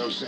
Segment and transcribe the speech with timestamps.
[0.00, 0.22] Los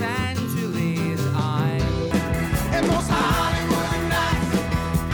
[0.00, 1.20] Angeles,
[2.72, 4.58] I'm most Hollywood nights.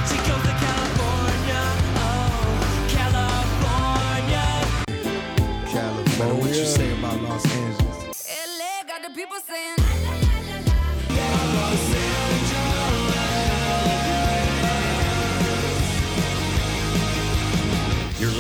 [0.09, 1.63] She goes to California,
[2.01, 2.09] oh,
[2.89, 4.47] California.
[5.69, 6.35] California.
[6.41, 8.27] What you say about Los Angeles?
[8.59, 9.84] LA got the people saying.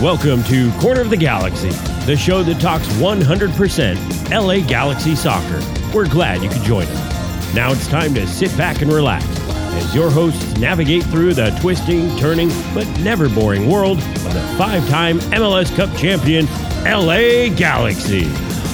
[0.00, 1.68] Welcome to Corner of the Galaxy,
[2.06, 5.60] the show that talks 100% LA Galaxy soccer.
[5.94, 7.54] We're glad you could join us.
[7.54, 9.26] Now it's time to sit back and relax
[9.74, 14.88] as your hosts navigate through the twisting, turning, but never boring world of the five
[14.88, 16.46] time MLS Cup champion
[16.84, 18.24] LA Galaxy.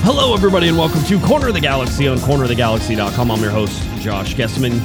[0.05, 3.31] Hello, everybody, and welcome to Corner of the Galaxy on cornerofthegalaxy.com.
[3.33, 4.79] I'm your host, Josh Guesman.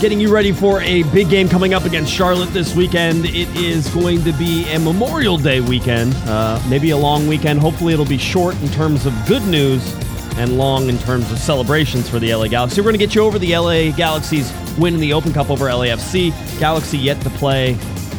[0.00, 3.24] Getting you ready for a big game coming up against Charlotte this weekend.
[3.24, 7.60] It is going to be a Memorial Day weekend, uh, maybe a long weekend.
[7.60, 9.94] Hopefully, it'll be short in terms of good news
[10.36, 12.82] and long in terms of celebrations for the LA Galaxy.
[12.82, 15.64] We're going to get you over the LA Galaxy's win in the Open Cup over
[15.64, 16.30] LAFC.
[16.60, 17.72] Galaxy yet to play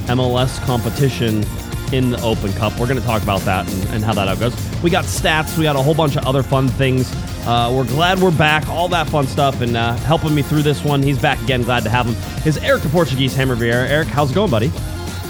[0.08, 1.46] MLS competition
[1.94, 2.78] in the Open Cup.
[2.80, 4.82] We're going to talk about that and, and how that all goes.
[4.82, 7.14] We got stats, we got a whole bunch of other fun things.
[7.48, 10.84] Uh, we're glad we're back, all that fun stuff, and uh, helping me through this
[10.84, 11.02] one.
[11.02, 12.46] He's back again, glad to have him.
[12.46, 13.90] Is Eric the Portuguese Hammer Vieira.
[13.90, 14.70] Eric, how's it going, buddy?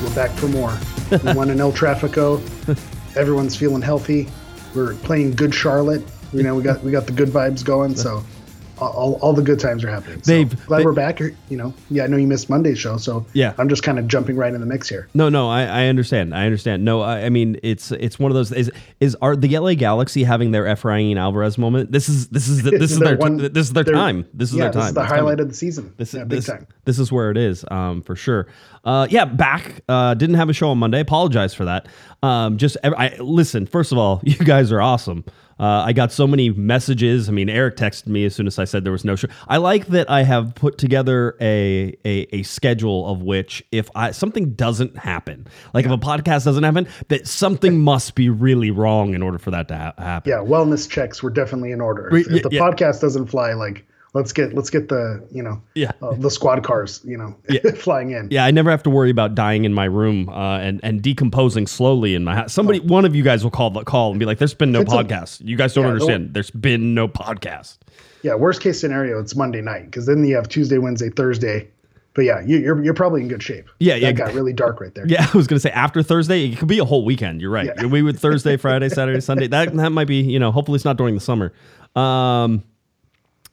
[0.01, 0.75] We're back for more.
[1.11, 2.41] We won in El Trafico.
[3.15, 4.27] Everyone's feeling healthy.
[4.73, 6.03] We're playing good Charlotte.
[6.33, 7.95] You know, we got we got the good vibes going.
[7.95, 8.23] So
[8.79, 10.21] all, all the good times are happening.
[10.23, 11.19] So They've- glad we're back.
[11.19, 13.53] You know, yeah, I know you missed Monday's show, so Yeah.
[13.57, 15.07] I'm just kind of jumping right in the mix here.
[15.13, 16.33] No, no, I, I understand.
[16.35, 16.85] I understand.
[16.85, 18.51] No, I, I mean it's it's one of those.
[18.51, 21.91] Is is are the LA Galaxy having their Efrain Alvarez moment?
[21.91, 24.25] This is this is the, this is Their their one- this is their their- time.
[24.33, 24.81] This is yeah, their time.
[24.81, 25.23] This is the It's coming.
[25.23, 25.93] highlight of the season.
[25.97, 26.67] This yeah, is big this, time.
[26.85, 28.47] this is where it is, um, for sure.
[28.83, 29.81] Uh, yeah, back.
[29.89, 30.99] Uh, didn't have a show on Monday.
[31.01, 31.87] Apologize for that.
[32.23, 33.65] Um, just I listen.
[33.65, 35.23] First of all, you guys are awesome.
[35.59, 37.29] Uh, I got so many messages.
[37.29, 39.27] I mean, Eric texted me as soon as I said there was no show.
[39.47, 44.11] I like that I have put together a a, a schedule of which if I
[44.11, 49.13] something doesn't happen, like if a podcast doesn't happen, that something must be really wrong
[49.13, 50.29] in order for that to ha- happen.
[50.29, 52.15] Yeah, wellness checks were definitely in order.
[52.15, 52.61] If, if the yeah.
[52.61, 53.85] podcast doesn't fly, like
[54.17, 55.91] let's get let's get the you know Yeah.
[56.01, 57.35] uh, the squad cars you know
[57.77, 58.27] flying in.
[58.31, 61.67] Yeah, I never have to worry about dying in my room uh, and and decomposing
[61.67, 62.51] slowly in my house.
[62.53, 64.81] Somebody, one of you guys will call the call and be like, "There's been no
[64.81, 65.41] It's a- podcast.
[65.45, 66.33] you guys don't Yeah, understand.
[66.33, 67.77] There's been no podcast."
[68.23, 71.69] Yeah, worst case scenario, it's Monday night because then you have Tuesday, Wednesday, Thursday.
[72.15, 73.69] But yeah, you, you're you're probably in good shape.
[73.79, 74.07] Yeah, yeah.
[74.07, 75.05] That got really dark right there.
[75.07, 77.41] Yeah, I was gonna say after Thursday, it could be a whole weekend.
[77.41, 77.67] You're right.
[77.77, 77.85] Yeah.
[77.85, 79.45] We would Thursday, Friday, Saturday, Sunday.
[79.47, 80.51] That that might be you know.
[80.51, 81.53] Hopefully, it's not during the summer.
[81.95, 82.63] Um,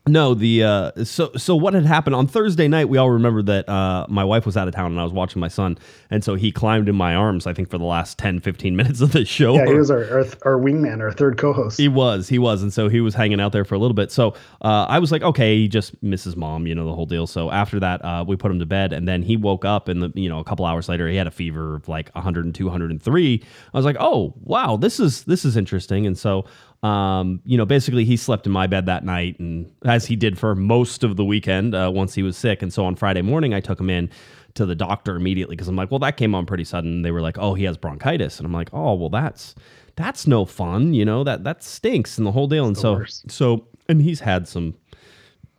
[0.06, 2.90] no, the uh, so so what had happened on Thursday night?
[2.90, 5.40] We all remember that uh, my wife was out of town and I was watching
[5.40, 5.78] my son,
[6.10, 7.46] and so he climbed in my arms.
[7.46, 9.54] I think for the last 10, 15 minutes of the show.
[9.54, 11.78] Yeah, he was our our, our wingman, our third co-host.
[11.78, 14.12] He was, he was, and so he was hanging out there for a little bit.
[14.12, 17.26] So uh, I was like, okay, he just misses mom, you know, the whole deal.
[17.26, 20.02] So after that, uh, we put him to bed, and then he woke up, and
[20.02, 23.42] the, you know, a couple hours later, he had a fever of like 102, 103.
[23.72, 26.44] I was like, oh wow, this is this is interesting, and so.
[26.84, 30.38] Um, you know, basically, he slept in my bed that night, and as he did
[30.38, 32.60] for most of the weekend uh, once he was sick.
[32.60, 34.10] And so on Friday morning, I took him in
[34.52, 37.00] to the doctor immediately because I'm like, well, that came on pretty sudden.
[37.00, 39.54] They were like, oh, he has bronchitis, and I'm like, oh, well, that's
[39.96, 42.66] that's no fun, you know that that stinks and the whole deal.
[42.66, 43.30] And so worst.
[43.30, 44.74] so and he's had some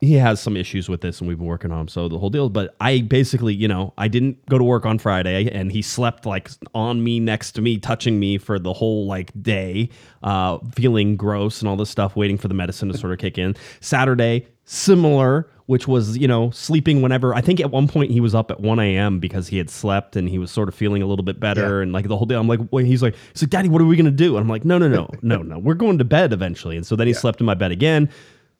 [0.05, 2.29] he has some issues with this and we've been working on him so the whole
[2.29, 5.81] deal but i basically you know i didn't go to work on friday and he
[5.81, 9.89] slept like on me next to me touching me for the whole like day
[10.23, 13.37] uh feeling gross and all this stuff waiting for the medicine to sort of kick
[13.37, 13.55] in.
[13.81, 18.33] Saturday similar which was you know sleeping whenever i think at one point he was
[18.35, 21.05] up at 1 a.m because he had slept and he was sort of feeling a
[21.05, 21.83] little bit better Yeah.
[21.83, 23.85] and like the whole day i'm like wait he's like he's like daddy what are
[23.85, 24.37] we gonna do?
[24.37, 26.77] And i'm like no no no no no we're going to bed eventually.
[26.77, 28.09] And so then he slept in my bed again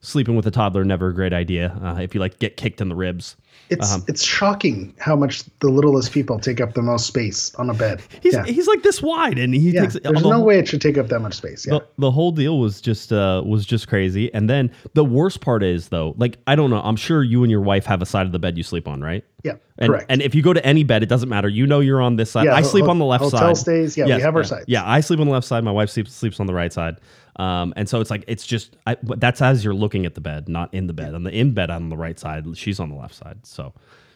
[0.05, 2.89] sleeping with a toddler never a great idea uh, if you like get kicked in
[2.89, 3.35] the ribs
[3.69, 7.69] It's Um, it's shocking how much the littlest people take up the most space on
[7.69, 8.01] a bed.
[8.21, 9.81] He's yeah, he's like this wide, and he yeah.
[9.81, 9.93] takes.
[9.95, 11.65] There's the no way it should take up that much space.
[11.65, 14.31] Yeah, The, the whole deal was just uh, was just crazy.
[14.33, 16.81] And then the worst part is though, like I don't know.
[16.81, 19.01] I'm sure you and your wife have a side of the bed you sleep on,
[19.01, 19.23] right?
[19.45, 20.05] Yeah, And, correct.
[20.09, 21.47] and if you go to any bed, it doesn't matter.
[21.47, 22.45] You know you're on this side.
[22.45, 23.57] Yeah, I sleep ho- on the left hotel side.
[23.57, 24.65] stays, yeah, we have our yeah, sides.
[24.67, 25.63] Yeah, I sleep on the left side.
[25.63, 26.97] My wife sleeps sleeps on the right side.
[27.37, 30.21] Um, and so it's like it's just I, but that's as you're looking at the
[30.21, 31.13] bed, not in the bed.
[31.13, 33.39] On the in bed on the right side, she's on the left side.
[33.45, 33.73] So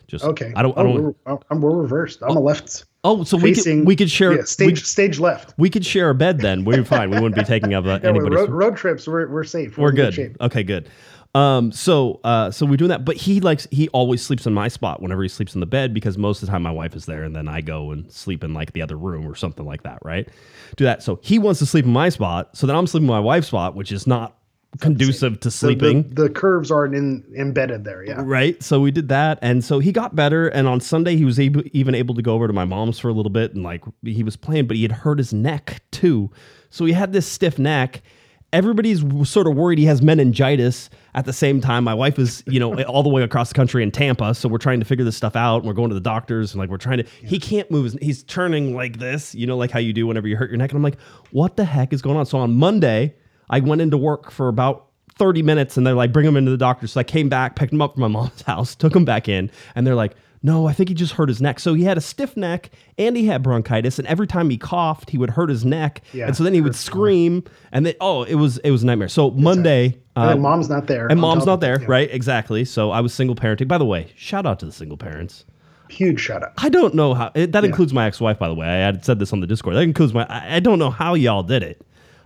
[0.08, 0.78] just okay, I don't.
[0.78, 1.16] I Oh, don't.
[1.26, 2.20] we're, I'm, we're reversed.
[2.24, 2.86] I'm a left.
[3.04, 5.54] Oh, so we could we could share yeah, stage we, stage left.
[5.58, 6.66] we could share a bed then.
[6.66, 7.10] We're fine.
[7.12, 9.78] We wouldn't be taking up uh, Yeah, anybody's road, road trips, we're we're safe.
[9.78, 10.14] we're in good.
[10.14, 10.38] shape.
[10.42, 10.90] Okay, good.
[11.36, 14.68] Um, so uh, so we're doing that, but he likes he always sleeps in my
[14.68, 17.06] spot whenever he sleeps in the bed because most of the time my wife is
[17.06, 19.84] there, and then I go and sleep in like the other room or something like
[19.84, 20.28] that, right?
[20.76, 21.04] Do that.
[21.04, 23.48] So he wants to sleep in my spot, so then I'm sleeping in my wife's
[23.48, 24.38] spot, which is not
[24.80, 26.04] conducive to The- sleeping.
[26.10, 28.04] The, the curves aren't in, embedded there.
[28.04, 28.22] Yeah.
[28.24, 28.62] Right.
[28.62, 29.40] So we did that.
[29.42, 30.48] And so he got better.
[30.48, 33.10] And on Sunday, he was able, even able to go over to my mom's for
[33.10, 36.30] a little bit and like he was playing, but he had hurt his neck too.
[36.70, 38.04] So he had this stiff neck.
[38.52, 41.84] Everybody's sort of worried he has meningitis at the same time.
[41.84, 44.34] My wife is, you know, all the way across the country in Tampa.
[44.34, 45.58] So we're trying to figure this stuff out.
[45.58, 47.84] And we're going to the doctors and like we're trying to, he can't move.
[47.86, 50.58] His, he's turning like this, you know, like how you do whenever you hurt your
[50.58, 50.72] neck.
[50.72, 51.00] And I'm like,
[51.32, 52.26] what the heck is going on?
[52.26, 53.16] So on Monday,
[53.50, 56.58] I went into work for about 30 minutes and they're like, bring him into the
[56.58, 56.88] doctor.
[56.88, 59.52] So I came back, picked him up from my mom's house, took him back in,
[59.76, 61.60] and they're like, no, I think he just hurt his neck.
[61.60, 65.10] So he had a stiff neck and he had bronchitis, and every time he coughed,
[65.10, 66.02] he would hurt his neck.
[66.14, 68.86] Yeah, and so then he would scream, and then oh, it was it was a
[68.86, 69.10] nightmare.
[69.10, 71.08] So Monday, And uh, then mom's not there.
[71.08, 71.88] and mom's not there, Yeah.
[71.88, 72.10] right?
[72.12, 72.64] Exactly.
[72.66, 73.68] So I was single parenting.
[73.68, 75.46] By the way, shout out to the single parents.
[75.90, 76.52] Huge shout out.
[76.58, 78.68] I don't know how it, that includes my ex-wife, by the way.
[78.68, 79.76] I had said this on the Discord.
[79.76, 80.24] That includes my.
[80.30, 81.82] I, I don't know how y'all did it.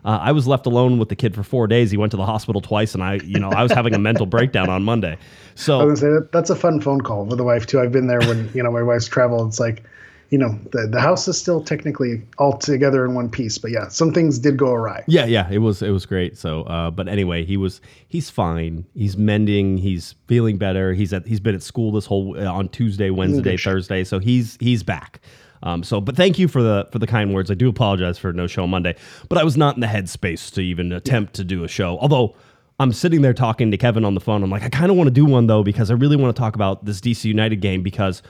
[0.06, 1.90] Uh, I was left alone with the kid for four days.
[1.92, 4.26] He went to the hospital twice, and I, you know, I was having a mental
[4.26, 5.18] breakdown on Monday.
[5.56, 7.80] So say that's a fun phone call with the wife too.
[7.80, 9.48] I've been there when you know my wife's traveled.
[9.48, 9.84] It's like,
[10.30, 13.88] you know, the the house is still technically all together in one piece, but yeah,
[13.88, 15.04] some things did go awry.
[15.08, 16.38] yeah, yeah, it was it was great.
[16.38, 18.86] So, uh, but anyway, he was he's fine.
[18.96, 19.78] He's mending.
[19.78, 20.94] He's feeling better.
[20.94, 23.58] He's at he's been at school this whole uh, on Tuesday, Wednesday.
[23.58, 24.04] Thursday.
[24.04, 25.22] So he's he's back.
[25.64, 27.50] Um, so, but thank you for the for the kind words.
[27.50, 28.96] I do apologize for no show Monday,
[29.30, 31.98] but I was not in the headspace to even attempt to do a show.
[32.00, 32.36] Although
[32.80, 34.44] I'm sitting there talking to Kevin on the phone.
[34.44, 36.40] I'm like, I kind of want to do one though because I really want to
[36.40, 38.22] talk about this DC United game because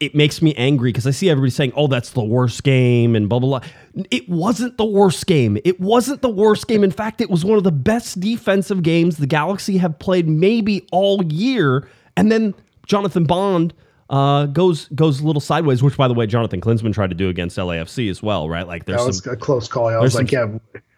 [0.00, 3.28] it makes me angry because I see everybody saying, "Oh, that's the worst game," and
[3.28, 4.04] blah blah blah.
[4.10, 5.58] It wasn't the worst game.
[5.64, 6.84] It wasn't the worst game.
[6.84, 10.86] In fact, it was one of the best defensive games the Galaxy have played maybe
[10.92, 11.88] all year.
[12.16, 12.54] And then
[12.86, 13.74] Jonathan Bond
[14.10, 17.28] uh, goes goes a little sideways, which, by the way, Jonathan Klinsmann tried to do
[17.28, 18.66] against LAFC as well, right?
[18.66, 19.88] Like there's That was some a close call.
[19.88, 20.46] I was like, yeah,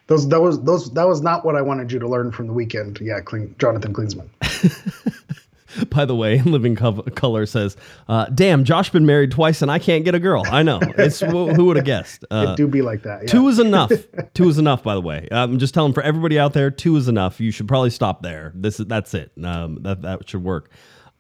[0.07, 2.53] those that was those that was not what I wanted you to learn from the
[2.53, 3.01] weekend.
[3.01, 4.29] Yeah, Kling, Jonathan Klinsmann.
[5.91, 7.77] By the way, Living Color says,
[8.09, 10.43] uh, "Damn, Josh been married twice and I can't get a girl.
[10.47, 10.81] I know.
[10.99, 12.25] It's who who would have guessed.
[12.31, 13.23] Uh, it do be like that.
[13.23, 13.29] Yeah.
[13.29, 13.91] Two is enough.
[14.35, 14.83] two is enough.
[14.83, 17.41] By the way, I'm just telling for everybody out there, two is enough.
[17.41, 18.53] You should probably stop there.
[18.55, 19.33] This is that's it.
[19.43, 20.71] Um, that that should work.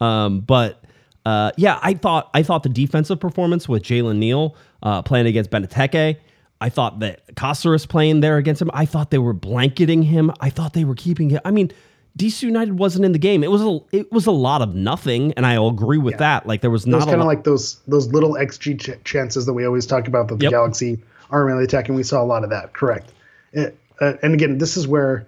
[0.01, 0.85] Um, but
[1.27, 5.51] uh, yeah, I thought I thought the defensive performance with Jalen Neal uh, playing against
[5.51, 6.17] Benteke.
[6.63, 8.71] I thought that Caceres playing there against him.
[8.75, 10.31] I thought they were blanketing him.
[10.41, 11.41] I thought they were keeping him.
[11.45, 11.73] I mean,
[12.19, 13.43] DC United wasn't in the game.
[13.43, 16.47] It was a it was a lot of nothing, and I agree with that.
[16.47, 19.47] Like there was It was not kind of like those those little xG ch- chances
[19.47, 20.51] that we always talk about that the Yep.
[20.51, 20.99] Galaxy
[21.31, 21.95] aren't really attacking.
[21.95, 22.73] We saw a lot of that.
[22.73, 23.13] Correct.
[23.53, 25.27] It, uh, and again, this is where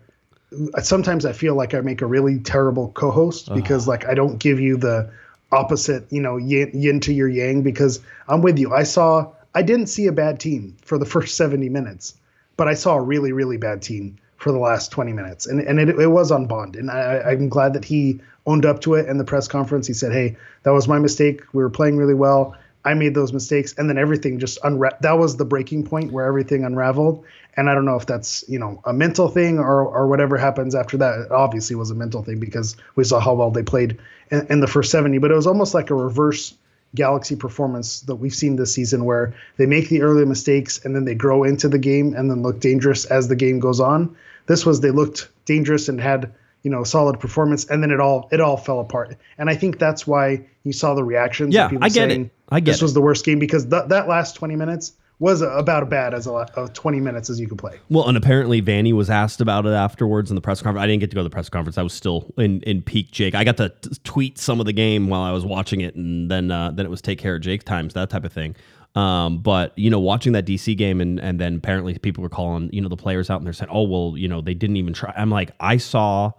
[0.83, 4.61] sometimes I feel like I make a really terrible co-host because like I don't give
[4.61, 5.11] you the
[5.53, 8.73] opposite, you know, yin, yin to your yang because I'm with you.
[8.73, 12.15] I saw I didn't see a bad team for the first 70 minutes,
[12.56, 15.79] but I saw a really really bad team for the last 20 minutes, and and
[15.79, 19.09] it, it was on Bond, and I, I'm glad that he owned up to it
[19.09, 19.87] in the press conference.
[19.87, 21.43] He said, "Hey, that was my mistake.
[21.53, 25.19] We were playing really well." I made those mistakes, and then everything just unra- That
[25.19, 27.24] was the breaking point where everything unraveled.
[27.56, 30.74] And I don't know if that's you know a mental thing or or whatever happens
[30.74, 31.19] after that.
[31.20, 33.98] It obviously was a mental thing because we saw how well they played
[34.31, 35.19] in, in the first seventy.
[35.19, 36.55] But it was almost like a reverse
[36.94, 41.05] Galaxy performance that we've seen this season, where they make the early mistakes and then
[41.05, 44.17] they grow into the game and then look dangerous as the game goes on.
[44.46, 48.01] This was they looked dangerous and had you know a solid performance, and then it
[48.01, 49.17] all it all fell apart.
[49.39, 51.55] And I think that's why you saw the reactions.
[51.55, 52.31] Yeah, people I get it.
[52.53, 52.85] I guess this it.
[52.85, 56.27] was the worst game because th- that last 20 minutes was about as bad as
[56.27, 57.79] a lot of 20 minutes as you could play.
[57.89, 60.82] Well, and apparently Vanney was asked about it afterwards in the press conference.
[60.82, 61.79] I didn't get to go to the press conference.
[61.79, 63.35] I was still in, in peak Jake.
[63.35, 66.31] I got to t- tweet some of the game while I was watching it, and
[66.31, 68.56] then uh, then it was take care of Jake times that type of thing.
[68.97, 72.69] Um, but you know, watching that DC game, and and then apparently people were calling
[72.73, 74.93] you know the players out, and they're saying, oh well, you know they didn't even
[74.93, 75.15] try.
[75.17, 76.32] I'm like, I saw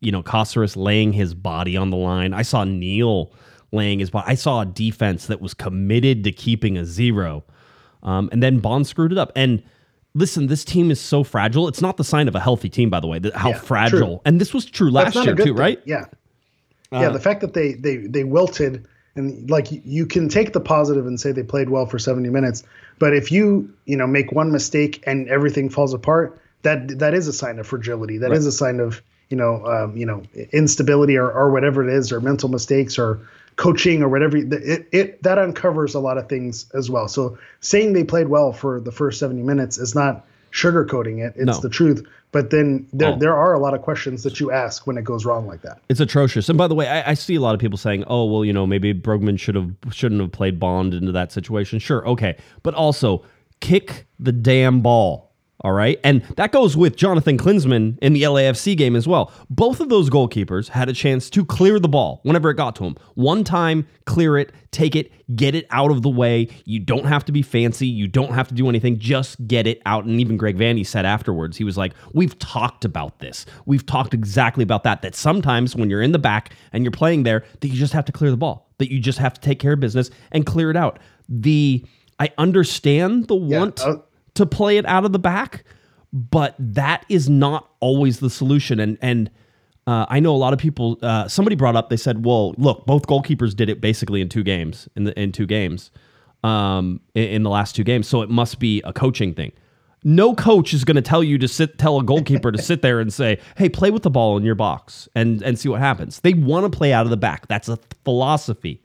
[0.00, 2.32] you know, Caceres laying his body on the line.
[2.32, 3.32] I saw Neal
[3.72, 4.24] laying his body.
[4.28, 7.44] I saw a defense that was committed to keeping a zero.
[8.02, 9.32] Um, and then Bond screwed it up.
[9.36, 9.62] And
[10.14, 11.68] listen, this team is so fragile.
[11.68, 13.98] It's not the sign of a healthy team, by the way, how Yeah, fragile.
[13.98, 14.20] true.
[14.24, 15.54] And this was true last year, too, thing.
[15.54, 15.80] right?
[15.84, 16.04] Yeah.
[16.92, 20.60] Uh, yeah, the fact that they they they wilted and like you can take the
[20.60, 22.62] positive and say they played well for 70 minutes,
[22.98, 27.28] but if you you know make one mistake and everything falls apart, that that is
[27.28, 28.16] a sign of fragility.
[28.16, 31.92] That is a sign of you know um, you know instability or or whatever it
[31.92, 33.20] is or mental mistakes or
[33.56, 34.36] coaching or whatever.
[34.36, 37.08] It it that uncovers a lot of things as well.
[37.08, 41.34] So saying they played well for the first 70 minutes is not sugarcoating it.
[41.36, 41.60] It's No.
[41.60, 42.06] the truth.
[42.30, 43.18] But then there, Oh.
[43.18, 45.78] there are a lot of questions that you ask when it goes wrong like that.
[45.88, 46.48] It's atrocious.
[46.50, 48.52] And by the way, I, I see a lot of people saying, "Oh, well, you
[48.52, 52.74] know, maybe Brogman should have shouldn't have played Bond into that situation." Sure, okay, but
[52.74, 53.24] also
[53.60, 55.27] kick the damn ball.
[55.62, 59.32] All right, and that goes with Jonathan Klinsmann in the LAFC game as well.
[59.50, 62.84] Both of those goalkeepers had a chance to clear the ball whenever it got to
[62.84, 62.96] them.
[63.14, 66.46] One time, clear it, take it, get it out of the way.
[66.64, 67.88] You don't have to be fancy.
[67.88, 69.00] You don't have to do anything.
[69.00, 70.04] Just get it out.
[70.04, 73.44] And even Greg Vanney said afterwards, he was like, "We've talked about this.
[73.66, 75.02] We've talked exactly about that.
[75.02, 78.04] That sometimes when you're in the back and you're playing there, that you just have
[78.04, 78.70] to clear the ball.
[78.78, 81.84] That you just have to take care of business and clear it out." The
[82.20, 83.98] I understand the want uh,
[84.38, 85.64] to play it out of the back,
[86.12, 88.80] but that is not always the solution.
[88.80, 89.30] And and
[89.86, 90.98] uh, I know a lot of people.
[91.02, 91.90] Uh, somebody brought up.
[91.90, 94.88] They said, "Well, look, both goalkeepers did it basically in two games.
[94.96, 95.90] In the in two games,
[96.42, 98.08] um, in, in the last two games.
[98.08, 99.52] So it must be a coaching thing."
[100.04, 103.00] No coach is going to tell you to sit, tell a goalkeeper to sit there
[103.00, 106.20] and say, "Hey, play with the ball in your box and and see what happens."
[106.20, 107.48] They want to play out of the back.
[107.48, 108.80] That's a philosophy.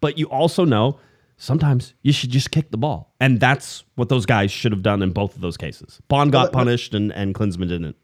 [0.00, 0.98] But you also know
[1.36, 5.02] sometimes you should just kick the ball, and that's what those guys should have done
[5.02, 6.00] in both of those cases.
[6.08, 7.96] Bond got punished, and and Klinsmann didn't.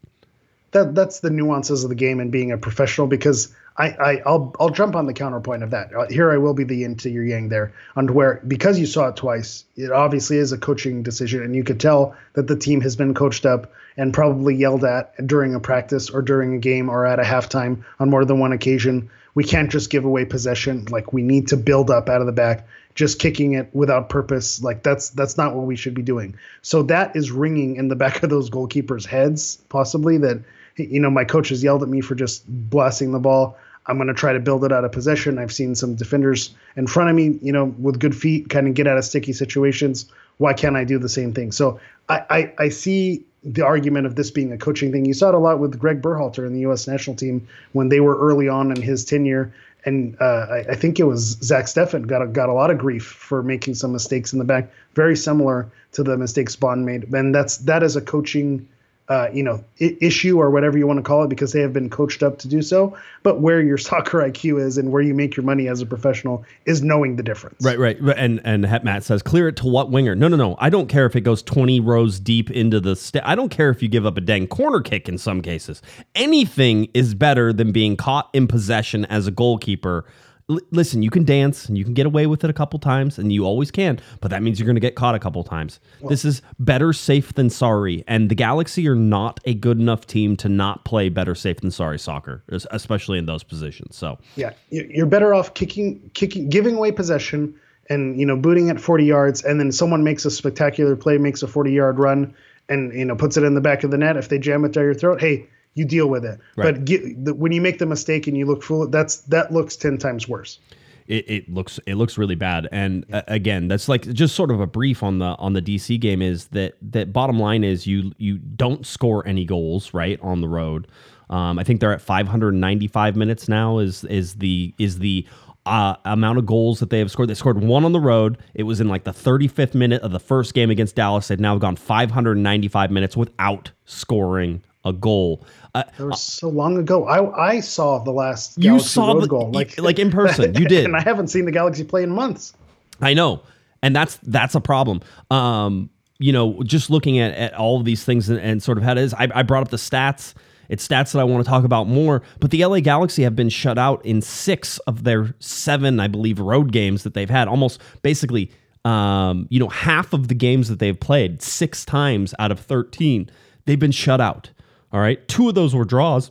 [0.72, 4.54] that that's the nuances of the game and being a professional because I, I I'll
[4.60, 5.94] I'll jump on the counterpoint of that.
[5.94, 8.86] Uh, Here I will be the yin to your yang there on where because you
[8.86, 12.56] saw it twice, it obviously is a coaching decision and you could tell that the
[12.56, 16.58] team has been coached up and probably yelled at during a practice or during a
[16.58, 19.10] game or at a halftime on more than one occasion.
[19.34, 20.84] We can't just give away possession.
[20.90, 22.66] Like we need to build up out of the back.
[22.94, 26.36] Just kicking it without purpose, like that's that's not what we should be doing.
[26.60, 30.42] So that is ringing in the back of those goalkeepers' heads, possibly that
[30.76, 33.56] you know, my coach has yelled at me for just blasting the ball.
[33.86, 35.38] I'm going to try to build it out of possession.
[35.38, 38.74] I've seen some defenders in front of me, you know, with good feet kind of
[38.74, 40.06] get out of sticky situations.
[40.38, 41.52] Why can't I do the same thing?
[41.52, 45.04] So I, I, I see the argument of this being a coaching thing.
[45.04, 46.86] You saw it a lot with Greg Berhalter in the U.S.
[46.86, 49.52] national team when they were early on in his tenure.
[49.84, 52.78] And uh, I, I think it was Zach Steffen got a, got a lot of
[52.78, 57.12] grief for making some mistakes in the back, very similar to the mistakes Bond made.
[57.12, 58.68] And that's that is a coaching
[59.12, 61.90] uh, you know, issue or whatever you want to call it because they have been
[61.90, 62.96] coached up to do so.
[63.22, 66.46] But where your soccer IQ is and where you make your money as a professional
[66.64, 67.62] is knowing the difference.
[67.62, 67.98] Right, right.
[68.16, 70.14] And and Matt says, clear it to what winger?
[70.14, 70.56] No, no, no.
[70.60, 73.68] I don't care if it goes 20 rows deep into the st- I don't care
[73.68, 75.82] if you give up a dang corner kick in some cases.
[76.14, 80.06] Anything is better than being caught in possession as a goalkeeper.
[80.52, 83.18] L- listen, you can dance and you can get away with it a couple times
[83.18, 85.80] and you always can, but that means you're going to get caught a couple times.
[86.08, 88.04] this is better safe than sorry.
[88.06, 91.70] And the Galaxy are not a good enough team to not play better safe than
[91.70, 93.96] sorry soccer, especially in those positions.
[93.96, 97.54] So, Yeah, You- you're better off kicking, kicking, giving away possession,
[97.90, 101.42] and you know, booting at 40 yards, and then someone makes a spectacular play, makes
[101.42, 102.32] a 40 yard run,
[102.68, 104.16] and you know, puts it in the back of the net.
[104.16, 106.38] If they jam it down your throat, hey, you deal with it.
[106.56, 106.74] Right.
[106.74, 109.76] But get, the, when you make the mistake and you look foolish, that's that looks
[109.76, 110.58] 10 times worse.
[111.06, 114.60] it, it looks it looks really bad and uh, again that's like just sort of
[114.60, 118.12] a brief on the on the DC game is that that bottom line is you
[118.18, 120.86] you don't score any goals right on the road
[121.30, 125.26] um, I think they're at 595 minutes now is is the is the
[125.64, 128.64] uh, amount of goals that they have scored they scored one on the road it
[128.64, 131.76] was in like the 35th minute of the first game against Dallas they've now gone
[131.76, 137.06] 595 minutes without scoring a goal uh, That was so long ago.
[137.06, 140.54] I I saw the last You Galaxy saw road the- goal y- like in person.
[140.54, 140.84] You did.
[140.84, 142.52] and I haven't seen the Galaxy play in months.
[143.00, 143.42] I know,
[143.82, 145.00] and that's that's a problem.
[145.30, 148.84] Um, you know, just looking at, at all of these things and, and sort of
[148.84, 149.12] how it is.
[149.14, 150.34] I, I brought up the stats.
[150.68, 152.22] It's stats that I want to talk about more.
[152.38, 156.38] But the LA Galaxy have been shut out in six of their seven, I believe,
[156.38, 157.48] road games that they've had.
[157.48, 158.50] Almost basically,
[158.84, 163.28] um, you know, half of the games that they've played six times out of thirteen,
[163.66, 164.50] they've been shut out.
[164.92, 166.30] All right, two of those were draws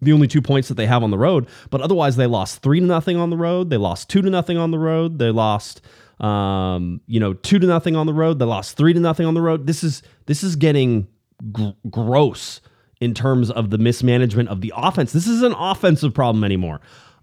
[0.00, 1.48] the only two points that they have on the road.
[1.70, 3.70] But otherwise, they lost three to nothing on the road.
[3.70, 5.18] They lost two to nothing on the road.
[5.18, 5.80] They lost,
[6.20, 8.38] um, you know, two to nothing on the road.
[8.38, 9.66] They lost three to nothing on the road.
[9.66, 11.08] This is this is getting
[11.52, 12.60] gr- gross
[13.00, 15.12] in terms of the mismanagement of the offense.
[15.12, 16.80] This is an offensive problem anymore.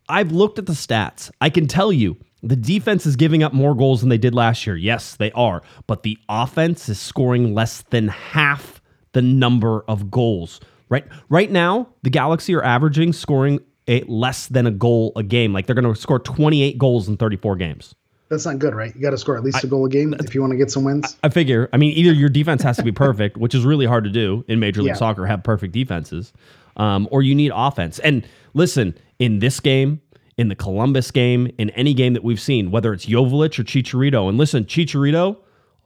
[0.07, 1.31] I've looked at the stats.
[1.41, 4.67] I can tell you the defense is giving up more goals than they did last
[4.67, 4.75] year.
[4.75, 5.63] Yes, they are.
[5.87, 8.81] But the offense is scoring less than half
[9.13, 10.59] the number of goals.
[10.89, 15.53] Right right now, the Galaxy are averaging scoring a less than a goal a game.
[15.53, 17.95] Like they're going to score 28 goals in 34 games.
[18.29, 18.93] That's not good, right?
[18.95, 20.71] You got to score at least a goal a game if you want to get
[20.71, 21.15] some wins.
[21.23, 21.69] I figure.
[21.73, 24.43] I mean, either your defense has to be perfect, which is really hard to do
[24.47, 24.95] in Major League yeah.
[24.95, 26.33] Soccer, have perfect defenses,
[26.77, 27.99] um, or you need offense.
[27.99, 30.01] And listen, in this game,
[30.37, 34.27] in the Columbus game, in any game that we've seen, whether it's Joveljic or Chicharito,
[34.27, 35.37] and listen, Chicharito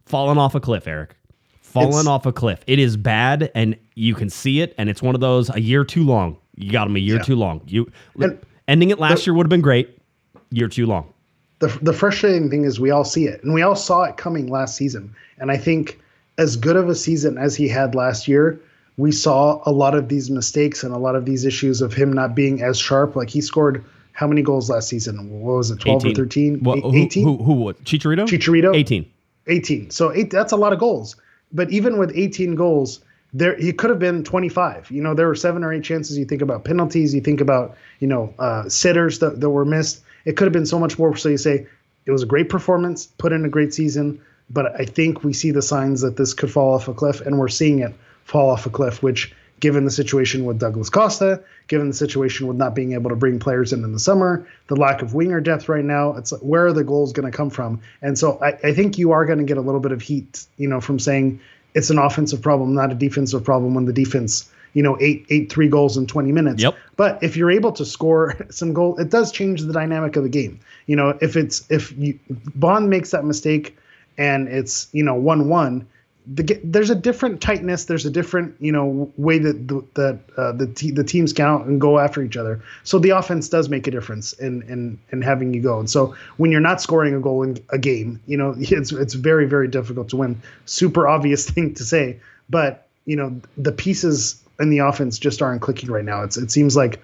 [0.06, 1.16] fallen off a cliff, Eric.
[1.70, 2.64] Fallen it's, off a cliff.
[2.68, 5.84] It is bad, and you can see it, and it's one of those a year
[5.84, 6.38] too long.
[6.56, 7.24] You got him a year yeah.
[7.24, 7.62] too long.
[7.68, 9.98] You and ending it last the, year would have been great.
[10.52, 11.14] Year too long
[11.60, 14.48] the the frustrating thing is we all see it and we all saw it coming
[14.48, 15.14] last season.
[15.38, 16.00] And I think
[16.38, 18.60] as good of a season as he had last year,
[18.98, 22.12] we saw a lot of these mistakes and a lot of these issues of him
[22.12, 23.16] not being as sharp.
[23.16, 23.84] Like he scored
[24.14, 25.30] how many goals last season?
[25.42, 26.12] What was it, 12 18.
[26.12, 26.64] or 13?
[26.64, 27.24] Well, 18?
[27.24, 27.74] Who, who?
[27.84, 28.26] Chicharito?
[28.26, 28.76] Chicharito?
[28.76, 29.10] 18.
[29.48, 29.90] 18.
[29.92, 31.16] So eight, that's a lot of goals.
[31.52, 33.02] But even with 18 goals,
[33.34, 34.90] there he could have been 25.
[34.92, 36.18] You know, there were seven or eight chances.
[36.18, 40.02] You think about penalties, you think about, you know, uh, sitters that, that were missed.
[40.26, 41.16] It could have been so much more.
[41.16, 41.68] So you say
[42.06, 45.52] it was a great performance, put in a great season, but I think we see
[45.52, 48.66] the signs that this could fall off a cliff, and we're seeing it fall off
[48.66, 49.04] a cliff.
[49.04, 53.16] Which, given the situation with Douglas Costa, given the situation with not being able to
[53.16, 56.42] bring players in in the summer, the lack of winger depth right now, it's like,
[56.42, 57.82] where are the goals going to come from?
[58.02, 60.46] And so I, I think you are going to get a little bit of heat,
[60.58, 61.40] you know, from saying
[61.74, 65.52] it's an offensive problem, not a defensive problem when the defense you know, eight eight
[65.52, 66.62] three goals in 20 minutes.
[66.62, 66.76] Yep.
[66.96, 70.30] But if you're able to score some goal, it does change the dynamic of the
[70.30, 70.60] game.
[70.86, 72.20] You know, if it's if you
[72.56, 73.78] Bond makes that mistake
[74.18, 75.88] and it's you know one one,
[76.32, 77.86] the, there's a different tightness.
[77.86, 81.68] There's a different you know way that the, that uh, the te- the teams count
[81.68, 82.62] and go after each other.
[82.84, 85.80] So the offense does make a difference in in in having you go.
[85.80, 89.14] And so when you're not scoring a goal in a game, you know it's it's
[89.16, 90.42] very very difficult to win.
[90.66, 92.20] Super obvious thing to say,
[92.50, 96.24] but you know the pieces in the offense just aren't clicking right now.
[96.24, 97.02] It's it seems like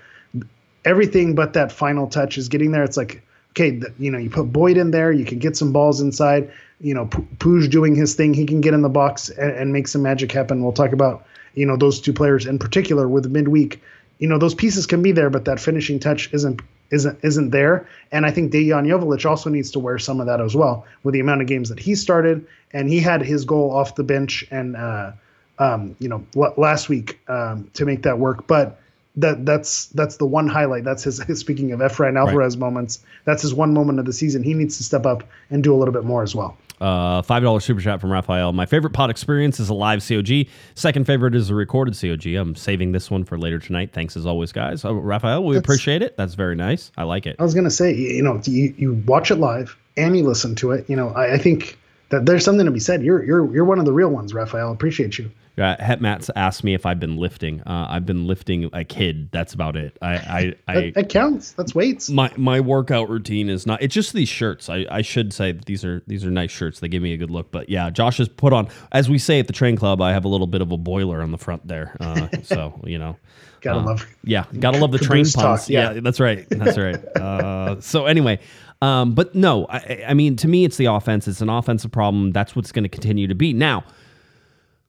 [0.83, 2.83] everything but that final touch is getting there.
[2.83, 3.23] It's like
[3.55, 6.51] okay, the, you know, you put Boyd in there, you can get some balls inside.
[6.79, 9.87] You know, Puig doing his thing, he can get in the box and, and make
[9.87, 10.63] some magic happen.
[10.63, 13.81] We'll talk about you know those two players in particular with midweek.
[14.19, 16.61] You know, those pieces can be there, but that finishing touch isn't
[16.91, 17.87] isn't isn't there.
[18.11, 21.13] And I think Dejan Joveljic also needs to wear some of that as well with
[21.13, 24.45] the amount of games that he started, and he had his goal off the bench
[24.51, 24.75] and.
[24.75, 25.11] uh
[25.57, 28.47] um, you know, l- last week um, to make that work.
[28.47, 28.79] But
[29.17, 30.83] that that's that's the one highlight.
[30.83, 32.59] That's his, his speaking of Efrain Alvarez right.
[32.59, 33.03] moments.
[33.23, 34.43] That's his one moment of the season.
[34.43, 36.57] He needs to step up and do a little bit more as well.
[36.81, 38.51] Uh, five dollar super chat from Raphael.
[38.51, 40.47] My favorite pod experience is a live COG.
[40.75, 42.25] Second favorite is a recorded COG.
[42.35, 43.91] I'm saving this one for later tonight.
[43.93, 44.83] Thanks as always, guys.
[44.83, 46.17] Uh, Raphael, we that's, appreciate it.
[46.17, 46.91] That's very nice.
[46.97, 47.37] I like it.
[47.39, 50.71] I was gonna say, you know, you, you watch it live and you listen to
[50.71, 50.89] it.
[50.89, 51.77] You know, I, I think
[52.09, 53.03] that there's something to be said.
[53.03, 54.71] You're you're you're one of the real ones, Raphael.
[54.71, 55.31] Appreciate you.
[55.57, 57.61] Uh, Hetmat's asked me if I've been lifting.
[57.61, 59.31] Uh, I've been lifting a kid.
[59.31, 59.97] That's about it.
[60.01, 61.53] I, I, I that, that, counts.
[61.53, 62.09] That's weights.
[62.09, 63.81] My my workout routine is not.
[63.81, 64.69] It's just these shirts.
[64.69, 66.79] I, I should say these are these are nice shirts.
[66.79, 67.51] They give me a good look.
[67.51, 68.67] But yeah, Josh has put on.
[68.91, 71.21] As we say at the train club, I have a little bit of a boiler
[71.21, 71.95] on the front there.
[71.99, 73.15] Uh, so you know.
[73.61, 74.07] Gotta uh, love.
[74.23, 75.69] Yeah, gotta love the train puns.
[75.69, 75.93] Yeah.
[75.93, 75.99] yeah.
[76.01, 76.45] that's right.
[76.49, 77.03] That's right.
[77.15, 78.39] Uh, so anyway,
[78.81, 81.27] um, but no, I, I mean, to me, it's the offense.
[81.27, 82.31] It's an offensive problem.
[82.31, 83.53] That's what's going to continue to be.
[83.53, 83.83] Now,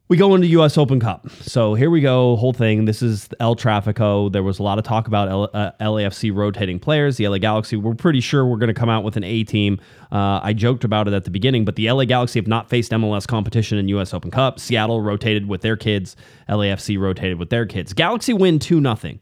[0.09, 0.79] we go into U.S.
[0.79, 1.29] Open Cup.
[1.31, 2.85] So here we go, whole thing.
[2.85, 4.31] This is El Trafico.
[4.31, 7.16] There was a lot of talk about L- uh, LAFC rotating players.
[7.16, 9.81] The LA Galaxy, we're pretty sure we're going to come out with an A team.
[10.12, 12.92] Uh, I joked about it at the beginning, but the LA Galaxy have not faced
[12.92, 14.14] MLS competition in U.S.
[14.14, 14.61] Open Cup.
[14.61, 16.14] Seattle rotated with their kids.
[16.49, 17.92] LAFC rotated with their kids.
[17.92, 19.19] Galaxy win 2 0.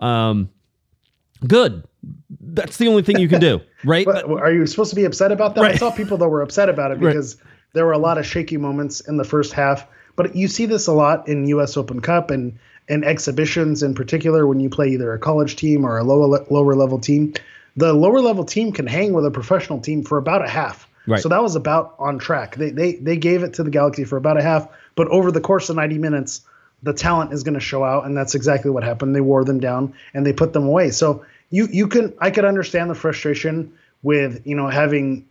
[0.00, 0.50] Um,
[1.46, 1.84] good.
[2.40, 4.04] That's the only thing you can do, right?
[4.04, 5.60] but, are you supposed to be upset about that?
[5.60, 5.74] Right.
[5.74, 7.52] I saw people that were upset about it because right.
[7.74, 9.86] there were a lot of shaky moments in the first half
[10.16, 11.76] but you see this a lot in U.S.
[11.76, 15.98] Open Cup and and exhibitions in particular when you play either a college team or
[15.98, 17.34] a lower lower level team.
[17.76, 20.88] The lower level team can hang with a professional team for about a half.
[21.06, 21.20] Right.
[21.20, 22.56] So that was about on track.
[22.56, 25.40] They they they gave it to the Galaxy for about a half, but over the
[25.40, 26.40] course of 90 minutes,
[26.82, 29.14] the talent is going to show out, and that's exactly what happened.
[29.14, 30.90] They wore them down and they put them away.
[30.90, 35.26] So you you can I could understand the frustration with you know having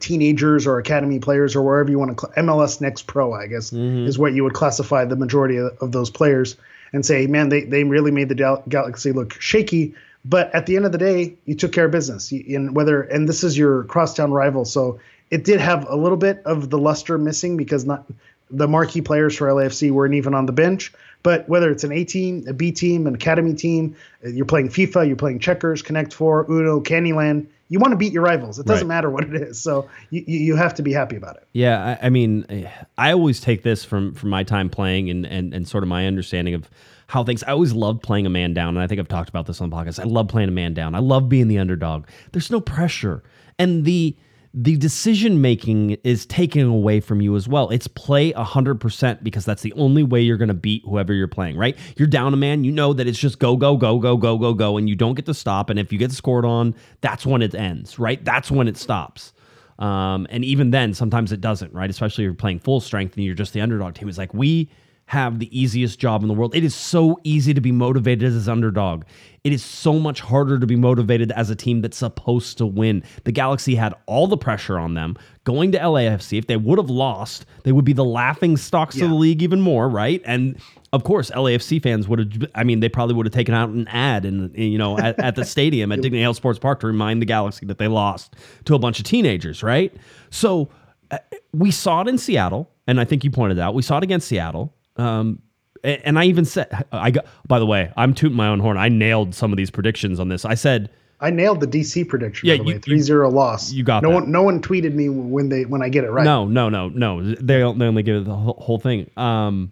[0.00, 3.70] teenagers or academy players or wherever you want to cl- MLS Next Pro, I guess,
[3.70, 4.06] mm-hmm.
[4.06, 6.56] is what you would classify the majority of, of, those players
[6.92, 9.94] and say, man, they, they really made the Gal- Galaxy look shaky.
[10.24, 12.30] But at the end of the day, you took care of business.
[12.32, 16.42] In whether and this is your crosstown rival, so it did have a little bit
[16.44, 18.04] of the luster missing because not
[18.50, 20.92] the marquee players for LAFC weren't even on the bench.
[21.22, 24.68] But whether it's an A team, a B team, an academy team, uh, you're playing
[24.68, 27.46] FIFA, you're playing checkers, Connect Four, Uno, Candyland.
[27.70, 28.58] You want to beat your rivals.
[28.58, 28.94] It doesn't Right.
[28.96, 29.58] matter what it is.
[29.62, 31.46] So you, you have to be happy about it.
[31.52, 35.54] Yeah, I, I mean, I always take this from from my time playing and and
[35.54, 36.68] and sort of my understanding of
[37.06, 37.42] how things.
[37.44, 39.70] I always loved playing a man down, and I think I've talked about this on
[39.70, 39.98] the podcast.
[40.00, 40.94] I love playing a man down.
[40.94, 42.06] I love being the underdog.
[42.32, 43.22] There's no pressure,
[43.58, 44.16] and the
[44.52, 47.70] the decision making is taken away from you as well.
[47.70, 51.56] It's play 100% because that's the only way you're going to beat whoever you're playing,
[51.56, 51.78] right?
[51.96, 54.52] You're down a man, you know that it's just go, go, go, go, go, go,
[54.52, 55.70] go, and you don't get to stop.
[55.70, 58.24] And if you get scored on, that's when it ends, right?
[58.24, 59.32] That's when it stops.
[59.78, 61.88] Um, and even then, sometimes it doesn't, right?
[61.88, 64.08] Especially if you're playing full strength and you're just the underdog team.
[64.08, 64.68] It's like we
[65.10, 66.54] have the easiest job in the world.
[66.54, 69.02] It is so easy to be motivated as an underdog.
[69.42, 73.02] It is so much harder to be motivated as a team that's supposed to win.
[73.24, 76.38] The Galaxy had all the pressure on them going to LAFC.
[76.38, 79.60] If they would have lost, they would be the laughing stocks of the league even
[79.60, 80.22] more, right?
[80.24, 80.56] And
[80.92, 82.50] of course, LAFC fans would have.
[82.54, 85.34] I mean, they probably would have taken out an ad and you know at, at
[85.34, 88.76] the stadium at Dignity Health Sports Park to remind the Galaxy that they lost to
[88.76, 89.92] a bunch of teenagers, right?
[90.30, 90.68] So
[91.10, 91.18] uh,
[91.52, 94.28] we saw it in Seattle, and I think you pointed out we saw it against
[94.28, 94.72] Seattle.
[94.96, 95.40] Um,
[95.84, 97.26] a- and I even said, I got.
[97.46, 98.76] By the way, I'm tooting my own horn.
[98.76, 100.44] I nailed some of these predictions on this.
[100.44, 100.90] I said.
[101.22, 102.48] I nailed the DC prediction.
[102.48, 103.72] Yeah, you- way, 3-0 loss.
[103.72, 104.14] you got no that.
[104.14, 104.32] one.
[104.32, 106.24] No one tweeted me when they when I get it right.
[106.24, 107.22] No, no, no, no.
[107.34, 109.10] They don't- they only give it the whole, whole thing.
[109.18, 109.70] Um,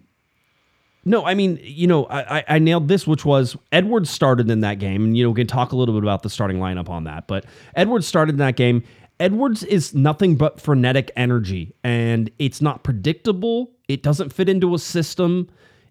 [1.05, 4.59] no, I mean, you know, I, I- I nailed this, which was Edwards started in
[4.59, 6.87] that game, and you know, we can talk a little bit about the starting lineup
[6.89, 7.27] on that.
[7.27, 8.83] But Edwards started in that game.
[9.19, 13.71] Edwards is nothing but frenetic energy, and it's not predictable.
[13.89, 15.49] It doesn't fit into a system.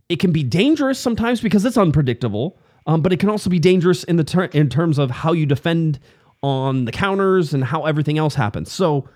[0.09, 4.05] It can be dangerous sometimes because it's unpredictable, um, but it can also be dangerous
[4.05, 5.99] in the ter- in terms of how you defend
[6.43, 8.73] on the counters and how everything else happens.
[8.73, 9.09] So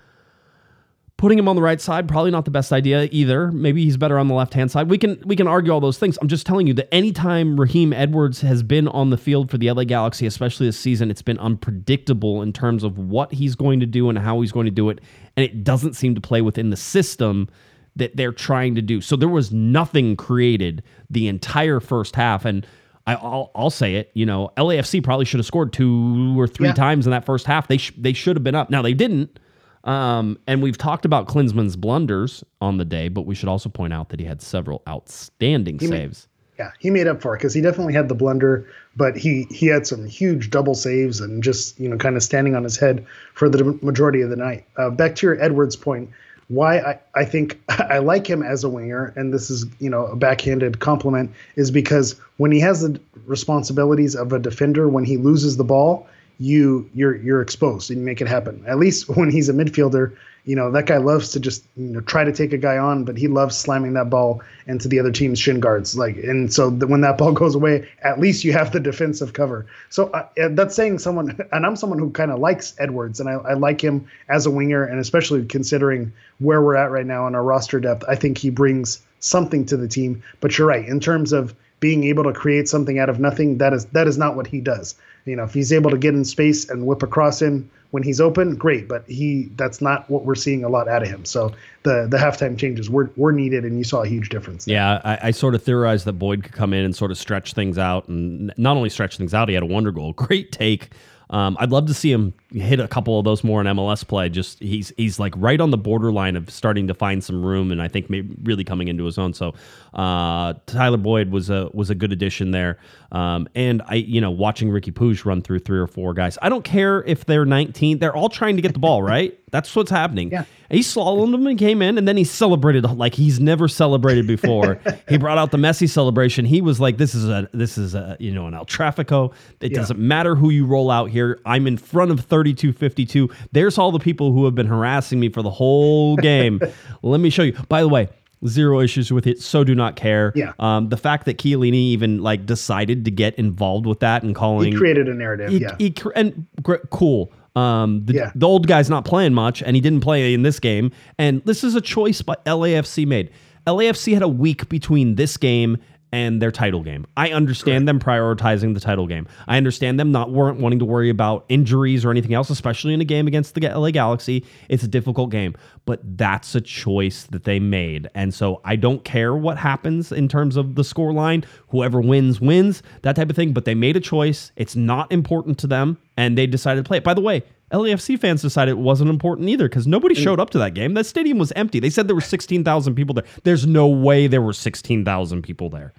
[1.17, 4.17] putting him on the right side probably not the best idea either maybe he's better
[4.17, 6.45] on the left hand side we can we can argue all those things i'm just
[6.45, 10.25] telling you that anytime raheem edwards has been on the field for the la galaxy
[10.25, 14.17] especially this season it's been unpredictable in terms of what he's going to do and
[14.17, 14.99] how he's going to do it
[15.37, 17.47] and it doesn't seem to play within the system
[17.95, 22.65] that they're trying to do so there was nothing created the entire first half and
[23.05, 24.11] I, I'll, I'll say it.
[24.13, 26.73] You know, LAFC probably should have scored two or three Yeah.
[26.73, 27.67] times in that first half.
[27.67, 28.69] They sh- they should have been up.
[28.69, 29.39] Now they didn't.
[29.83, 33.91] Um, and we've talked about Klinsmann's blunders on the day, but we should also point
[33.91, 36.27] out that he had several outstanding made- saves.
[36.59, 39.65] Yeah, he made up for it because he definitely had the blunder, but he he
[39.65, 43.05] had some huge double saves and just you know kind of standing on his head
[43.33, 44.63] for the majority of the night.
[44.77, 46.09] Uh, back to your Edwards point,
[46.53, 50.05] why I, I think I like him as a winger, and this is you know
[50.07, 55.17] a backhanded compliment, is because when he has the responsibilities of a defender, when he
[55.17, 56.07] loses the ball,
[56.39, 58.63] you you're you're exposed and you make it happen.
[58.67, 60.15] At least when he's a midfielder,
[60.45, 63.05] you know that guy loves to just you know try to take a guy on,
[63.05, 65.97] but he loves slamming that ball into the other team's shin guards.
[65.97, 69.33] Like and so the, when that ball goes away, at least you have the defensive
[69.33, 69.65] cover.
[69.89, 73.33] So uh, that's saying someone, and I'm someone who kind of likes Edwards, and I,
[73.33, 77.35] I like him as a winger, and especially considering where we're at right now in
[77.35, 80.23] our roster depth, I think he brings something to the team.
[80.41, 83.57] But you're right in terms of being able to create something out of nothing.
[83.57, 84.95] That is that is not what he does.
[85.25, 88.21] You know, if he's able to get in space and whip across him when he's
[88.21, 88.87] open, great.
[88.87, 91.25] But he that's not what we're seeing a lot out of him.
[91.25, 91.51] So
[91.83, 94.65] the the halftime changes were were needed, and you saw a huge difference.
[94.65, 97.51] Yeah, I, I sort of theorized that Boyd could come in and sort of stretch
[97.51, 100.13] things out, and not only stretch things out, he had a wonder goal.
[100.27, 100.91] Great take.
[101.33, 104.29] Um, I'd love to see him hit a couple of those more in MLS play.
[104.29, 107.81] Just he's he's like right on the borderline of starting to find some room, and
[107.81, 109.33] I think maybe really coming into his own.
[109.33, 109.55] So
[109.95, 112.77] uh, Tyler Boyd was a was a good addition there.
[113.13, 116.37] Um, and I you know watching Ricky Puig run through three or four guys.
[116.41, 119.37] I don't care if they're 19; they're all trying to get the ball right.
[119.51, 120.31] That's what's happening.
[120.31, 120.45] Yeah.
[120.71, 124.79] He slalomed him and came in, and then he celebrated like he's never celebrated before.
[125.07, 126.43] he brought out the Messi celebration.
[126.45, 129.31] He was like, "This is a this is a you know an El Trafico.
[129.61, 129.77] It Yeah.
[129.77, 131.39] doesn't matter who you roll out here.
[131.45, 133.29] I'm in front of 3252.
[133.51, 136.59] There's all the people who have been harassing me for the whole game.
[137.03, 137.53] Let me show you.
[137.69, 138.09] By the way."
[138.47, 139.41] Zero issues with it.
[139.41, 140.31] So do not care.
[140.35, 140.53] Yeah.
[140.59, 144.33] Um, the fact that Chiellini even like decided to get involved with that and He
[144.35, 145.49] calling created a narrative.
[145.49, 145.75] he, yeah.
[145.77, 147.31] he and gr- cool.
[147.55, 148.31] Um, the, Yeah.
[148.35, 150.91] the old guy's not playing much, and he didn't play in this game.
[151.19, 153.29] And this is a choice by LAFC made.
[153.67, 155.77] LAFC had a week between this game
[156.13, 157.07] and their title game.
[157.17, 159.27] I understand them prioritizing the title game.
[159.47, 163.01] I understand them not weren't wanting to worry about injuries or anything else, especially in
[163.01, 164.45] a game against the LA Galaxy.
[164.69, 168.09] It's a difficult game, but that's a choice that they made.
[168.13, 171.45] And so I don't care what happens in terms of the score line.
[171.69, 174.51] Whoever wins wins, that type of thing, but they made a choice.
[174.55, 177.03] It's not important to them and they decided to play it.
[177.03, 180.23] By the way, LAFC fans decided it wasn't important either because nobody mm.
[180.23, 180.93] showed up to that game.
[180.93, 181.79] That stadium was empty.
[181.79, 183.25] They said there were 16,000 people there.
[183.43, 185.93] There's no way there were 16,000 people there.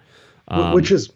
[0.50, 1.11] Wh- which is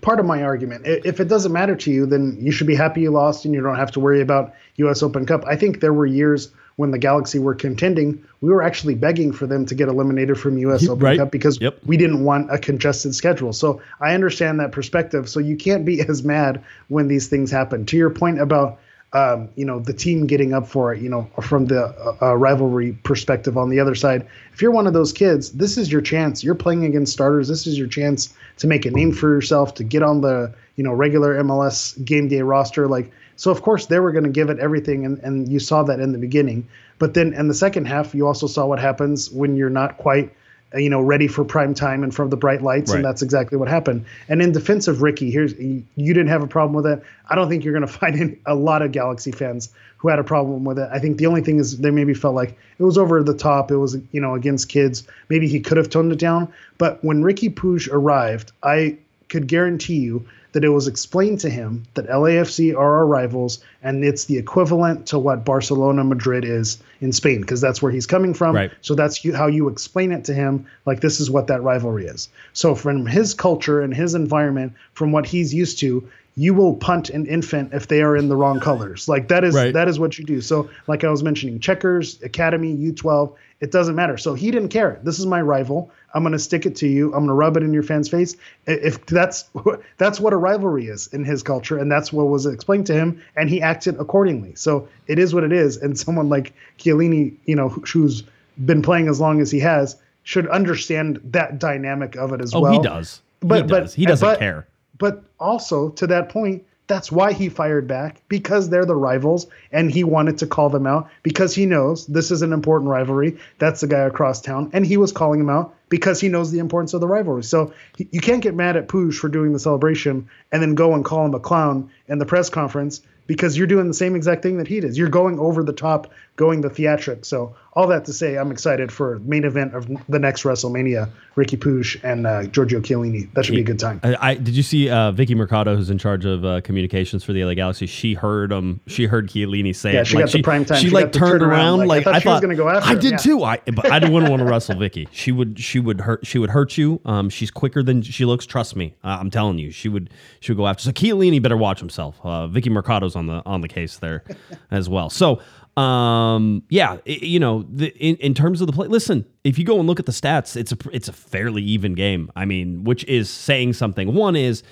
[0.00, 0.86] part of my argument.
[0.86, 3.60] If it doesn't matter to you, then you should be happy you lost and you
[3.60, 5.02] don't have to worry about U.S.
[5.02, 5.44] Open Cup.
[5.46, 9.46] I think there were years when the Galaxy were contending, we were actually begging for
[9.46, 10.88] them to get eliminated from U.S.
[10.88, 11.18] Open Right.
[11.18, 11.78] Cup because Yep.
[11.86, 13.52] we didn't want a congested schedule.
[13.52, 15.28] So I understand that perspective.
[15.28, 17.84] So you can't be as mad when these things happen.
[17.86, 18.80] To your point about
[19.12, 22.34] um, you know the team getting up for it, you know, from the uh, uh,
[22.34, 24.26] rivalry perspective on the other side.
[24.52, 26.42] If you're one of those kids, this is your chance.
[26.42, 27.46] You're playing against starters.
[27.46, 30.84] This is your chance to make a name for yourself, to get on the you
[30.84, 32.88] know regular MLS game day roster.
[32.88, 35.82] Like so, of course they were going to give it everything, and and you saw
[35.84, 36.66] that in the beginning.
[36.98, 40.32] But then in the second half, you also saw what happens when you're not quite
[40.74, 42.96] Uh, you know, ready for prime time and from the bright lights, Right.
[42.96, 44.04] and that's exactly what happened.
[44.28, 47.02] And in defense of Ricky, here's you didn't have a problem with it.
[47.28, 50.18] I don't think you're going to find any, a lot of Galaxy fans who had
[50.18, 50.88] a problem with it.
[50.92, 53.70] I think the only thing is they maybe felt like it was over the top.
[53.70, 55.06] It was you know against kids.
[55.28, 56.52] Maybe he could have toned it down.
[56.78, 58.96] But when Ricky Puig arrived, I
[59.28, 64.04] could guarantee you that it was explained to him that LAFC are our rivals and
[64.04, 68.34] it's the equivalent to what Barcelona Madrid is in Spain because that's where he's coming
[68.34, 68.54] from.
[68.54, 68.70] Right.
[68.80, 70.66] So that's how you explain it to him.
[70.86, 72.28] Like this is what that rivalry is.
[72.52, 77.10] So from his culture and his environment, from what he's used to, you will punt
[77.10, 79.08] an infant if they are in the wrong colors.
[79.08, 79.74] Like that is Right.
[79.74, 80.40] that is what you do.
[80.40, 83.34] So like I was mentioning, checkers, academy, U12,
[83.64, 84.18] it doesn't matter.
[84.18, 85.00] So he didn't care.
[85.02, 85.90] This is my rival.
[86.12, 87.06] I'm going to stick it to you.
[87.06, 88.36] I'm going to rub it in your fans' face.
[88.66, 89.48] If that's
[89.96, 93.22] that's what a rivalry is in his culture, and that's what was explained to him,
[93.36, 94.54] and he acted accordingly.
[94.54, 95.78] So it is what it is.
[95.78, 98.22] And someone like Chiellini, you know, who- who's
[98.66, 102.60] been playing as long as he has, should understand that dynamic of it as Oh,
[102.60, 102.72] well.
[102.72, 103.22] he does.
[103.40, 103.92] But he but.
[103.92, 104.66] He doesn't but- care.
[104.98, 109.90] But also to that point, that's why he fired back because they're the rivals, and
[109.90, 113.38] he wanted to call them out because he knows this is an important rivalry.
[113.58, 116.58] That's the guy across town, and he was calling him out because he knows the
[116.58, 117.44] importance of the rivalry.
[117.44, 121.04] So you can't get mad at Puig for doing the celebration and then go and
[121.04, 124.58] call him a clown in the press conference because you're doing the same exact thing
[124.58, 124.96] that he did.
[124.96, 127.24] You're going over the top, going the theatric.
[127.24, 131.56] So all that to say, I'm excited for main event of the next WrestleMania, Ricky
[131.56, 133.32] Puig and uh, Giorgio Chiellini.
[133.34, 133.98] That should be a good time.
[134.04, 137.32] I, I did you see uh, Vicky Mercado, who's in charge of uh, communications for
[137.32, 137.86] the LA Galaxy?
[137.86, 140.06] She heard um, she heard Chiellini say Yeah, it.
[140.06, 140.78] she got the prime time.
[140.80, 141.78] She, She like turned turnaround, around.
[141.88, 143.16] like, Like, I thought she was gonna go after I him, did yeah.
[143.18, 143.42] too.
[143.42, 145.08] I but I wouldn't want to wrestle Vicky.
[145.10, 147.00] She would she would hurt she would hurt you.
[147.04, 148.46] Um, she's quicker than she looks.
[148.46, 148.94] Trust me.
[149.02, 150.84] Uh, I'm telling you, she would she would go after.
[150.84, 152.20] So Chiellini better watch himself.
[152.22, 154.22] Uh, Vicky Mercado's on the on the case there
[154.70, 155.10] as well.
[155.10, 155.40] So.
[155.76, 156.62] Um.
[156.68, 156.98] Yeah.
[157.06, 159.24] i- you know, the, in in terms of the play, listen.
[159.42, 162.30] If you go and look at the stats, it's a it's a fairly even game.
[162.36, 164.14] I mean, which is saying something.
[164.14, 164.62] One is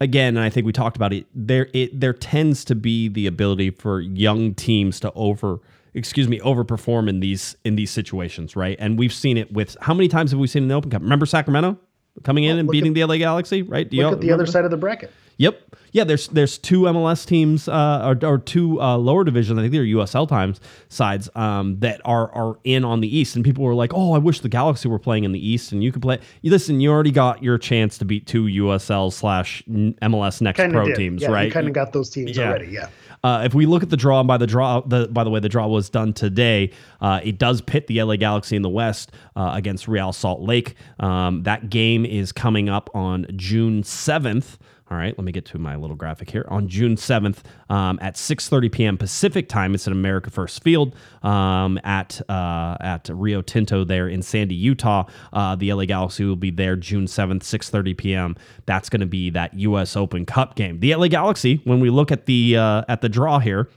[0.00, 1.26] again, and I think we talked about it.
[1.34, 5.58] There, it there tends to be the ability for young teams to over,
[5.94, 8.76] excuse me, overperform in these in these situations, right?
[8.80, 11.02] And we've seen it with how many times have we seen in the Open Cup?
[11.02, 11.76] Remember Sacramento
[12.24, 13.88] coming in and look beating the LA Galaxy, right?
[13.88, 15.12] Do you Look at the other side of the bracket.
[15.40, 15.58] Yep.
[15.92, 19.58] Yeah, there's there's two MLS teams uh, or, or two uh, lower division.
[19.58, 23.44] I think they're USL times sides um, that are are in on the East, and
[23.44, 25.90] people were like, "Oh, I wish the Galaxy were playing in the East, and you
[25.92, 30.40] could play." You listen, you already got your chance to beat two USL slash MLS
[30.40, 30.96] Next Kind Pro did.
[30.96, 31.46] teams, yeah, right?
[31.46, 32.48] You kind of got those teams Yeah.
[32.50, 32.68] already.
[32.68, 32.88] Yeah.
[33.24, 35.48] Uh, if we look at the draw, by the draw, the by the way, the
[35.48, 36.70] draw was done today.
[37.00, 40.74] Uh, it does pit the LA Galaxy in the West uh, against Real Salt Lake.
[41.00, 44.56] Um, that game is coming up on June seventh.
[44.90, 46.44] All right, let me get to my little graphic here.
[46.48, 48.98] On June 7th um, at 6:30 p.m.
[48.98, 54.20] Pacific time, it's at America First Field um, at uh, at Rio Tinto there in
[54.20, 55.04] Sandy, Utah.
[55.32, 58.36] Uh, the LA Galaxy will be there June 7th, 6:30 p.m.
[58.66, 59.96] That's going to be that U.S.
[59.96, 60.80] Open Cup game.
[60.80, 63.68] The LA Galaxy, when we look at the uh, at the draw here,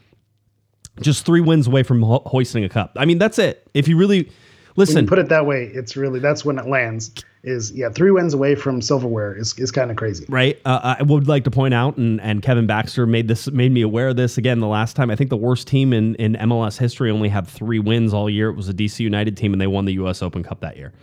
[0.99, 2.91] just three wins away from ho- hoisting a cup.
[2.97, 3.67] I mean, that's it.
[3.75, 4.31] If you really
[4.77, 7.11] listen, you put it that way, it's really that's when it lands.
[7.43, 10.25] Is yeah, three wins away from silverware is, is kind of crazy.
[10.29, 10.57] right?
[10.63, 13.81] Uh, I would like to point out, and, and Kevin Baxter made this made me
[13.81, 15.11] aware of this again the last time.
[15.11, 18.49] I think the worst team in, in MLS history only had three wins all year.
[18.49, 20.21] It was a DC United team, and they won the U.S.
[20.21, 20.93] Open Cup that year.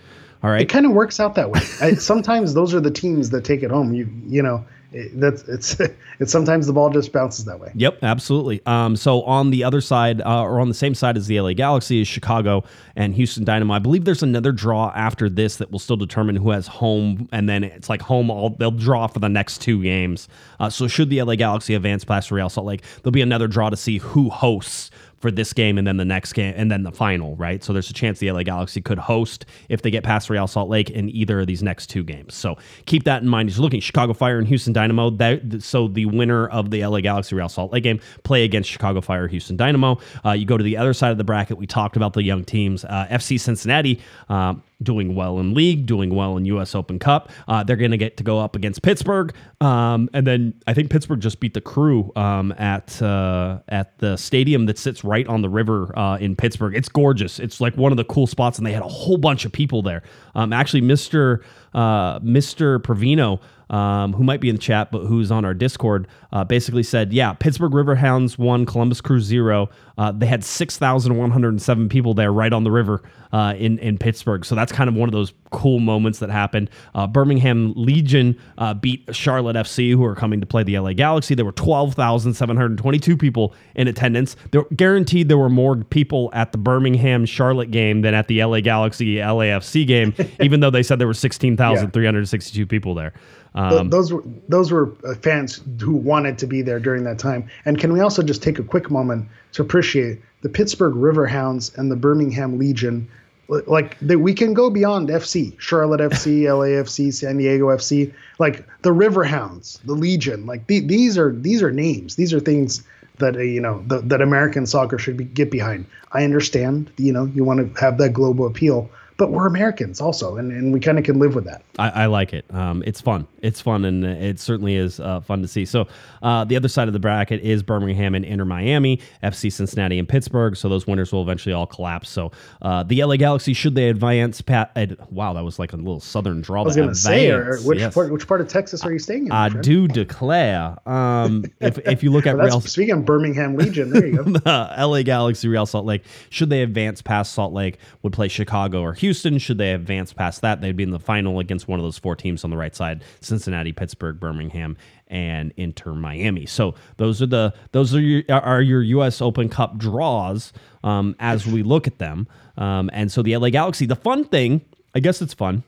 [0.42, 1.61] All right, It kind of works out that way.
[1.83, 3.92] I, sometimes those are the teams that take it home.
[3.92, 5.76] You you know, that's it's
[6.20, 7.70] it's sometimes the ball just bounces that way.
[7.74, 8.61] Yep, absolutely.
[8.66, 11.53] Um, so on the other side, uh, or on the same side as the LA
[11.53, 12.64] Galaxy, is Chicago
[12.96, 13.74] and Houston Dynamo.
[13.74, 17.48] I believe there's another draw after this that will still determine who has home, and
[17.48, 18.31] then it's like home.
[18.31, 20.29] All they'll draw for the next two games.
[20.59, 23.70] Uh, so should the LA Galaxy advance past Real Salt Lake, there'll be another draw
[23.70, 26.90] to see who hosts for this game and then the next game and then the
[26.90, 27.62] final, right?
[27.62, 30.68] So there's a chance the LA Galaxy could host if they get past Real Salt
[30.68, 32.35] Lake in either of these next two games.
[32.35, 32.56] So
[32.87, 35.11] keep that in mind you're looking Chicago Fire and Houston Dynamo.
[35.11, 39.00] That, so the winner of the LA Galaxy Real Salt Lake game play against Chicago
[39.00, 39.98] Fire Houston Dynamo.
[40.24, 41.59] Uh, you go to the other side of the bracket.
[41.59, 42.85] We talked about the young teams.
[42.85, 44.00] Uh, FC Cincinnati.
[44.28, 46.74] Uh, doing well in league, doing well in U.S.
[46.74, 47.30] Open Cup.
[47.48, 50.90] Uh, they're going to get to go up against Pittsburgh, um, and then I think
[50.90, 55.42] Pittsburgh just beat the Crew um, at uh, at the stadium that sits right on
[55.42, 56.74] the river uh, in Pittsburgh.
[56.74, 57.38] It's gorgeous.
[57.38, 59.82] It's like one of the cool spots, and they had a whole bunch of people
[59.82, 60.02] there.
[60.34, 63.40] Um, actually, Mister uh, Mister Provino
[63.70, 67.12] um, who might be in the chat, but who's on our Discord, uh, basically said,
[67.12, 69.70] yeah, Pittsburgh Riverhounds won, Columbus Crew zero.
[69.96, 73.02] Uh, they had 6,107 people there right on the river
[73.33, 74.44] uh, in, in Pittsburgh.
[74.44, 76.70] So that's kind of one of those cool moments that happened.
[76.94, 81.35] Uh, Birmingham Legion uh, beat Charlotte FC, who are coming to play the LA Galaxy.
[81.35, 84.37] There were 12,722 people in attendance.
[84.50, 88.61] They're guaranteed there were more people at the Birmingham Charlotte game than at the LA
[88.61, 92.66] Galaxy LAFC game, even though they said there were 16,362 yeah.
[92.66, 93.12] people there.
[93.54, 97.48] Um, those were those were uh, fans who wanted to be there during that time.
[97.64, 101.90] And can we also just take a quick moment to appreciate the Pittsburgh Riverhounds and
[101.90, 103.08] the Birmingham Legion?
[103.48, 108.14] Like that, we can go beyond FC, Charlotte FC, LAFC, San Diego FC.
[108.38, 110.46] Like the Riverhounds, the Legion.
[110.46, 112.14] Like the, these are these are names.
[112.14, 112.84] These are things
[113.18, 115.86] that uh, you know the, that American soccer should be, get behind.
[116.12, 116.92] I understand.
[116.96, 118.88] You know, you want to have that global appeal,
[119.20, 121.62] but we're Americans also, and, and we kind of can live with that.
[121.78, 122.46] I, I like it.
[122.54, 123.26] Um, it's fun.
[123.42, 125.66] It's fun, and it certainly is uh, fun to see.
[125.66, 125.88] So
[126.22, 130.09] uh, the other side of the bracket is Birmingham and Inter Miami, FC Cincinnati and
[130.09, 130.56] Pittsburgh.
[130.56, 132.09] So those winners will eventually all collapse.
[132.09, 134.40] So uh, the LA Galaxy, should they advance?
[134.40, 134.72] Pat,
[135.12, 136.62] wow, that was like a little southern draw.
[136.62, 137.30] I was going to say,
[137.62, 137.92] which yes.
[137.92, 139.33] part, which part of Texas are you staying in?
[139.33, 140.78] I do declare.
[140.88, 144.22] Um, if if you look at well, Real, speaking of Birmingham Legion, there you go.
[144.24, 146.04] the LA Galaxy, Real Salt Lake.
[146.30, 147.76] Should they advance past Salt Lake?
[148.02, 149.09] Would play Chicago or Houston.
[149.10, 151.98] Houston, should they advance past that, they'd be in the final against one of those
[151.98, 154.76] four teams on the right side: Cincinnati, Pittsburgh, Birmingham,
[155.08, 156.46] and Inter Miami.
[156.46, 159.20] So those are the those are your are your U.S.
[159.20, 160.52] Open Cup draws
[160.84, 162.28] um, as we look at them.
[162.56, 164.60] Um, and so the LA Galaxy, the fun thing,
[164.94, 165.64] I guess it's fun.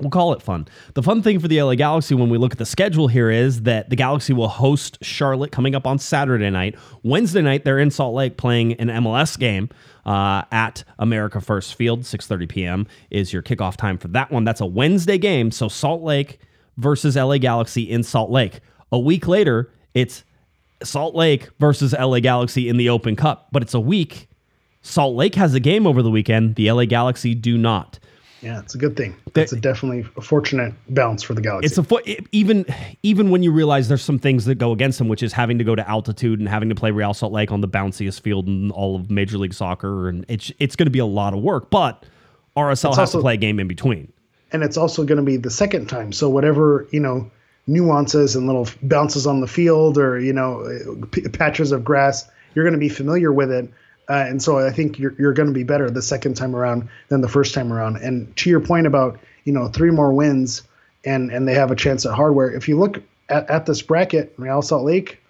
[0.00, 0.66] We'll call it fun.
[0.94, 3.62] The fun thing for the LA Galaxy when we look at the schedule here is
[3.62, 6.76] that the Galaxy will host Charlotte coming up on Saturday night.
[7.04, 9.68] Wednesday night, they're in Salt Lake playing an MLS game
[10.04, 12.00] uh, at America First Field.
[12.00, 12.86] 6:30 p.m.
[13.10, 14.44] is your kickoff time for that one.
[14.44, 15.52] That's a Wednesday game.
[15.52, 16.40] So Salt Lake
[16.76, 18.60] versus LA Galaxy in Salt Lake.
[18.90, 20.24] A week later, it's
[20.82, 23.48] Salt Lake versus LA Galaxy in the Open Cup.
[23.52, 24.28] But it's a week.
[24.82, 26.56] Salt Lake has a game over the weekend.
[26.56, 28.00] The LA Galaxy do not.
[28.44, 29.16] Yeah, it's a good thing.
[29.32, 31.66] That's a definitely a fortunate balance for the Galaxy.
[31.66, 32.66] It's a fo- even
[33.02, 35.64] even when you realize there's some things that go against them, which is having to
[35.64, 38.70] go to altitude and having to play Real Salt Lake on the bounciest field in
[38.70, 41.70] all of Major League Soccer, and it's it's going to be a lot of work.
[41.70, 42.04] But
[42.54, 44.12] RSL it's has also, to play a game in between,
[44.52, 46.12] and it's also going to be the second time.
[46.12, 47.30] So whatever you know
[47.66, 51.02] nuances and little bounces on the field, or you know
[51.32, 53.70] patches of grass, you're going to be familiar with it
[54.08, 56.88] uh, and so I think you're, you're going to be better the second time around
[57.08, 57.96] than the first time around.
[57.96, 60.62] And to your point about, you know, three more wins
[61.04, 62.50] and, and they have a chance at hardware.
[62.50, 65.20] If you look at, at this bracket, Real Salt Lake,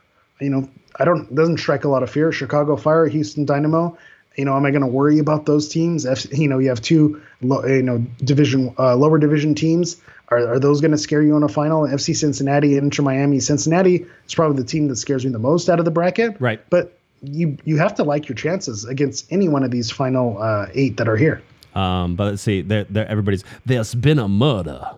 [0.40, 2.32] you know, I don't, doesn't strike a lot of fear.
[2.32, 3.96] Chicago Fire, Houston Dynamo,
[4.36, 6.04] you know, am I going to worry about those teams?
[6.04, 10.00] If, you know, you have two, you know, division, uh, lower division teams.
[10.28, 11.82] Are, are those going to scare you in a final?
[11.82, 13.38] FC Cincinnati, Inter Miami.
[13.38, 16.40] Cincinnati is probably the team that scares me the most out of the bracket.
[16.40, 16.60] Right.
[16.70, 20.66] But you you have to like your chances against any one of these final uh,
[20.74, 21.42] eight that are here.
[21.74, 24.90] Um, but let's see, they're, they're, everybody's there's been a murder.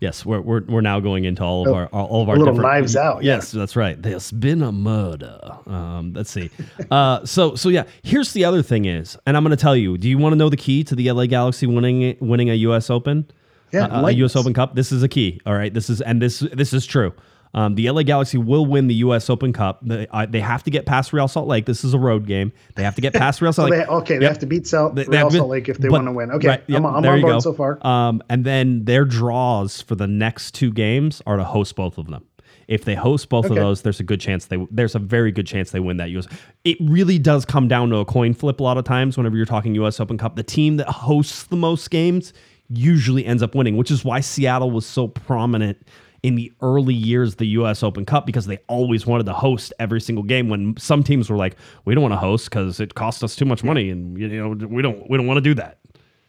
[0.00, 2.54] Yes, we're, we're, we're now going into all of oh, our all of our little
[2.54, 3.22] knives out.
[3.22, 3.60] Yes, yeah.
[3.60, 4.02] that's right.
[4.02, 5.38] There's been a murder.
[5.64, 6.50] Um, let's see.
[6.90, 7.84] uh, so so yeah.
[8.02, 9.96] Here's the other thing is, and I'm going to tell you.
[9.96, 12.90] Do you want to know the key to the LA Galaxy winning winning a U.S.
[12.90, 13.30] Open?
[13.70, 14.34] Yeah, uh, a U.S.
[14.34, 14.74] Open Cup.
[14.74, 15.40] This is a key.
[15.46, 15.72] All right.
[15.72, 17.12] This is and this this is true.
[17.54, 19.28] Um, the LA Galaxy will win the U.S.
[19.28, 19.80] Open Cup.
[19.82, 21.66] They, uh, they have to get past Real Salt Lake.
[21.66, 22.52] This is a road game.
[22.76, 23.86] They have to get past Real Salt Lake.
[23.86, 26.12] They, okay, they have to beat Salt, they, Real Salt Lake if they want to
[26.12, 26.30] win.
[26.30, 27.40] Okay, right, yep, I'm, I'm on board go.
[27.40, 27.84] so far.
[27.86, 32.06] Um, and then their draws for the next two games are to host both of
[32.06, 32.24] them.
[32.68, 33.54] If they host both okay.
[33.54, 36.10] of those, there's a good chance they there's a very good chance they win that
[36.10, 36.26] US.
[36.64, 39.46] It really does come down to a coin flip a lot of times whenever you're
[39.46, 40.36] talking US Open Cup.
[40.36, 42.32] The team that hosts the most games
[42.68, 45.86] usually ends up winning, which is why Seattle was so prominent
[46.22, 47.82] in the early years of the U.S.
[47.82, 50.48] Open Cup because they always wanted to host every single game.
[50.48, 53.44] When some teams were like, "We don't want to host because it costs us too
[53.44, 55.78] much money, and you know we don't we don't want to do that."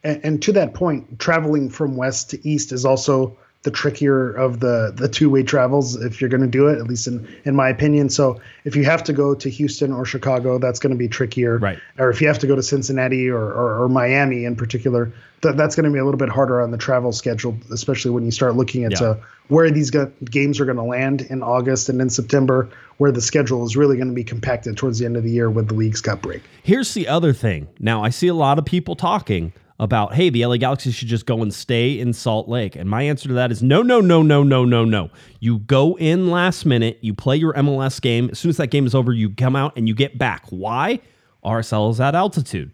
[0.04, 4.60] And, and to that point, traveling from west to east is also the trickier of
[4.60, 7.56] the the two way travels if you're going to do it, at least in in
[7.56, 8.10] my opinion.
[8.10, 11.58] So if you have to go to Houston or Chicago, that's going to be trickier.
[11.58, 11.80] Right.
[11.98, 15.12] Or if you have to go to Cincinnati or or, or Miami in particular,
[15.42, 18.26] th- that's going to be a little bit harder on the travel schedule, especially when
[18.26, 19.08] you start looking at Yeah.
[19.12, 23.12] uh, where these go- games are going to land in August and in September, where
[23.12, 25.70] the schedule is really going to be compacted towards the end of the year with
[25.70, 26.42] the league's cut break.
[26.64, 27.68] Here's the other thing.
[27.80, 31.26] Now, I see a lot of people talking about, hey, the LA Galaxy should just
[31.26, 32.76] go and stay in Salt Lake.
[32.76, 35.10] And my answer to that is no, no, no, no, no, no, no.
[35.40, 38.30] You go in last minute, you play your MLS game.
[38.32, 40.46] As soon as that game is over, you come out and you get back.
[40.50, 41.00] Why?
[41.44, 42.72] RSL is at altitude.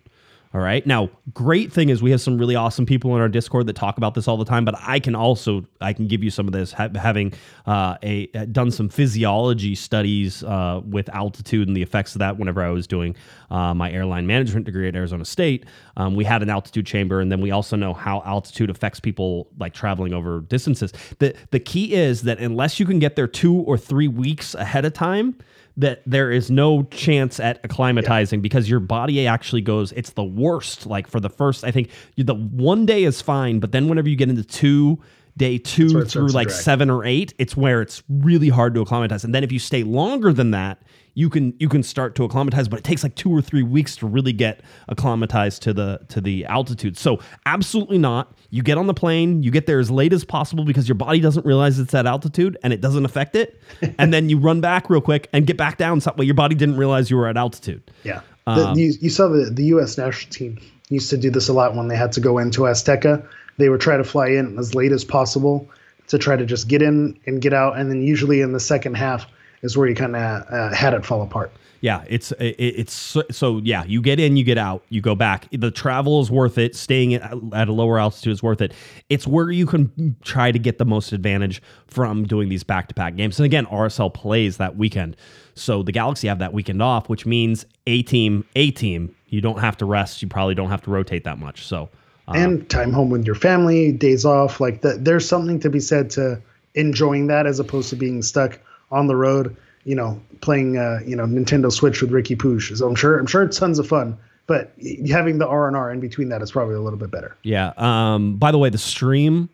[0.51, 0.83] All right.
[0.87, 3.97] Now, great thing is we have some really awesome people in our Discord that talk
[3.97, 4.65] about this all the time.
[4.65, 7.33] But I can also I can give you some of this ha- having
[7.67, 12.39] uh, a done some physiology studies uh, with altitude and the effects of that.
[12.39, 13.15] Whenever I was doing
[13.51, 17.31] uh, my airline management degree at Arizona State, um, we had an altitude chamber, and
[17.31, 20.91] then we also know how altitude affects people like traveling over distances.
[21.19, 24.83] the The key is that unless you can get there two or three weeks ahead
[24.83, 25.35] of time
[25.79, 30.85] that there is no chance at acclimatizing because your body actually goes it's the worst
[30.85, 34.15] like for the first i think the one day is fine but then whenever you
[34.15, 34.99] get into two
[35.39, 38.75] day two through it starts to like seven or eight it's where it's really hard
[38.75, 39.23] to acclimatize.
[39.23, 42.67] And then if you stay longer than that you can you can start to acclimatize
[42.67, 46.21] but it takes like two or three weeks to really get acclimatized to the to
[46.21, 50.13] the altitude so absolutely not you get on the plane you get there as late
[50.13, 53.61] as possible because your body doesn't realize it's at altitude and it doesn't affect it
[53.97, 56.35] and then you run back real quick and get back down so that way your
[56.35, 58.21] body didn't realize you were at altitude Yeah.
[58.55, 59.97] The, um, you, you saw the, the U.S.
[59.97, 63.25] national team used to do this a lot when they had to go into Azteca.
[63.57, 65.69] They would try to fly in as late as possible
[66.07, 67.77] to try to just get in and get out.
[67.77, 69.27] And then usually in the second half
[69.61, 71.51] is where you kind of uh, had it fall apart.
[71.81, 73.85] Yeah, it's it, it's so, so yeah.
[73.85, 75.47] You get in, you get out, you go back.
[75.51, 76.75] The travel is worth it.
[76.75, 78.73] Staying at, at a lower altitude is worth it.
[79.09, 82.95] It's where you can try to get the most advantage from doing these back to
[82.95, 83.39] back games.
[83.39, 85.15] And again, RSL plays that weekend,
[85.55, 89.15] so the Galaxy have that weekend off, which means a team, a team.
[89.27, 90.21] You don't have to rest.
[90.21, 91.65] You probably don't have to rotate that much.
[91.65, 91.89] So
[92.27, 94.59] and time home with your family, days off.
[94.59, 96.41] Like that, there's something to be said to
[96.75, 98.59] enjoying that as opposed to being stuck
[98.91, 99.55] on the road.
[99.85, 102.77] You know, playing uh, you know Nintendo Switch with Ricky Puig.
[102.77, 104.17] So I'm sure I'm sure it's tons of fun.
[104.45, 104.73] But
[105.07, 107.37] having the R and R in between that is probably a little bit better.
[107.43, 107.71] Yeah.
[107.77, 109.49] Um, by the way, the stream.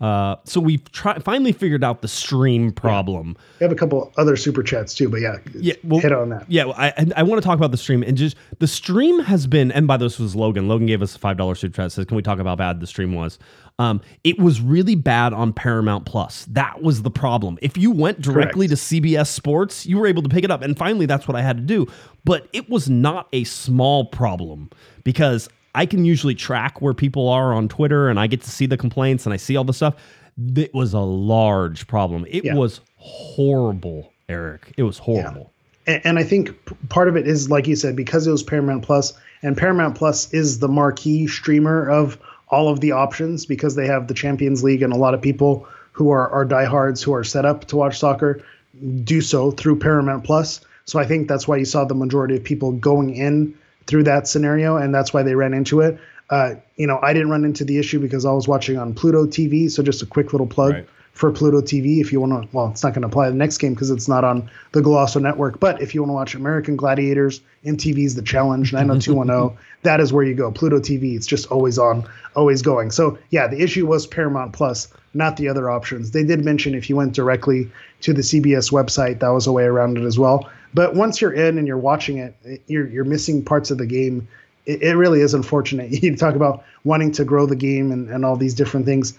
[0.00, 3.36] Uh, so we've tri- finally figured out the stream problem.
[3.60, 6.44] We have a couple other super chats too, but yeah, Yeah, well, hit on that.
[6.50, 9.46] Yeah, well, I I want to talk about the stream and just the stream has
[9.46, 9.70] been.
[9.70, 10.66] And by this was Logan.
[10.68, 11.92] Logan gave us a five dollar super chat.
[11.92, 13.38] Says, "Can we talk about how bad the stream was?"
[13.78, 16.44] Um, it was really bad on Paramount Plus.
[16.50, 17.58] That was the problem.
[17.62, 18.80] If you went directly Correct.
[18.82, 20.62] to CBS Sports, you were able to pick it up.
[20.62, 21.86] And finally, that's what I had to do.
[22.24, 24.70] But it was not a small problem
[25.02, 28.66] because I can usually track where people are on Twitter and I get to see
[28.66, 29.94] the complaints and I see all the stuff.
[30.56, 32.26] It was a large problem.
[32.28, 32.54] It Yeah.
[32.54, 34.72] was horrible, Eric.
[34.76, 35.50] It was horrible.
[35.86, 36.50] and, and I think
[36.88, 39.12] part of it is like you said because it was Paramount Plus,
[39.42, 42.18] and Paramount Plus is the marquee streamer of
[42.48, 45.66] all of the options because they have the Champions League, and a lot of people
[45.92, 48.40] who are are diehards who are set up to watch soccer
[49.04, 50.60] do so through Paramount Plus.
[50.86, 53.54] So I think that's why you saw the majority of people going in
[53.86, 55.98] through that scenario, and that's why they ran into it.
[56.30, 59.26] Uh, you know, I didn't run into the issue because I was watching on Pluto
[59.26, 59.70] TV.
[59.70, 60.88] So just a quick little plug Right.
[61.12, 62.56] for Pluto TV if you want to.
[62.56, 65.20] Well, it's not going to apply the next game because it's not on the Golasso
[65.20, 65.60] network.
[65.60, 70.24] But if you want to watch American Gladiators, MTV's The Challenge, 90210, that is where
[70.24, 70.50] you go.
[70.50, 72.90] Pluto TV, it's just always on, always going.
[72.90, 76.12] So yeah, the issue was Paramount Plus, not the other options.
[76.12, 77.70] They did mention if you went directly
[78.00, 80.50] to the CBS website, that was a way around it as well.
[80.74, 84.26] But once you're in and you're watching it, you're you're missing parts of the game.
[84.66, 85.90] It, it really is unfortunate.
[86.02, 89.16] You talk about wanting to grow the game and, and all these different things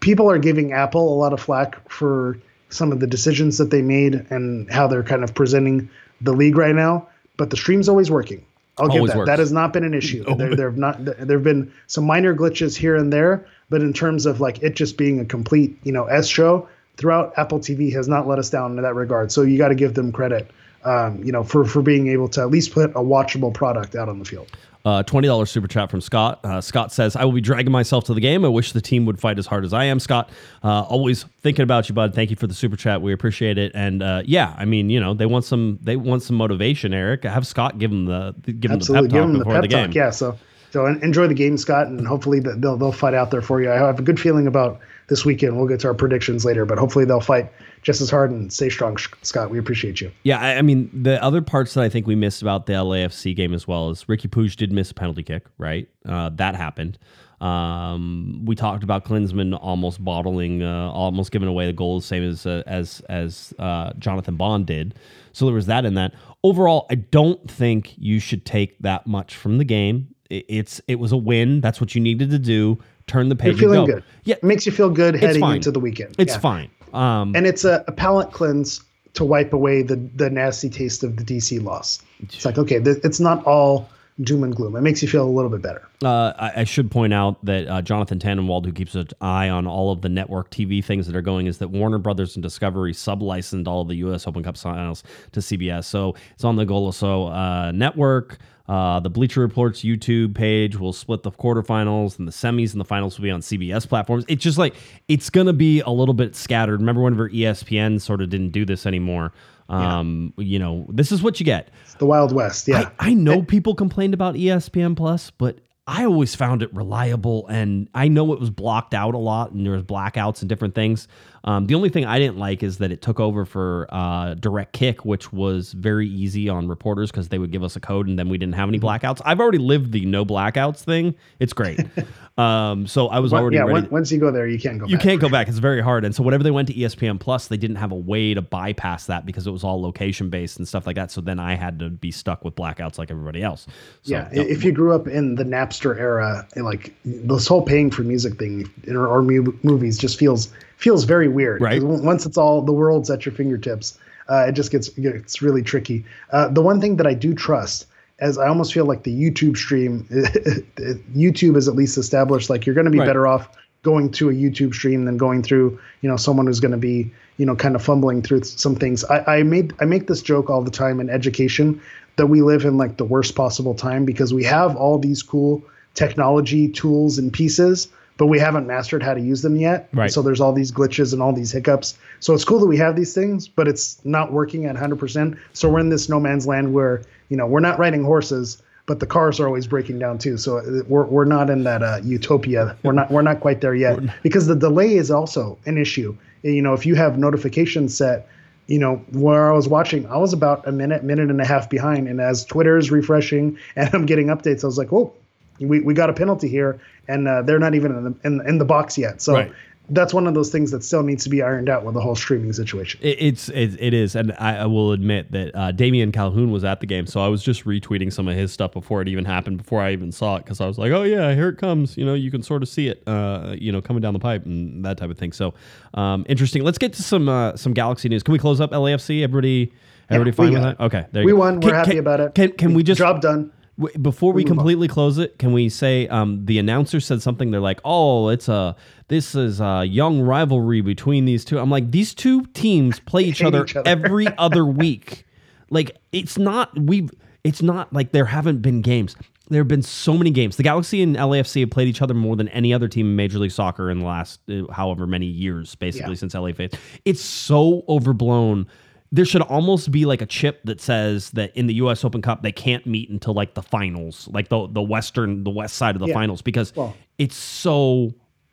[0.00, 2.38] people are giving Apple a lot of flack for
[2.70, 5.88] some of the decisions that they made and how they're kind of presenting
[6.20, 7.08] the league right now.
[7.36, 8.44] But the stream's always working.
[8.78, 9.16] I'll give that.
[9.16, 9.28] works.
[9.28, 10.24] That has not been an issue.
[10.36, 11.04] There, there have not.
[11.04, 14.76] There have been some minor glitches here and there, but in terms of like it
[14.76, 18.50] just being a complete, you know, S show throughout, Apple TV has not let us
[18.50, 19.32] down in that regard.
[19.32, 20.50] So you got to give them credit,
[20.88, 24.08] um, you know, for for being able to at least put a watchable product out
[24.08, 24.50] on the field.
[24.84, 26.40] Uh, $20 super chat from Scott.
[26.44, 28.42] Uh, Scott says, I will be dragging myself to the game.
[28.44, 30.00] I wish the team would fight as hard as I am.
[30.00, 30.30] Scott,
[30.62, 32.14] uh, always thinking about you, bud.
[32.14, 33.02] Thank you for the super chat.
[33.02, 33.72] We appreciate it.
[33.74, 37.24] And uh, yeah, I mean, you know, they want some they want some motivation, Eric.
[37.24, 39.62] Have Scott give them the give them the pep give talk them the before pep
[39.62, 39.86] the game.
[39.88, 39.94] talk.
[39.94, 40.38] Yeah, so
[40.70, 43.70] so enjoy the game, Scott, and hopefully that they'll they'll fight out there for you.
[43.70, 45.56] I have a good feeling about this weekend.
[45.56, 47.50] We'll get to our predictions later, but hopefully they'll fight
[47.82, 48.96] just as hard and stay strong.
[49.22, 50.10] Scott, we appreciate you.
[50.22, 53.34] Yeah, I, I mean the other parts that I think we missed about the LAFC
[53.34, 55.88] game as well is Ricky Puig did miss a penalty kick, right?
[56.06, 56.98] Uh, that happened.
[57.40, 62.46] Um, we talked about Klinsmann almost bottling, uh, almost giving away the goals, same as
[62.46, 64.94] uh, as as uh, Jonathan Bond did.
[65.32, 66.14] So there was that in that.
[66.42, 70.14] Overall, I don't think you should take that much from the game.
[70.30, 71.60] It's it was a win.
[71.60, 72.80] That's what you needed to do.
[73.08, 73.60] Turn the page.
[73.60, 73.94] You're feeling go.
[73.94, 74.04] good.
[74.24, 76.14] Yeah, it makes you feel good heading into the weekend.
[76.18, 76.38] It's yeah.
[76.38, 76.70] fine.
[76.92, 78.82] Um, and it's a, a palate cleanse
[79.14, 82.00] to wipe away the the nasty taste of the DC loss.
[82.20, 83.88] It's like okay, th- it's not all
[84.22, 84.76] doom and gloom.
[84.76, 85.86] It makes you feel a little bit better.
[86.02, 89.66] Uh, I, I, should point out that uh, Jonathan Tannenwald, who keeps an eye on
[89.66, 92.92] all of the network TV things that are going, is that Warner Brothers and Discovery
[92.92, 94.26] sublicensed all of the U.S.
[94.26, 95.84] Open Cup finals to CBS.
[95.84, 98.38] So it's on the Goloso uh, network.
[98.68, 102.84] Uh, the Bleacher Reports YouTube page will split the quarterfinals and the semis and the
[102.84, 104.24] finals will be on CBS platforms.
[104.28, 104.74] It's just like
[105.08, 106.80] it's going to be a little bit scattered.
[106.80, 109.32] Remember whenever ESPN sort of didn't do this anymore?
[109.70, 110.44] Um, yeah.
[110.44, 111.70] you know, this is what you get.
[111.84, 112.68] It's the Wild West.
[112.68, 112.90] Yeah.
[112.98, 117.46] I, I know it, people complained about ESPN Plus, but I always found it reliable,
[117.46, 120.74] and I know it was blocked out a lot, and there was blackouts and different
[120.74, 121.08] things.
[121.48, 124.74] Um, the only thing I didn't like is that it took over for uh, Direct
[124.74, 128.18] Kick, which was very easy on reporters because they would give us a code, and
[128.18, 128.86] then we didn't have any mm-hmm.
[128.86, 129.22] blackouts.
[129.24, 131.80] I've already lived the no blackouts thing; it's great.
[132.36, 133.62] um, so I was already yeah.
[133.62, 133.88] Ready.
[133.88, 134.86] Once you go there, you can't go.
[134.88, 135.04] You back.
[135.04, 135.48] can't go back.
[135.48, 136.04] It's very hard.
[136.04, 139.06] And so whenever they went to ESPN Plus, they didn't have a way to bypass
[139.06, 141.10] that because it was all location based and stuff like that.
[141.10, 143.66] So then I had to be stuck with blackouts like everybody else.
[144.02, 144.42] So, yeah, no.
[144.42, 148.70] if you grew up in the Napster era, like this whole paying for music thing
[148.86, 151.60] or, or movies just feels feels very weird.
[151.60, 151.82] Right.
[151.82, 153.98] Once it's all the world's at your fingertips,
[154.28, 156.04] uh, it just gets it's really tricky.
[156.30, 157.86] Uh, the one thing that I do trust,
[158.20, 162.76] as I almost feel like the YouTube stream, YouTube is at least established like you're
[162.76, 163.06] going to be right.
[163.06, 163.48] better off
[163.82, 167.10] going to a YouTube stream than going through you know someone who's going to be
[167.36, 169.04] you know kind of fumbling through some things.
[169.04, 171.80] I, I made I make this joke all the time in education
[172.16, 175.62] that we live in like the worst possible time because we have all these cool
[175.94, 177.88] technology tools and pieces
[178.18, 179.88] but we haven't mastered how to use them yet.
[179.94, 180.10] Right.
[180.10, 181.96] So there's all these glitches and all these hiccups.
[182.20, 185.38] So it's cool that we have these things, but it's not working at 100%.
[185.52, 188.98] So we're in this no man's land where, you know, we're not riding horses, but
[188.98, 190.36] the cars are always breaking down too.
[190.36, 192.76] So uh, we're, we're not in that uh, utopia.
[192.82, 196.16] We're not we're not quite there yet because the delay is also an issue.
[196.42, 198.28] You know, if you have notifications set,
[198.66, 201.70] you know, where I was watching, I was about a minute, minute and a half
[201.70, 202.08] behind.
[202.08, 205.12] And as Twitter is refreshing and I'm getting updates, I was like, oh,
[205.58, 208.58] we, we got a penalty here, and uh, they're not even in the, in, in
[208.58, 209.20] the box yet.
[209.20, 209.52] So right.
[209.90, 212.14] that's one of those things that still needs to be ironed out with the whole
[212.14, 213.00] streaming situation.
[213.02, 216.64] It, it's it, it is, and I, I will admit that uh, Damian Calhoun was
[216.64, 219.24] at the game, so I was just retweeting some of his stuff before it even
[219.24, 221.96] happened, before I even saw it, because I was like, oh yeah, here it comes.
[221.96, 224.44] You know, you can sort of see it, uh, you know, coming down the pipe
[224.44, 225.32] and that type of thing.
[225.32, 225.54] So
[225.94, 226.62] um, interesting.
[226.62, 228.22] Let's get to some uh, some Galaxy news.
[228.22, 229.22] Can we close up LAFC?
[229.22, 229.72] Everybody.
[230.10, 230.80] Everybody yeah, fine with that?
[230.80, 231.60] Okay, we won.
[231.60, 232.34] We're happy can, about it.
[232.34, 233.52] Can can we just job done?
[234.00, 237.52] Before we completely close it, can we say um, the announcer said something?
[237.52, 238.74] They're like, "Oh, it's a
[239.08, 241.58] this is a young rivalry between these two.
[241.58, 243.88] I'm like, these two teams play each other, each other.
[243.88, 245.26] every other week.
[245.70, 247.10] Like, it's not we've.
[247.44, 249.16] It's not like there haven't been games.
[249.48, 250.56] There have been so many games.
[250.56, 253.38] The Galaxy and LAFC have played each other more than any other team in Major
[253.38, 256.16] League Soccer in the last uh, however many years, basically yeah.
[256.16, 256.76] since LA faced.
[257.06, 258.66] It's so overblown
[259.10, 262.04] there should almost be like a chip that says that in the U.S.
[262.04, 265.76] Open Cup they can't meet until like the finals, like the the western, the west
[265.76, 266.14] side of the yeah.
[266.14, 268.12] finals, because well, it's so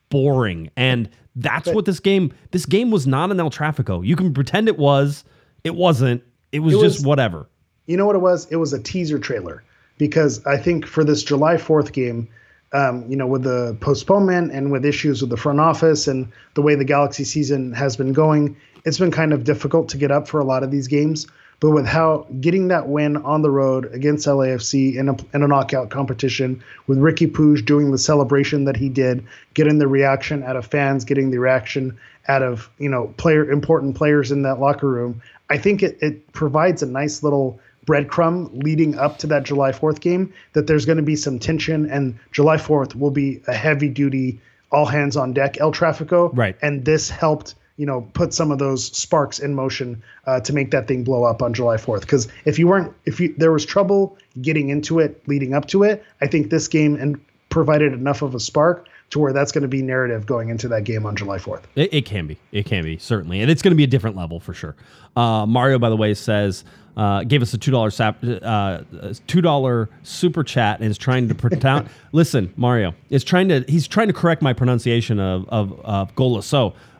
[0.10, 0.70] boring.
[0.78, 2.32] And that's but, what this game.
[2.52, 4.06] This game was not an El Trafico.
[4.06, 5.26] You can pretend it was.
[5.64, 6.24] It wasn't.
[6.52, 7.50] It was, it was just whatever.
[7.86, 8.48] You know what it was?
[8.50, 9.64] It was a teaser trailer
[9.98, 12.28] because I think for this July Fourth game.
[12.74, 16.62] Um, you know, with the postponement and with issues with the front office and the
[16.62, 20.28] way the Galaxy season has been going, it's been kind of difficult to get up
[20.28, 21.28] for a lot of these games.
[21.60, 25.48] But with how getting that win on the road against LAFC in a, in a
[25.48, 30.58] knockout competition, with Ricky Puig doing the celebration that he did, getting the reaction out
[30.58, 34.88] of fans, getting the reaction out of you know player important players in that locker
[34.88, 39.72] room, I think it, it provides a nice little breadcrumb leading up to that July
[39.72, 43.54] 4th game that there's going to be some tension and July 4th will be a
[43.54, 44.40] heavy duty
[44.72, 46.32] all hands on deck El Trafico.
[46.34, 46.58] Right.
[46.62, 50.72] And this helped you know put some of those sparks in motion uh, to make
[50.72, 52.02] that thing blow up on July 4th.
[52.02, 55.84] Because if you weren't, if you there was trouble getting into it leading up to
[55.84, 57.20] it, I think this game and
[57.50, 60.84] provided enough of a spark to where that's going to be narrative going into that
[60.84, 61.64] game on July 4th.
[61.76, 62.38] It, it can be.
[62.52, 64.76] It can be certainly, and it's going to be a different level for sure.
[65.16, 66.66] Uh, Mario, by the way, says
[66.98, 68.80] uh, gave us a two dollar sap, uh,
[69.28, 71.90] two dollar super chat and is trying to pronounce.
[72.12, 76.42] listen, Mario is trying to he's trying to correct my pronunciation of of, of Gola.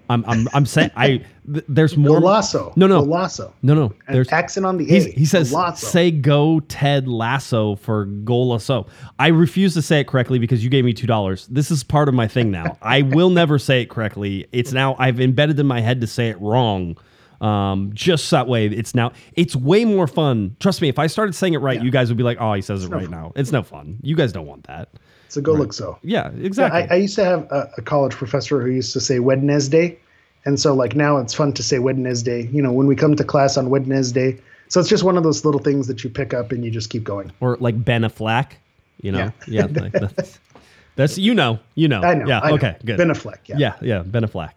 [0.10, 1.08] I'm I'm I'm saying I
[1.52, 3.86] th- there's more lasso No, no, lasso no, no.
[4.08, 5.12] An There's accent on the A.
[5.12, 5.78] He says Golasso.
[5.78, 8.88] say go Ted Lasso for Golasso.
[9.20, 11.48] I refuse to say it correctly because you gave me two dollars.
[11.48, 12.78] This is part of my thing now.
[12.82, 14.48] I will never say it correctly.
[14.52, 16.98] It's now I've embedded in my head to say it wrong.
[17.42, 20.56] Um, just that way, it's now it's way more fun.
[20.60, 22.62] Trust me, if I started saying it right, you guys would be like, "Oh, he
[22.62, 23.98] says it right now." It's no fun.
[24.02, 24.90] You guys don't want that.
[25.30, 25.98] So go look so.
[26.02, 26.82] Yeah, Yeah, exactly.
[26.82, 29.98] I, I used to have a, a college professor who used to say Wednesday,
[30.46, 32.48] and so like now it's fun to say Wednesday.
[32.48, 34.40] You know, when we come to class on Wednesday.
[34.68, 36.90] So it's just one of those little things that you pick up and you just
[36.90, 37.32] keep going.
[37.40, 38.54] or like Ben Affleck,
[39.00, 39.32] you know?
[39.48, 40.40] Yeah, like that's,
[40.96, 42.02] that's you know, you know.
[42.04, 42.26] I know.
[42.26, 42.56] Yeah, I know.
[42.56, 42.98] okay, good.
[42.98, 43.38] Ben Affleck.
[43.46, 43.58] Yeah.
[43.60, 44.54] Yeah, yeah, Ben Affleck.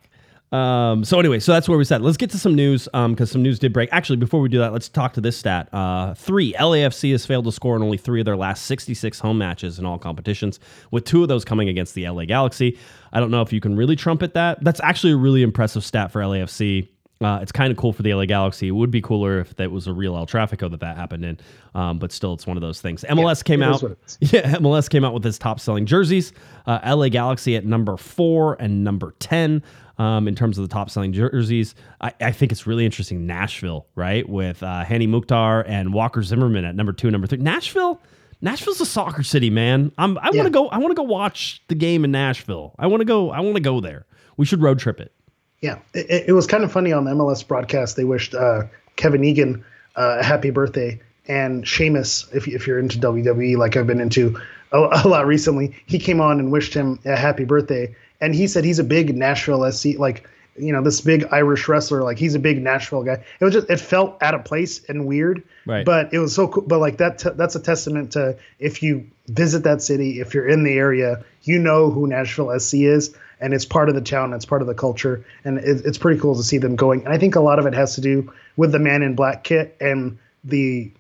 [0.51, 2.01] Um, so anyway, so that's where we said.
[2.01, 3.91] Let's get to some news because some news did break.
[3.93, 5.69] Actually, before we do that, let's talk to this stat.
[5.73, 9.39] Uh, three LAFC has failed to score in only three of their last 66 home
[9.39, 10.59] matches in all competitions,
[10.91, 12.79] with two of those coming against the LA Galaxy.
[13.13, 14.63] I don't know if you can really trumpet that.
[14.65, 16.89] That's actually a really impressive stat for LAFC.
[17.21, 18.69] Uh, it's kind of cool for the LA Galaxy.
[18.69, 21.39] It would be cooler if that was a real El Trafico that that happened in,
[21.75, 23.05] um, but still, it's one of those things.
[23.09, 23.83] MLS came out.
[23.83, 24.19] what it is.
[24.33, 26.33] Yeah, MLS came out with its top selling jerseys.
[26.65, 29.65] Uh, LA Galaxy at number four and number 10
[29.99, 31.75] um, in terms of the top selling jerseys.
[32.01, 33.27] I, I think it's really interesting.
[33.27, 34.29] Nashville, right?
[34.29, 37.39] With uh, Hany Mukhtar and Walker Zimmerman at number two and number three.
[37.39, 38.01] Nashville.
[38.41, 39.91] Nashville's a soccer city, man.
[39.99, 40.69] I'm, I want to go.
[40.69, 42.73] I want to go watch the game in Nashville.
[42.79, 43.31] I want to go.
[43.31, 44.07] I want to go there.
[44.37, 45.13] We should road trip it.
[45.61, 47.97] Yeah, it, it was kind of funny on the MLS broadcast.
[47.97, 48.63] They wished uh,
[48.95, 49.65] Kevin Egan
[49.97, 54.41] uh, a happy birthday, and Sheamus, if, if you're into WWE, like I've been into
[54.73, 57.95] a, a lot recently, he came on and wished him a happy birthday.
[58.21, 62.03] And he said he's a big Nashville SC, like you know this big Irish wrestler,
[62.03, 63.23] like he's a big Nashville guy.
[63.41, 65.85] It was just it felt out of place and weird, Right.
[65.85, 66.63] But it was so cool.
[66.67, 70.49] But like that, t- that's a testament to if you visit that city, if you're
[70.49, 74.33] in the area, you know who Nashville SC is, and it's part of the town,
[74.33, 77.05] it's part of the culture, and it, it's pretty cool to see them going.
[77.05, 79.45] And I think a lot of it has to do with the Man in Black
[79.45, 80.91] kit and the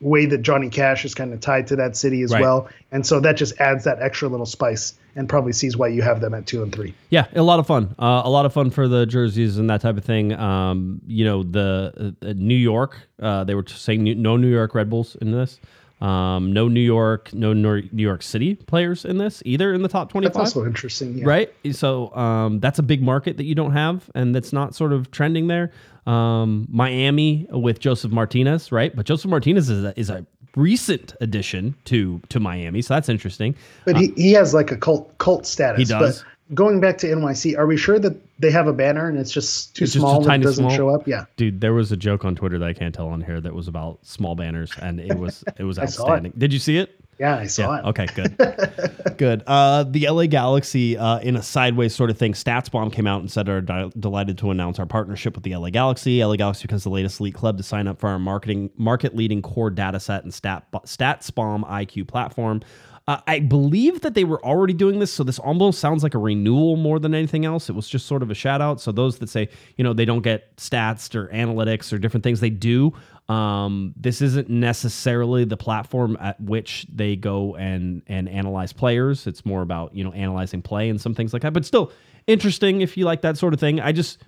[0.00, 2.42] way that Johnny Cash is kind of tied to that city as Right.
[2.42, 6.02] well, and so that just adds that extra little spice, and probably sees why you
[6.02, 6.94] have them at two and three.
[7.08, 7.94] Yeah, a lot of fun.
[7.98, 10.34] Uh, a lot of fun for the jerseys and that type of thing.
[10.34, 12.98] Um, you know, the uh, uh, New York.
[13.20, 15.58] Uh, they were saying new, no New York Red Bulls in this.
[16.02, 20.08] Um, no New York, no New York City players in this either in the top
[20.08, 20.36] That's twenty-five.
[20.40, 21.24] also interesting, yeah.
[21.24, 21.54] right?
[21.72, 25.10] So um, that's a big market that you don't have, and that's not sort of
[25.10, 25.72] trending there.
[26.06, 28.94] Um, Miami with Josef Martinez, right?
[28.94, 33.54] But Josef Martinez is a, is a recent addition to to Miami, so that's interesting.
[33.84, 35.78] But he, he has like a cult cult status.
[35.78, 36.22] He does.
[36.22, 39.32] But going back to NYC, are we sure that they have a banner and it's
[39.32, 41.08] just too It's small a that it doesn't small- show up?
[41.08, 41.24] Yeah.
[41.36, 43.66] Dude, there was a joke on Twitter that I can't tell on here that was
[43.66, 45.84] about small banners, and it was it was saw it.
[45.86, 46.32] outstanding.
[46.38, 46.95] Did you see it?
[47.18, 47.78] Yeah, I saw Yeah.
[47.80, 47.84] it.
[47.86, 48.06] Okay.
[48.14, 49.14] Good.
[49.16, 49.42] good.
[49.46, 53.30] Uh, the LA Galaxy, uh, in a sideways sort of thing, StatsBomb came out and
[53.30, 56.22] said, "Are di- delighted to announce our partnership with the LA Galaxy.
[56.22, 59.40] LA Galaxy becomes the latest elite club to sign up for our marketing market leading
[59.40, 62.60] core data set and stat StatsBomb IQ platform."
[63.08, 66.18] Uh, I believe that they were already doing this, so this almost sounds like a
[66.18, 67.70] renewal more than anything else.
[67.70, 68.80] It was just sort of a shout out.
[68.80, 72.40] So those that say, you know, they don't get stats or analytics or different things,
[72.40, 72.92] they do.
[73.28, 79.26] Um, this isn't necessarily the platform at which they go and and analyze players.
[79.26, 81.52] It's more about you know analyzing play and some things like that.
[81.52, 81.92] But still
[82.26, 83.80] interesting if you like that sort of thing.
[83.80, 84.18] I just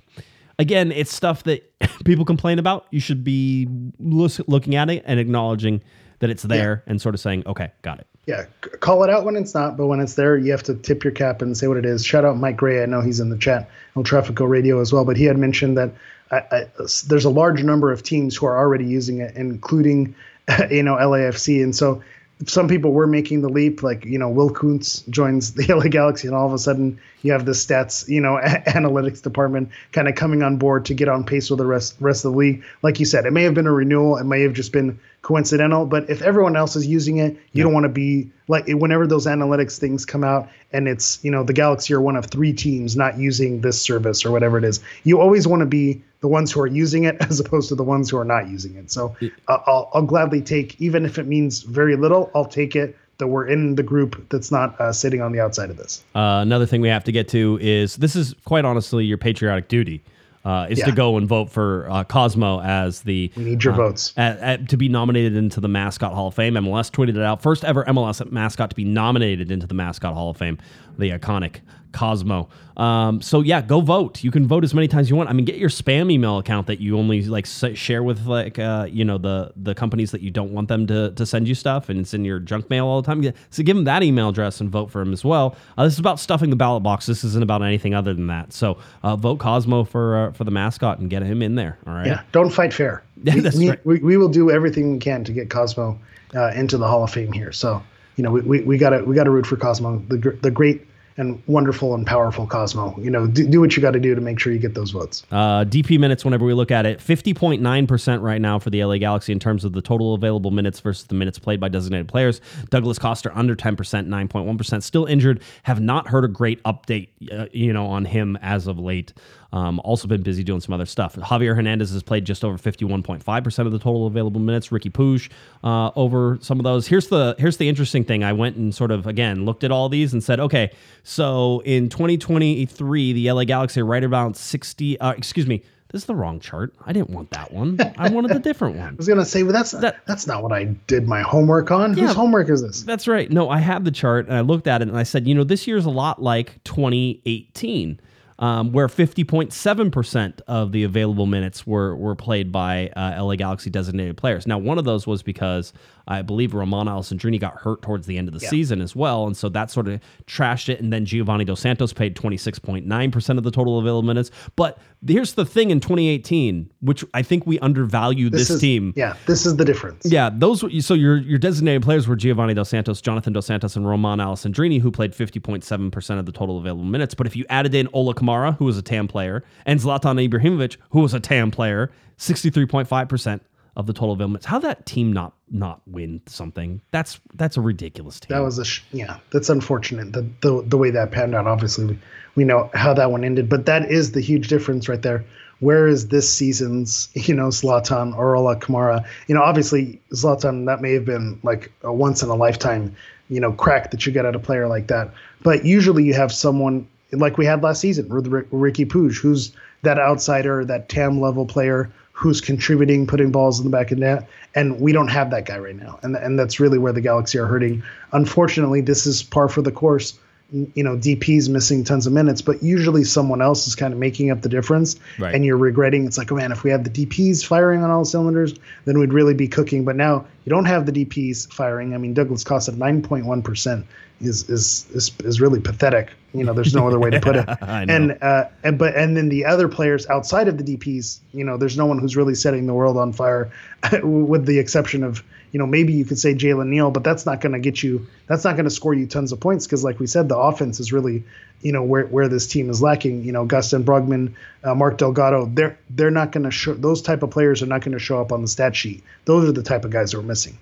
[0.59, 1.72] again, it's stuff that
[2.05, 2.86] people complain about.
[2.90, 3.68] You should be
[3.99, 5.82] looking at it and acknowledging
[6.20, 8.07] that it's there and sort of saying, okay, got it.
[8.26, 8.44] Yeah,
[8.80, 11.12] call it out when it's not, but when it's there, you have to tip your
[11.12, 12.05] cap and say what it is.
[12.05, 12.82] Shout out Mike Gray.
[12.82, 15.78] I know he's in the chat on Trafico Radio as well, but he had mentioned
[15.78, 15.92] that
[16.30, 16.66] I, I,
[17.06, 20.14] there's a large number of teams who are already using it, including
[20.70, 22.02] you know LAFC, and so
[22.46, 26.28] some people were making the leap, like you know Will Kuntz joins the LA Galaxy,
[26.28, 30.14] and all of a sudden you have the stats, you know, analytics department kind of
[30.14, 32.62] coming on board to get on pace with the rest rest of the league.
[32.82, 35.84] Like you said, it may have been a renewal, it may have just been coincidental,
[35.84, 39.26] but if everyone else is using it, you don't want to be like whenever those
[39.26, 42.96] analytics things come out and it's you know the Galaxy are one of three teams
[42.96, 44.80] not using this service or whatever it is.
[45.02, 47.84] You always want to be the ones who are using it as opposed to the
[47.84, 48.90] ones who are not using it.
[48.90, 49.14] So
[49.48, 53.26] uh, I'll, I'll gladly take, even if it means very little, I'll take it that
[53.26, 56.04] we're in the group that's not uh, sitting on the outside of this.
[56.14, 59.68] Uh, another thing we have to get to is this is quite honestly your patriotic
[59.68, 60.02] duty.
[60.44, 60.86] uh, is Yeah.
[60.86, 64.12] to go and vote for uh, Cosmo as the We need your uh, votes.
[64.16, 66.54] at, at- to be nominated into the Mascot Hall of Fame.
[66.54, 67.42] MLS tweeted it out.
[67.42, 70.56] First ever MLS mascot to be nominated into the Mascot Hall of Fame,
[70.96, 71.56] the iconic
[71.93, 72.49] Cosmo.
[72.76, 74.22] Um, so yeah, go vote.
[74.22, 75.28] You can vote as many times as you want.
[75.28, 78.86] I mean, get your spam email account that you only like share with like uh,
[78.91, 81.89] you know the the companies that you don't want them to, to send you stuff,
[81.89, 83.32] and it's in your junk mail all the time.
[83.51, 85.57] So give them that email address and vote for him as well.
[85.76, 87.07] Uh, this is about stuffing the ballot box.
[87.07, 88.53] This isn't about anything other than that.
[88.53, 91.78] So uh, vote Cosmo for uh, for the mascot and get him in there.
[91.86, 92.07] All right.
[92.07, 93.03] Yeah, don't fight fair.
[93.24, 93.84] Yeah, we, that's we, right.
[93.84, 95.99] we, we will do everything we can to get Cosmo
[96.36, 97.51] uh, into the Hall of Fame here.
[97.51, 97.82] So
[98.14, 100.86] you know, we, we, we gotta we gotta root for Cosmo, the the great
[101.18, 102.96] and wonderful and powerful Cosmo.
[102.98, 104.92] You know, do, do what you got to do to make sure you get those
[104.92, 105.24] votes.
[105.30, 109.32] Uh, DP minutes, whenever we look at it, 50.9% right now for the LA Galaxy
[109.32, 112.40] in terms of the total available minutes versus the minutes played by designated players.
[112.70, 114.82] Douglas Costa under 10%, 9.1%.
[114.82, 115.42] Still injured.
[115.64, 119.12] Have not heard a great update, uh, you know, on him as of late.
[119.51, 121.16] Um, also been busy doing some other stuff.
[121.16, 124.70] Javier Hernandez has played just over 51.5% of the total available minutes.
[124.70, 125.30] Ricky Puig
[125.64, 126.86] uh, over some of those.
[126.86, 128.22] Here's the here's the interesting thing.
[128.22, 130.70] I went and sort of again looked at all these and said, okay,
[131.03, 135.01] so in 2023, the LA Galaxy are right around 60.
[135.01, 136.74] Uh, excuse me, this is the wrong chart.
[136.84, 137.78] I didn't want that one.
[137.96, 138.88] I wanted the different one.
[138.90, 141.96] I was gonna say, well, that's That- that's not what I did my homework on.
[141.96, 142.09] Yeah.
[142.09, 142.82] Whose homework is this?
[142.82, 143.30] That's right.
[143.30, 145.44] No, I have the chart and I looked at it and I said, you know,
[145.44, 147.99] this year's a lot like 2018,
[148.39, 154.16] um, where 50.7% of the available minutes were were played by uh, LA Galaxy designated
[154.16, 154.47] players.
[154.47, 155.72] Now, one of those was because
[156.07, 159.36] I believe Romain Alessandrini got hurt towards the end of the season as well, and
[159.36, 160.80] so that sort of trashed it.
[160.80, 164.30] And then Giovanni Dos Santos paid 26.9% of the total available minutes.
[164.57, 168.95] But here's the thing: in 2018, which I think we undervalued this, is, team.
[168.97, 170.07] Yeah, this is the difference.
[170.11, 173.86] Yeah, those so your your designated players were Giovanni Dos Santos, Jonathan Dos Santos, and
[173.86, 177.14] Romain Alessandrini, who played 50.7% of the total available minutes.
[177.14, 178.27] But if you added in Ola Kamara,
[178.58, 183.40] who was a TAM player, and Zlatan Ibrahimovic, who was a TAM player, 63.5%
[183.78, 184.46] of the total available minutes.
[184.46, 186.80] How that team not not win something?
[186.90, 188.36] That's that's a ridiculous team.
[188.36, 189.18] That was a sh- yeah.
[189.30, 190.12] That's unfortunate.
[190.12, 191.46] The, the the way that panned out.
[191.46, 191.98] Obviously, we,
[192.34, 195.24] we know how that one ended, but that is the huge difference right there.
[195.60, 199.06] Where is this season's you know Zlatan or Ola Kamara?
[199.28, 202.94] You know, obviously Zlatan that may have been like a once in a lifetime
[203.28, 205.12] you know crack that you get at a player like that.
[205.42, 209.52] But usually you have someone like we had last season with Ricky Puig, who's
[209.82, 214.28] that outsider, that TAM level player who's contributing, putting balls in the back of net,
[214.56, 217.38] and we don't have that guy right now, and and that's really where the Galaxy
[217.38, 217.80] are hurting.
[218.12, 220.18] Unfortunately, this is par for the course.
[220.50, 224.30] You know, DP's missing tons of minutes, but usually someone else is kind of making
[224.30, 225.34] up the difference, Right.
[225.34, 226.06] and you're regretting.
[226.06, 228.54] It's like, oh man, if we had the DPs firing on all cylinders,
[228.86, 229.84] then we'd really be cooking.
[229.84, 231.94] But now you don't have the DPs firing.
[231.94, 233.84] I mean, Douglas nine point one percent
[234.20, 236.10] is is is is really pathetic.
[236.34, 237.48] You know, there's no other way to put it.
[237.62, 241.56] And uh, and but and then the other players outside of the DPS, you know,
[241.56, 243.50] there's no one who's really setting the world on fire,
[244.02, 247.40] with the exception of you know maybe you could say Jalen Neal, but that's not
[247.40, 248.06] going to get you.
[248.26, 250.80] That's not going to score you tons of points because, like we said, the offense
[250.80, 251.22] is really
[251.62, 253.24] you know where where this team is lacking.
[253.24, 256.74] You know, Gaston Brugman, uh, Mark Delgado, they're they're not going to show.
[256.74, 259.02] Those type of players are not going to show up on the stat sheet.
[259.24, 260.58] Those are the type of guys that we're missing.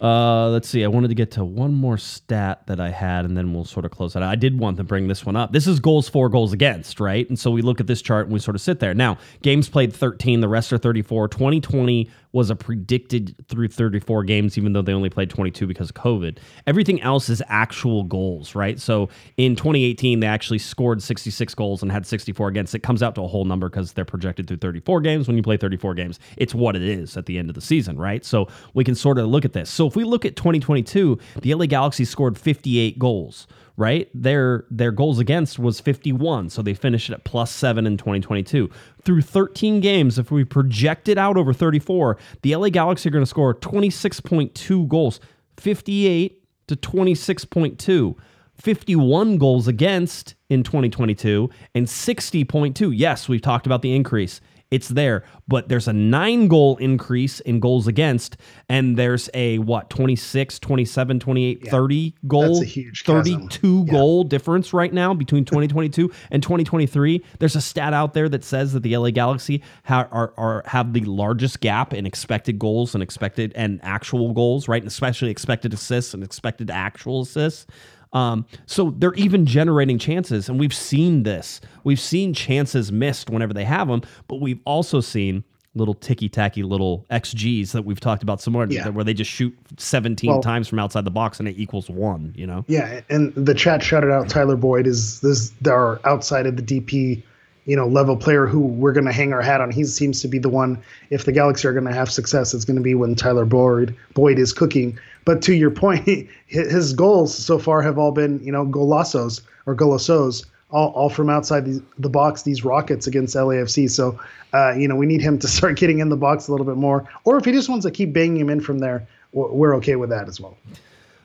[0.00, 0.82] Uh, let's see.
[0.82, 3.84] I wanted to get to one more stat that I had, and then we'll sort
[3.84, 4.30] of close that out.
[4.30, 5.52] I did want to bring this one up.
[5.52, 7.28] This is goals for, goals against, right?
[7.28, 8.94] And so we look at this chart and we sort of sit there.
[8.94, 11.28] Now, games played 13, the rest are 34.
[11.28, 15.96] 2020 was a predicted through 34 games, even though they only played 22 because of
[15.96, 16.38] COVID.
[16.66, 18.78] Everything else is actual goals, right?
[18.78, 22.74] So in 2018, they actually scored 66 goals and had 64 against.
[22.74, 25.26] It comes out to a whole number because they're projected through 34 games.
[25.26, 27.98] When you play 34 games, it's what it is at the end of the season,
[27.98, 28.24] right?
[28.24, 29.68] So we can sort of look at this.
[29.68, 33.46] So if we look at 2022, the LA Galaxy scored 58 goals
[33.80, 34.10] right?
[34.14, 38.68] Their their goals against was 51, so they finished at plus 7 in 2022.
[39.02, 43.24] Through 13 games, if we project it out over 34, the LA Galaxy are going
[43.24, 45.18] to score 26.2 goals,
[45.56, 48.16] 58 to 26.2.
[48.54, 52.92] 51 goals against in 2022 and 60.2.
[52.94, 54.42] Yes, we've talked about the increase.
[54.70, 58.36] It's there, but there's a nine goal increase in goals against,
[58.68, 63.48] and there's a what 26, 27, 28, 30 goal, That's a huge chasm.
[63.48, 67.24] 32 goal difference right now between 2022 and 2023.
[67.40, 70.92] There's a stat out there that says that the LA Galaxy ha- are, are have
[70.92, 74.82] the largest gap in expected goals and expected and actual goals, right?
[74.82, 77.66] And especially expected assists and expected actual assists.
[78.12, 81.60] Um, so they're even generating chances, and we've seen this.
[81.84, 85.44] We've seen chances missed whenever they have them, but we've also seen
[85.76, 88.88] little ticky tacky little XGs that we've talked about some more, Yeah.
[88.88, 92.32] where they just shoot 17 Well- times from outside the box and it equals one.
[92.36, 96.56] You know, Yeah, and the chat shouted out Tyler Boyd is this our outside of
[96.56, 97.22] the DP,
[97.66, 99.70] you know level player who we're going to hang our hat on.
[99.70, 100.82] He seems to be the one.
[101.10, 103.94] If the Galaxy are going to have success, it's going to be when Tyler Boyd
[104.14, 104.98] Boyd is cooking.
[105.24, 106.06] But to your point,
[106.46, 111.28] his goals so far have all been you know golazos or golasos, all, all from
[111.28, 112.42] outside the, the box.
[112.42, 113.90] These rockets against LAFC.
[113.90, 114.18] So
[114.52, 116.76] uh, you know we need him to start getting in the box a little bit
[116.76, 117.08] more.
[117.24, 120.10] Or if he just wants to keep banging him in from there, we're okay with
[120.10, 120.56] that as well.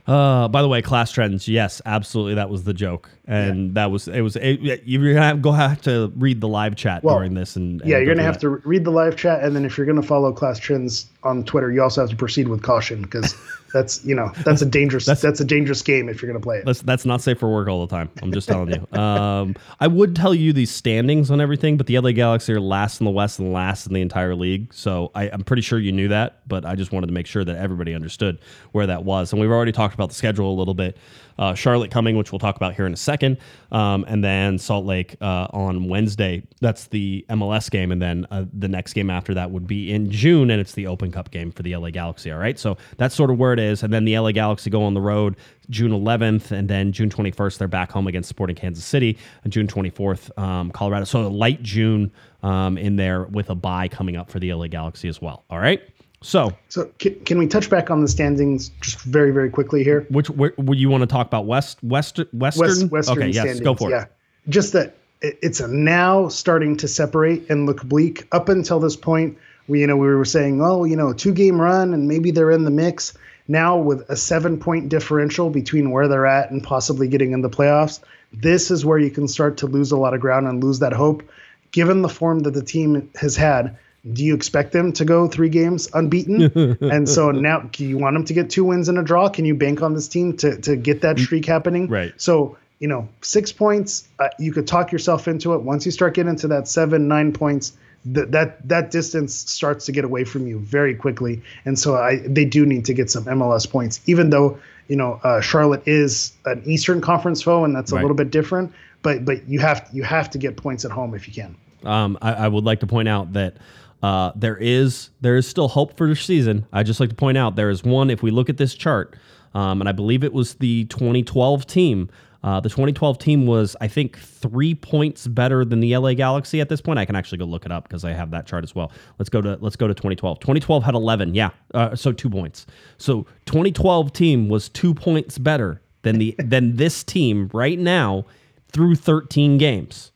[0.07, 1.47] Uh, by the way, class trends.
[1.47, 2.35] Yes, absolutely.
[2.35, 3.73] That was the joke, and yeah.
[3.73, 4.21] that was it.
[4.21, 7.55] Was it, you're gonna have, go have to read the live chat well, during this,
[7.55, 8.41] and, and yeah, you're gonna have that.
[8.41, 11.71] to read the live chat, and then if you're gonna follow class trends on Twitter,
[11.71, 13.35] you also have to proceed with caution because
[13.73, 16.59] that's you know that's a dangerous that's, that's a dangerous game if you're to play
[16.59, 16.65] it.
[16.65, 18.09] That's that's not safe for work all the time.
[18.21, 18.99] I'm just telling you.
[18.99, 23.01] Um, I would tell you these standings on everything, but the LA Galaxy are last
[23.01, 24.73] in the West and last in the entire league.
[24.73, 27.43] So I, I'm pretty sure you knew that, but I just wanted to make sure
[27.43, 28.39] that everybody understood
[28.71, 29.33] where that was.
[29.33, 30.97] And we've already talked about the schedule a little bit
[31.37, 33.37] uh, Charlotte coming, which we'll talk about here in a second,
[33.71, 36.43] um, and then Salt Lake uh, on Wednesday.
[36.61, 40.09] That's the MLS game, and then uh, the next game after that would be in
[40.11, 42.31] June, and it's the Open Cup game for the LA Galaxy.
[42.31, 44.83] All right, so that's sort of where it is, and then the LA Galaxy go
[44.83, 45.35] on the road
[45.69, 49.67] June 11th, and then June 21st they're back home against Sporting Kansas City, and June
[49.67, 51.05] 24th um, Colorado.
[51.05, 52.11] So a light June
[52.43, 55.43] um, in there with a bye coming up for the LA Galaxy as well.
[55.49, 55.81] All right.
[56.21, 60.07] So, so can, can, we touch back on the standings just very, very quickly here?
[60.09, 61.45] Which would you want to talk about?
[61.45, 62.89] West, West, Western.
[62.89, 63.91] West, Western okay, yes, go for it.
[63.91, 64.05] Yeah,
[64.49, 68.27] just that it's now starting to separate and look bleak.
[68.31, 69.37] Up until this point,
[69.67, 72.51] we you know we were saying, oh, you know, two game run and maybe they're
[72.51, 73.17] in the mix.
[73.47, 77.49] Now with a seven point differential between where they're at and possibly getting in the
[77.49, 77.99] playoffs,
[78.33, 80.93] this is where you can start to lose a lot of ground and lose that
[80.93, 81.23] hope.
[81.71, 83.77] Given the form that the team has had,
[84.13, 86.77] do you expect them to go three games unbeaten?
[86.81, 89.29] and so now, do you want them to get two wins and a draw?
[89.29, 91.87] Can you bank on this team to to get that streak happening?
[91.87, 92.13] Right.
[92.17, 95.61] So you know, six points, uh, you could talk yourself into it.
[95.61, 97.75] Once you start getting into that seven, nine points,
[98.13, 101.41] th- that that distance starts to get away from you very quickly.
[101.63, 105.19] And so I they do need to get some MLS points, even though you know
[105.23, 108.01] uh, Charlotte is an Eastern Conference foe, and that's a right.
[108.01, 108.73] little bit different.
[109.01, 111.55] But but you have you have to get points at home if you can.
[111.83, 113.55] Um, I, I would like to point out that
[114.03, 116.65] uh, there is there is still hope for the season.
[116.71, 118.09] I just like to point out there is one.
[118.09, 119.15] If we look at this chart,
[119.53, 122.09] um, and I believe it was the 2012 team.
[122.43, 126.69] Uh, the 2012 team was, I think, three points better than the LA Galaxy at
[126.69, 126.99] this point.
[126.99, 128.91] I can actually go look it up because I have that chart as well.
[129.17, 130.39] Let's go to let's go to 2012.
[130.39, 132.67] 2012 had 11, yeah, uh, so two points.
[132.99, 138.25] So 2012 team was two points better than the than this team right now
[138.71, 140.11] through 13 games,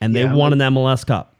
[0.00, 1.33] and they yeah, won an MLS Cup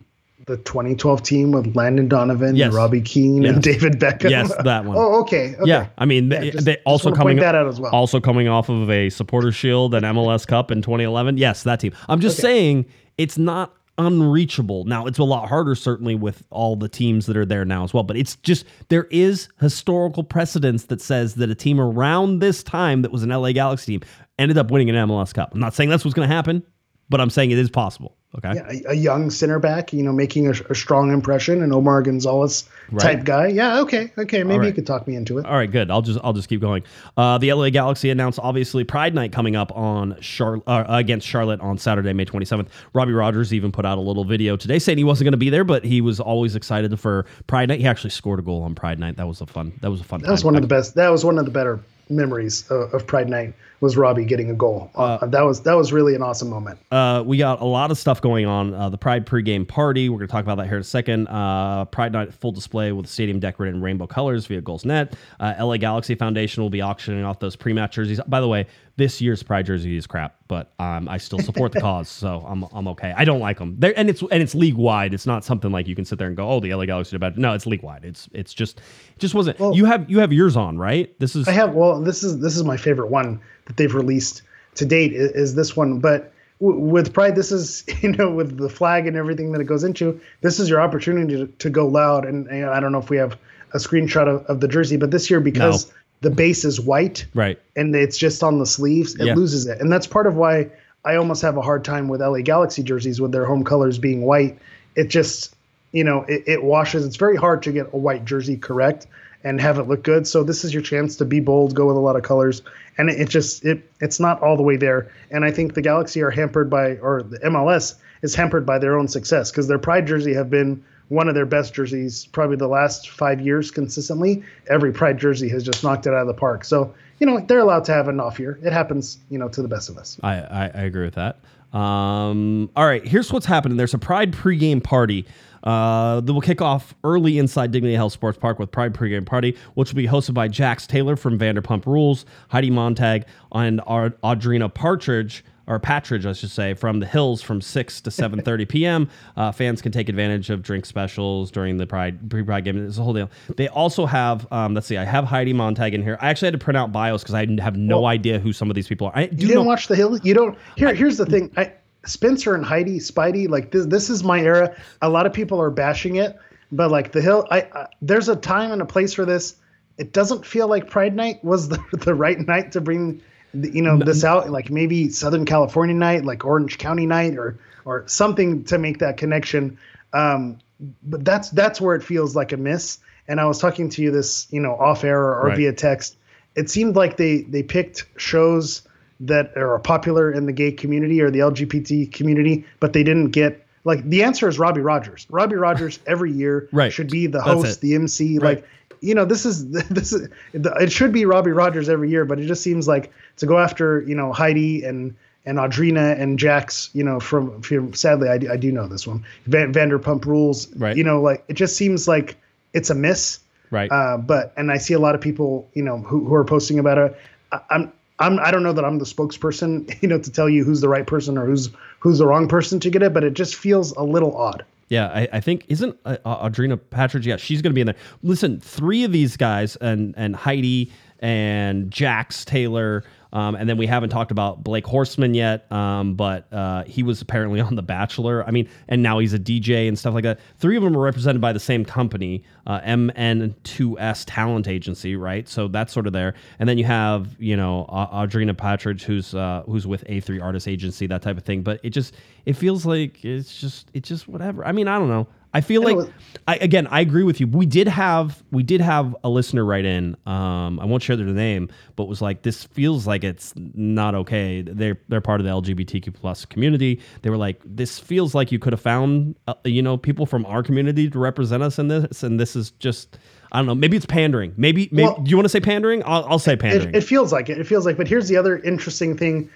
[0.47, 2.72] the 2012 team with Landon Donovan, yes.
[2.72, 3.55] Robbie Keane, yes.
[3.55, 4.30] and David Beckham.
[4.30, 4.97] Yes, that one.
[4.97, 5.55] oh, okay.
[5.57, 5.62] okay.
[5.64, 7.92] Yeah, I mean, yeah, they, just, they also coming that out as well.
[7.92, 11.38] Also coming off of a Supporter Shield and MLS Cup in 2011.
[11.38, 11.92] Yes, that team.
[12.09, 12.49] I'm just okay.
[12.49, 12.86] saying
[13.16, 14.84] it's not unreachable.
[14.84, 17.95] Now, it's a lot harder, certainly, with all the teams that are there now as
[17.95, 18.03] well.
[18.03, 23.03] But it's just there is historical precedence that says that a team around this time
[23.03, 25.55] that was an LA Galaxy team ended up winning an MLS Cup.
[25.55, 26.62] I'm not saying that's what's going to happen,
[27.09, 28.16] but I'm saying it is possible.
[28.37, 28.55] Okay.
[28.55, 32.03] Yeah, a, a, young center back, you know, making a, a strong impression, an Omar
[32.03, 33.01] Gonzalez right.
[33.03, 33.47] type guy.
[33.47, 34.66] Yeah, okay, okay, maybe right.
[34.66, 35.47] you could talk me into it.
[35.47, 35.89] All right, good.
[35.89, 36.82] I'll just I'll just keep going.
[37.16, 41.61] Uh, the LA Galaxy announced obviously Pride Night coming up on Char- uh, against Charlotte
[41.61, 42.66] on Saturday, May 27th.
[42.93, 45.51] Robbie Rogers even put out a little video today saying he wasn't going to be
[45.51, 47.78] there, but he was always excited for Pride Night.
[47.78, 49.16] He actually scored a goal on Pride Night.
[49.16, 49.72] That was a fun.
[49.80, 50.22] That was a fun.
[50.22, 50.97] That was one of the best.
[50.97, 51.78] That was one of the better
[52.11, 53.55] memories of, of Pride Night
[53.85, 54.91] was Robbie getting a goal.
[54.95, 56.78] Uh, uh, that was that was really an awesome moment.
[56.91, 58.72] Uh, we got a lot of stuff going on.
[58.72, 60.09] Uh, the Pride pregame party.
[60.09, 61.28] We're going to talk about that here in a second.
[61.28, 65.12] Uh, Pride night full display with the stadium decorated in rainbow colors via Goalsnet.
[65.39, 68.20] Uh, LA Galaxy Foundation will be auctioning off those pre-match jerseys.
[68.26, 68.66] By the way,
[68.97, 72.64] this year's Pride jersey is crap, but um, I still support the cause, so I'm,
[72.72, 73.12] I'm okay.
[73.16, 73.74] I don't like them.
[73.78, 75.14] They're, and it's and it's league wide.
[75.14, 77.18] It's not something like you can sit there and go, oh, the LA Galaxy are
[77.18, 77.36] bad.
[77.36, 78.05] No, it's league wide.
[78.05, 79.59] It's it's just it just wasn't.
[79.59, 81.18] Well, you have you have yours on, right?
[81.18, 81.74] This is I have.
[81.74, 84.42] Well, this is this is my favorite one that they've released
[84.76, 88.68] to date is, is this one, but with pride this is you know with the
[88.68, 92.24] flag and everything that it goes into this is your opportunity to, to go loud
[92.24, 93.36] and, and, i don't know if we have
[93.74, 95.92] a screenshot of, of the jersey but this year because no
[96.25, 99.35] the base is white, right, and it's just on the sleeves, it yeah.
[99.35, 100.70] loses it, and that's part of why
[101.05, 104.22] I almost have a hard time with LA Galaxy jerseys with their home colors being
[104.22, 104.59] white.
[104.97, 105.55] It just,
[105.93, 107.05] you know, it, it washes.
[107.05, 109.07] It's very hard to get a white jersey correct
[109.45, 110.27] and have it look good.
[110.27, 112.62] So this is your chance to be bold, go with a lot of colors,
[112.97, 115.11] and it, it just it it's not all the way there.
[115.31, 118.99] And I think the Galaxy are hampered by, or the MLS is hampered by their
[118.99, 120.83] own success because their Pride jersey have been
[121.15, 124.43] one of their best jerseys probably the last five years consistently.
[124.69, 126.65] Every Pride jersey has just knocked it out of the park.
[126.65, 128.59] So, you know, they're allowed to have an off year.
[128.62, 130.19] It happens, you know, to the best of us.
[130.23, 131.39] I, I, I agree with that.
[131.77, 133.77] Um, all right, here's what's happening.
[133.77, 135.27] There's a Pride pregame party.
[135.65, 139.57] Uh, that will kick off early inside Dignity Health Sports Park with Pride pregame party,
[139.73, 145.43] which will be hosted by Jax Taylor from Vanderpump Rules, Heidi Montag, and Audrina Partridge
[145.67, 149.09] or Patridge, I should say, from the Hills from 6 to 7.30 p.m.
[149.37, 152.87] Uh, fans can take advantage of drink specials during the Pride pre-Pride game.
[152.87, 153.31] It's a whole deal.
[153.57, 156.19] They also have, um, let's see, I have Heidi Montag in here.
[156.21, 158.71] I actually had to print out bios because I have no well, idea who some
[158.71, 159.12] of these people are.
[159.17, 160.21] I do you didn't know- watch the Hills?
[160.25, 160.59] You don't.
[160.77, 161.51] Here, here's the thing.
[161.57, 161.73] I,
[162.07, 163.87] Spencer and Heidi, Speidi, like this.
[163.87, 164.77] This is my era.
[165.03, 166.39] A lot of people are bashing it,
[166.71, 169.57] but like the Hill, I, I there's a time and a place for this.
[169.97, 173.23] It doesn't feel like Pride Night was the, the right night to bring
[173.55, 178.07] you know this out like maybe southern california night like orange county night or or
[178.09, 179.78] something to make that connection
[180.12, 180.59] um,
[181.02, 182.98] but that's that's where it feels like a miss
[183.28, 185.57] and i was talking to you this you know off air or, right.
[185.57, 186.16] via text
[186.57, 188.82] it seemed like they they picked shows
[189.20, 193.66] that are popular in the gay community or the lgbt community but they didn't get
[193.84, 196.92] like the answer is robbie rogers robbie rogers every year right.
[196.92, 198.57] should be the host the mc right.
[198.57, 198.68] like
[199.05, 202.46] you know, this is this is it should be Robbie Rogers every year, but it
[202.46, 205.14] just seems like to go after you know Heidi and
[205.46, 209.24] and Audrina and Jax, you know, from, from sadly I, I do know this one
[209.46, 210.96] Van, Vanderpump Rules, right?
[210.96, 212.36] You know, like it just seems like
[212.72, 213.40] it's a miss,
[213.70, 213.90] right?
[213.90, 216.78] Uh, but and I see a lot of people, you know, who, who are posting
[216.78, 217.20] about it.
[217.52, 220.64] I, I'm I'm I don't know that I'm the spokesperson, you know, to tell you
[220.64, 223.34] who's the right person or who's who's the wrong person to get it, but it
[223.34, 224.64] just feels a little odd.
[224.89, 227.24] Yeah, I, I, think isn't uh, Audrina Patridge?
[227.24, 227.97] Yeah, she's going to be in there.
[228.22, 233.03] Listen, three of these guys and and Heidi and Jax Taylor
[233.35, 237.20] um, and then we haven't talked about Blake Horstmann yet, um, but uh, he was
[237.20, 238.47] apparently on The Bachelor.
[238.47, 240.39] I mean, and now he's a DJ and stuff like that.
[240.59, 245.49] Three of them are represented by the same company, uh, MN2S Talent Agency, right?
[245.49, 246.35] So that's sort of there.
[246.61, 251.09] And then you have, you know, Audrina Patridge, who's uh, who's with A3 Artist Agency,
[251.09, 251.62] that type of thing.
[251.62, 252.14] But it just
[252.47, 254.64] it feels like it's just it's just whatever.
[254.64, 255.26] I mean, I don't know.
[255.55, 256.12] I feel like
[256.48, 257.46] I, again, I agree with you.
[257.46, 260.16] We did have we did have a listener write in.
[260.26, 264.62] Um, I won't share their name, but was like, this feels like it's not okay.
[264.62, 267.00] They're they're part of the LGBTQ plus community.
[267.22, 270.44] They were like, this feels like you could have found uh, you know people from
[270.46, 273.16] our community to represent us in this, and this is just.
[273.52, 273.74] I don't know.
[273.76, 274.52] Maybe it's pandering.
[274.57, 274.88] Maybe.
[274.90, 276.02] maybe well, do you want to say pandering?
[276.05, 276.88] I'll, I'll say pandering.
[276.88, 277.57] It, it feels like it.
[277.57, 277.96] It feels like.
[277.96, 279.48] But here's the other interesting thing,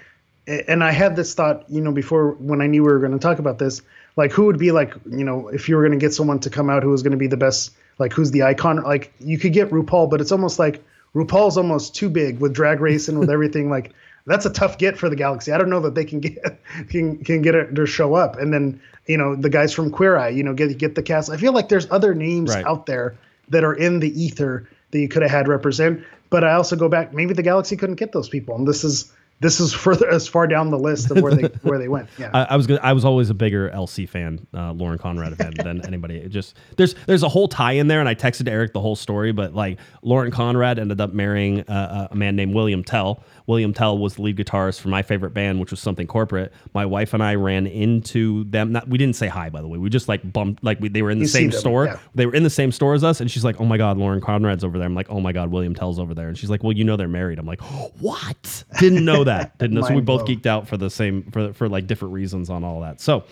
[0.48, 3.18] and I had this thought, you know, before when I knew we were going to
[3.18, 3.82] talk about this
[4.18, 6.50] like who would be like you know if you were going to get someone to
[6.50, 9.38] come out who was going to be the best like who's the icon like you
[9.38, 10.84] could get RuPaul but it's almost like
[11.14, 13.94] RuPaul's almost too big with drag race and with everything like
[14.26, 15.52] that's a tough get for the galaxy.
[15.52, 18.36] I don't know that they can get can can get it to show up.
[18.36, 21.30] And then you know the guys from Queer Eye, you know, get get the cast.
[21.30, 22.66] I feel like there's other names right.
[22.66, 23.16] out there
[23.48, 26.04] that are in the ether that you could have had represent.
[26.28, 29.10] But I also go back, maybe the galaxy couldn't get those people, and this is
[29.40, 32.08] this is further as far down the list of where they where they went.
[32.18, 35.36] Yeah, I, I was gonna, I was always a bigger LC fan, uh, Lauren Conrad
[35.36, 36.16] fan than anybody.
[36.16, 38.96] It just there's there's a whole tie in there, and I texted Eric the whole
[38.96, 39.32] story.
[39.32, 43.96] But like Lauren Conrad ended up marrying uh, a man named William Tell, William Tell
[43.96, 46.52] was the lead guitarist for my favorite band, which was Something Corporate.
[46.74, 48.72] My wife and I ran into them.
[48.72, 49.78] Not, we didn't say hi, by the way.
[49.78, 51.86] We just like bumped, like we, they were in the you same store.
[51.86, 51.98] Yeah.
[52.14, 54.20] They were in the same store as us, and she's like, "Oh my god, Lauren
[54.20, 56.62] Conrad's over there." I'm like, "Oh my god, William Tell's over there," and she's like,
[56.62, 57.60] "Well, you know they're married." I'm like,
[58.00, 58.64] "What?
[58.78, 59.56] Didn't know that.
[59.58, 62.50] Didn't know." so we both geeked out for the same for for like different reasons
[62.50, 63.00] on all that.
[63.00, 63.24] So.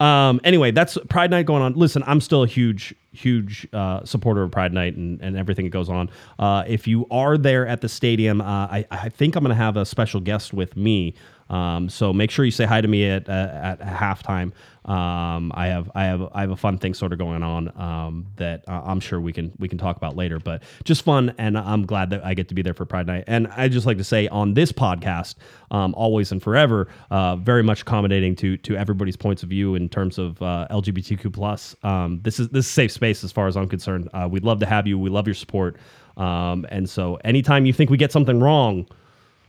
[0.00, 1.74] Um, anyway, that's Pride Night going on.
[1.74, 5.72] Listen, I'm still a huge, huge uh, supporter of Pride Night and, and everything that
[5.72, 6.08] goes on.
[6.38, 9.62] Uh, if you are there at the stadium, uh, I, I think I'm going to
[9.62, 11.12] have a special guest with me.
[11.50, 14.52] Um, so make sure you say hi to me at, at halftime.
[14.84, 18.26] Um, I have I have I have a fun thing sort of going on um,
[18.36, 20.38] that uh, I'm sure we can we can talk about later.
[20.38, 23.24] But just fun, and I'm glad that I get to be there for Pride Night.
[23.26, 25.34] And I just like to say on this podcast,
[25.70, 29.88] um, always and forever, uh, very much accommodating to to everybody's points of view in
[29.88, 31.76] terms of uh, LGBTQ plus.
[31.82, 34.08] Um, this is this is safe space as far as I'm concerned.
[34.14, 34.98] Uh, we'd love to have you.
[34.98, 35.76] We love your support.
[36.16, 38.86] Um, and so anytime you think we get something wrong,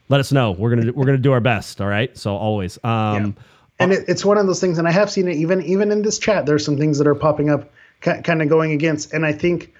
[0.09, 0.51] let us know.
[0.51, 1.79] We're gonna we're gonna do our best.
[1.79, 2.15] All right.
[2.17, 2.77] So always.
[2.83, 3.43] Um, yeah
[3.81, 6.01] and it, it's one of those things and i have seen it even even in
[6.01, 7.71] this chat there's some things that are popping up
[8.01, 9.73] kind of going against and i think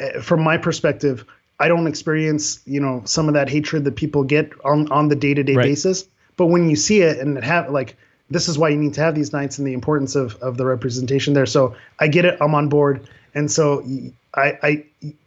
[0.00, 1.24] eh, from my perspective
[1.60, 5.16] i don't experience you know some of that hatred that people get on on the
[5.16, 5.64] day-to-day right.
[5.64, 7.96] basis but when you see it and it have like
[8.30, 10.64] this is why you need to have these nights and the importance of of the
[10.64, 13.84] representation there so i get it i'm on board and so
[14.34, 14.84] i i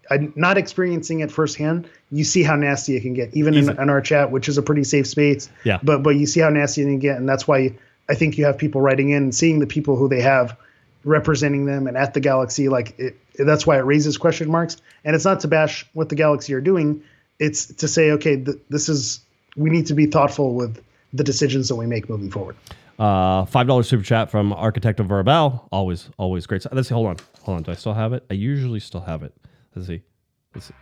[0.10, 1.90] I'm not experiencing it firsthand.
[2.12, 4.62] You see how nasty it can get, even in, in, our chat, which is a
[4.62, 5.50] pretty safe space.
[5.64, 5.80] Yeah.
[5.84, 7.74] But but you see how nasty it can get, and that's why
[8.10, 10.58] I think you have people writing in and seeing the people who they have
[11.04, 12.70] representing them and at the Galaxy.
[12.70, 14.78] Like it, that's why it raises question marks.
[15.04, 17.02] And it's not to bash what the Galaxy are doing.
[17.40, 19.22] It's to say, okay, th- this is
[19.56, 20.82] we need to be thoughtful with
[21.14, 22.56] the decisions that we make moving forward.
[23.00, 25.68] Uh, five dollars super chat from Architect of Verbal.
[25.72, 26.66] Always, always great.
[26.72, 26.94] Let's see.
[26.94, 27.64] Hold on, hold on.
[27.64, 28.26] Do I still have it?
[28.30, 29.34] I usually still have it.
[29.76, 30.02] Let's see.
[30.56, 30.74] Let's see.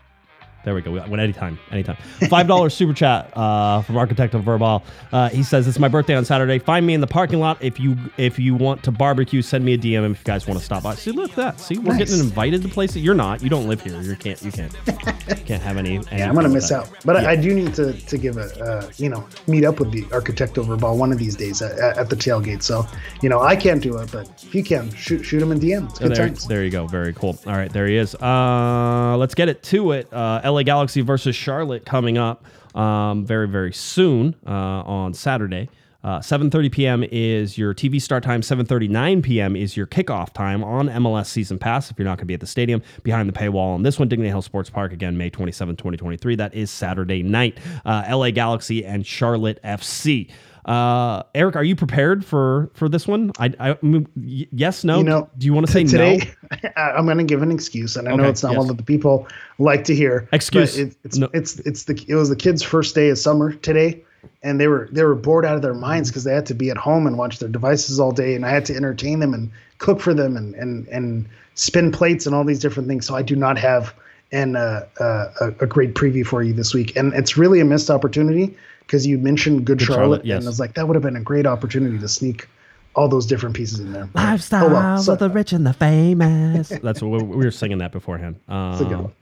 [0.66, 0.92] There we go.
[0.92, 1.96] We, when anytime, anytime.
[2.28, 4.84] Five dollars super chat uh, from Architect of Verbal.
[5.14, 6.58] Uh, he says it's my birthday on Saturday.
[6.60, 9.42] Find me in the parking lot if you if you want to barbecue.
[9.44, 10.96] Send me a DM if you guys want to stop by.
[10.96, 11.60] See, look at that.
[11.60, 12.00] See, we're Nice.
[12.10, 12.98] getting invited to places.
[13.04, 13.42] You're not.
[13.44, 14.02] You don't live here.
[14.02, 14.42] You can't.
[14.42, 14.74] You can't.
[14.88, 15.98] you can't have any.
[15.98, 17.30] any Yeah, I'm gonna miss out, but Yeah.
[17.30, 20.04] I, I do need to to give a uh, you know meet up with the
[20.12, 22.64] architect of Verbal one of these days at, at the tailgate.
[22.64, 22.88] So
[23.22, 25.86] you know I can't do it, but if you can, shoot shoot him in DM.
[25.92, 26.48] It's Oh, good there, times.
[26.48, 26.88] there you go.
[26.88, 27.38] Very cool.
[27.46, 28.16] All right, there he is.
[28.16, 30.12] Uh, let's get it to it.
[30.56, 32.46] LA Galaxy versus Charlotte coming up
[32.76, 35.70] um, very, very soon uh, on Saturday.
[36.02, 37.04] Uh, 7:30 p.m.
[37.04, 38.42] is your TV start time.
[38.42, 39.56] 7:39 p.m.
[39.56, 41.90] is your kickoff time on MLS Season Pass.
[41.90, 44.08] If you're not going to be at the stadium, behind the paywall on this one,
[44.08, 46.36] Dignity Health Sports Park again, May 27, 2023.
[46.36, 47.58] That is Saturday night.
[47.84, 50.30] Uh, LA Galaxy and Charlotte FC.
[50.66, 53.32] Uh, Eric, are you prepared for for this one?
[53.38, 54.98] I, I y- yes, no.
[54.98, 56.32] You know, do you want to say today,
[56.64, 56.70] no?
[56.76, 58.58] I'm going to give an excuse, and I know it's not yes.
[58.58, 59.28] one that the people
[59.60, 60.28] like to hear.
[60.32, 60.78] but Excuse.
[60.80, 61.30] It, it's No.
[61.34, 64.04] it's it's the it was the kids' first day of summer today,
[64.42, 66.72] and they were they were bored out of their minds because they had to be
[66.72, 69.52] at home and watch their devices all day, and I had to entertain them and
[69.78, 73.06] cook for them and and and spin plates and all these different things.
[73.06, 73.94] So I do not have
[74.32, 77.66] an uh, uh, a, a great preview for you this week, and it's really a
[77.66, 80.38] missed opportunity because you mentioned Good, Charlotte, Charlotte, yes.
[80.38, 82.48] and I was like that would have been a great opportunity to sneak
[82.96, 84.10] all those different pieces in there.
[84.14, 84.98] Lifestyle Oh, well.
[85.00, 86.70] So- of the rich and the famous.
[86.84, 88.40] That's what we, we were singing that beforehand.
[88.48, 89.14] Um, a good one.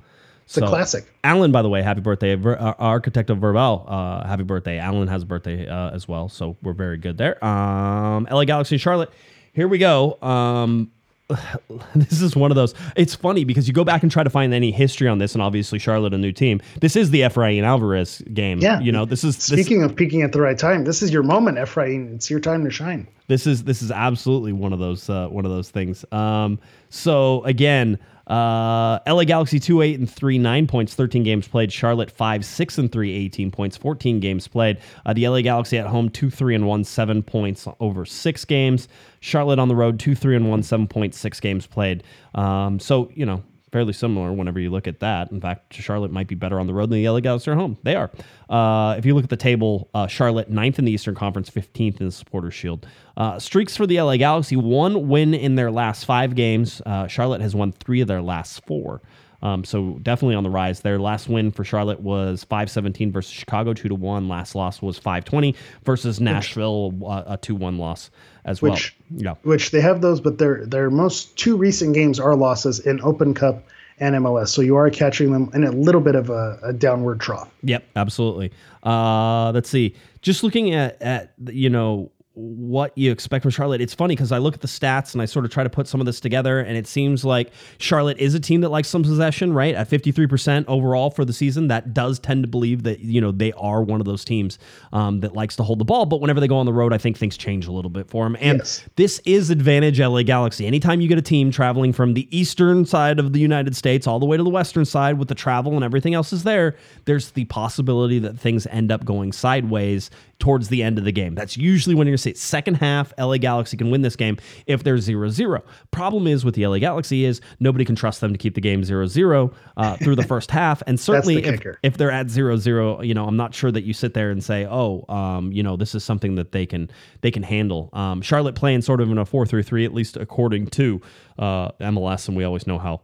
[0.45, 1.05] It's a classic.
[1.23, 2.35] Alan, by the way, happy birthday.
[2.35, 4.77] Ver, uh, Architect of Verbal, uh, happy birthday.
[4.77, 7.43] Alan has a birthday uh, as well, so we're very good there.
[7.43, 9.09] Um, LA Galaxy Charlotte.
[9.53, 10.21] Here we go.
[10.21, 10.91] Um,
[11.95, 12.73] this is one of those.
[12.95, 15.41] It's funny because you go back and try to find any history on this, and
[15.41, 16.61] obviously Charlotte, a new team.
[16.81, 18.59] This is the Efrain Alvarez game.
[18.59, 18.79] Yeah.
[18.79, 21.23] you know, this is this, Speaking of peaking at the right time, this is your
[21.23, 22.13] moment, Ephraim.
[22.15, 23.07] It's your time to shine.
[23.27, 26.03] this is this is absolutely one of those uh, one of those things.
[26.11, 26.59] Um,
[26.89, 31.71] so again, uh, LA Galaxy two eight and three nine points, thirteen games played.
[31.71, 34.79] Charlotte five six and three, 18 points, fourteen games played.
[35.05, 38.87] Uh, the LA Galaxy at home two three and one, seven points over six games.
[39.19, 42.03] Charlotte on the road two three and one, seven point six games played.
[42.35, 43.43] Um, so you know
[43.73, 45.31] fairly similar whenever you look at that.
[45.31, 47.75] In fact, Charlotte might be better on the road than the LA Galaxy are home.
[47.81, 48.11] They are.
[48.47, 51.99] Uh, if you look at the table, uh, Charlotte ninth in the Eastern Conference, 15th
[51.99, 52.85] in the Supporters Shield.
[53.17, 56.83] Uh, streaks for the LA Galaxy, one win in their last five games.
[56.85, 59.01] Uh, Charlotte has won three of their last four.
[59.43, 60.79] Um, so definitely on the rise.
[60.79, 64.27] Their last win for Charlotte was 5-17 versus Chicago, 2 to 1.
[64.29, 68.09] Last loss was 5-20 versus Nashville, uh, a 2-1 loss
[68.45, 68.71] as well.
[68.71, 69.35] Which- Yeah.
[69.43, 73.33] Which they have those, but their their most two recent games are losses in Open
[73.35, 73.63] Cup
[73.99, 74.47] and MLS.
[74.49, 77.47] So you are catching them in a little bit of a, a downward trough.
[77.63, 78.51] Yep, absolutely.
[78.81, 79.93] Uh, let's see.
[80.21, 83.79] Just looking at at you know what you expect from Charlotte.
[83.79, 85.87] It's funny because I look at the stats and I sort of try to put
[85.87, 89.03] some of this together, and it seems like Charlotte is a team that likes some
[89.03, 89.75] possession, right?
[89.75, 93.21] At fifty three percent overall for the season, that does tend to believe that you
[93.21, 94.57] know they are one of those teams
[94.93, 96.05] um, that likes to hold the ball.
[96.07, 98.23] But whenever they go on the road, I think things change a little bit for
[98.25, 98.35] them.
[98.39, 98.83] And Yes.
[98.95, 100.65] this is advantage LA Galaxy.
[100.65, 104.19] Anytime you get a team traveling from the eastern side of the United States all
[104.19, 106.75] the way to the western side with the travel and everything else is there,
[107.05, 110.09] there's the possibility that things end up going sideways
[110.39, 111.35] towards the end of the game.
[111.35, 114.37] That's usually when you're going to say second half LA Galaxy can win this game
[114.65, 115.61] if they're 0-0.
[115.91, 118.81] Problem is with the LA Galaxy is nobody can trust them to keep the game
[118.81, 123.25] 0-0 uh, through the first half and certainly if, if they're at 0-0, you know,
[123.25, 126.03] I'm not sure that you sit there and say, "Oh, um, you know, this is
[126.03, 126.89] something that they can
[127.21, 131.01] they can handle." Um, Charlotte playing sort of in a 4-3-3 at least according to
[131.39, 133.01] uh, MLS and we always know how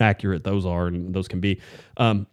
[0.00, 1.60] accurate those are and those can be.
[1.96, 2.26] Um,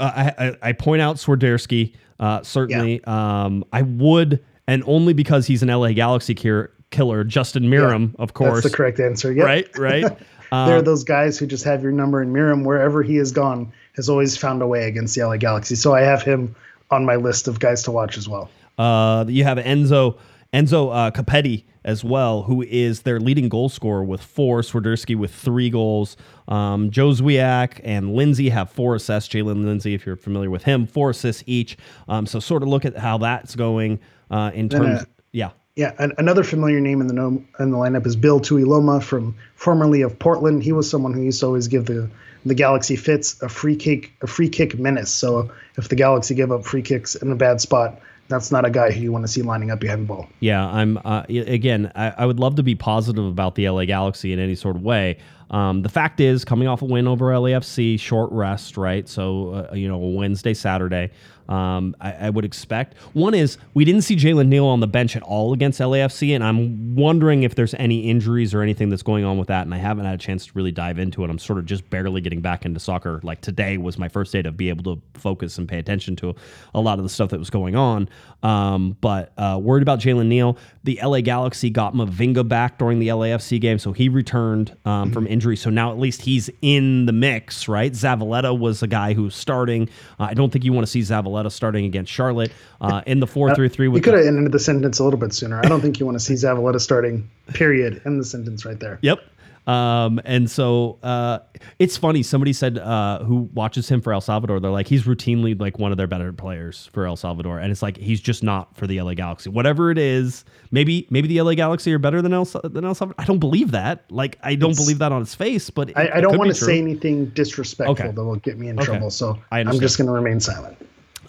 [0.00, 1.94] uh, I, I, I point out Swiderski.
[2.20, 7.24] Uh, certainly, um, I would, and only because he's an LA Galaxy kier, killer.
[7.24, 8.62] Justin Meram, of course.
[8.62, 9.32] That's the correct answer.
[9.32, 9.44] Yep.
[9.44, 10.18] Right, right.
[10.52, 13.72] There are those guys who just have your number and Meram, wherever he has gone
[13.96, 15.74] has always found a way against the LA Galaxy.
[15.74, 16.54] So I have him
[16.92, 18.48] on my list of guys to watch as well.
[18.78, 20.16] Uh, you have Enzo
[20.54, 24.60] Enzo uh, Copetti as well, who is their leading goal scorer with four.
[24.60, 26.16] Swiderski with three goals.
[26.46, 29.28] Um, Jóźwiak and Lindsey have four assists.
[29.28, 31.76] Jaylin Lindsey, if you're familiar with him, four assists each.
[32.08, 33.98] Um, so sort of look at how that's going
[34.30, 35.02] uh, in terms.
[35.02, 35.50] uh, yeah.
[35.76, 39.34] Yeah, an, another familiar name in the no, in the lineup is Bill Tuiloma from
[39.56, 40.62] formerly of Portland.
[40.62, 42.08] He was someone who used to always give the
[42.46, 45.10] the Galaxy fits a free kick a free kick menace.
[45.10, 48.70] So if the Galaxy give up free kicks in a bad spot, that's not a
[48.70, 50.28] guy who you want to see lining up behind the ball.
[50.40, 51.92] Yeah, I'm uh, again.
[51.94, 54.82] I, I would love to be positive about the LA Galaxy in any sort of
[54.82, 55.18] way.
[55.50, 59.08] Um, the fact is, coming off a win over LAFC, short rest, right?
[59.08, 61.10] So uh, you know, Wednesday, Saturday.
[61.48, 62.96] Um, I, I, would expect.
[63.12, 66.42] One is we didn't see Jalen Neal on the bench at all against LAFC, and
[66.42, 69.66] I'm wondering if there's any injuries or anything that's going on with that.
[69.66, 71.28] And I haven't had a chance to really dive into it.
[71.28, 73.20] I'm sort of just barely getting back into soccer.
[73.22, 76.34] Like today was my first day to be able to focus and pay attention to
[76.74, 78.08] a lot of the stuff that was going on.
[78.42, 80.56] Um, but uh, worried about Jalen Neal.
[80.84, 85.26] The LA Galaxy got Mavinga back during the LAFC game, so he returned um, from
[85.26, 85.56] injury.
[85.56, 87.92] So now at least he's in the mix, right?
[87.92, 89.90] Zavaleta was a guy who's starting.
[90.18, 93.26] Uh, I don't think you want to see Zavaleta starting against Charlotte uh, in the
[93.26, 93.96] four through four three three.
[93.96, 95.60] You could have ended the sentence a little bit sooner.
[95.64, 97.28] I don't think you want to see Zavaleta starting.
[97.52, 98.00] Period.
[98.04, 98.98] In the sentence right there.
[99.02, 99.20] Yep.
[99.66, 101.38] Um, and so uh,
[101.78, 102.22] it's funny.
[102.22, 105.90] Somebody said uh, who watches him for El Salvador, they're like he's routinely like one
[105.90, 109.00] of their better players for El Salvador, and it's like he's just not for the
[109.00, 109.48] LA Galaxy.
[109.48, 113.14] Whatever it is, maybe maybe the LA Galaxy are better than El than El Salvador.
[113.22, 114.04] I don't believe that.
[114.10, 115.70] Like I don't it's, believe that on his face.
[115.70, 118.10] But it, I, I don't want to say anything disrespectful okay.
[118.10, 118.86] that will get me in okay.
[118.86, 119.10] trouble.
[119.10, 120.76] So I'm just going to remain silent.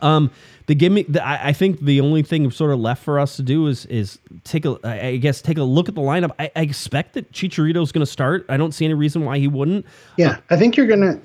[0.02, 0.32] Um,
[0.68, 1.08] the gimmick.
[1.08, 3.86] The, I, I, think the only thing sort of left for us to do is
[3.86, 4.80] is take a.
[4.84, 6.32] I guess take a look at the lineup.
[6.40, 8.46] I, I expect that Chicharito is going to start.
[8.50, 9.86] I don't see any reason why he wouldn't.
[10.18, 11.20] Yeah, I think you're gonna.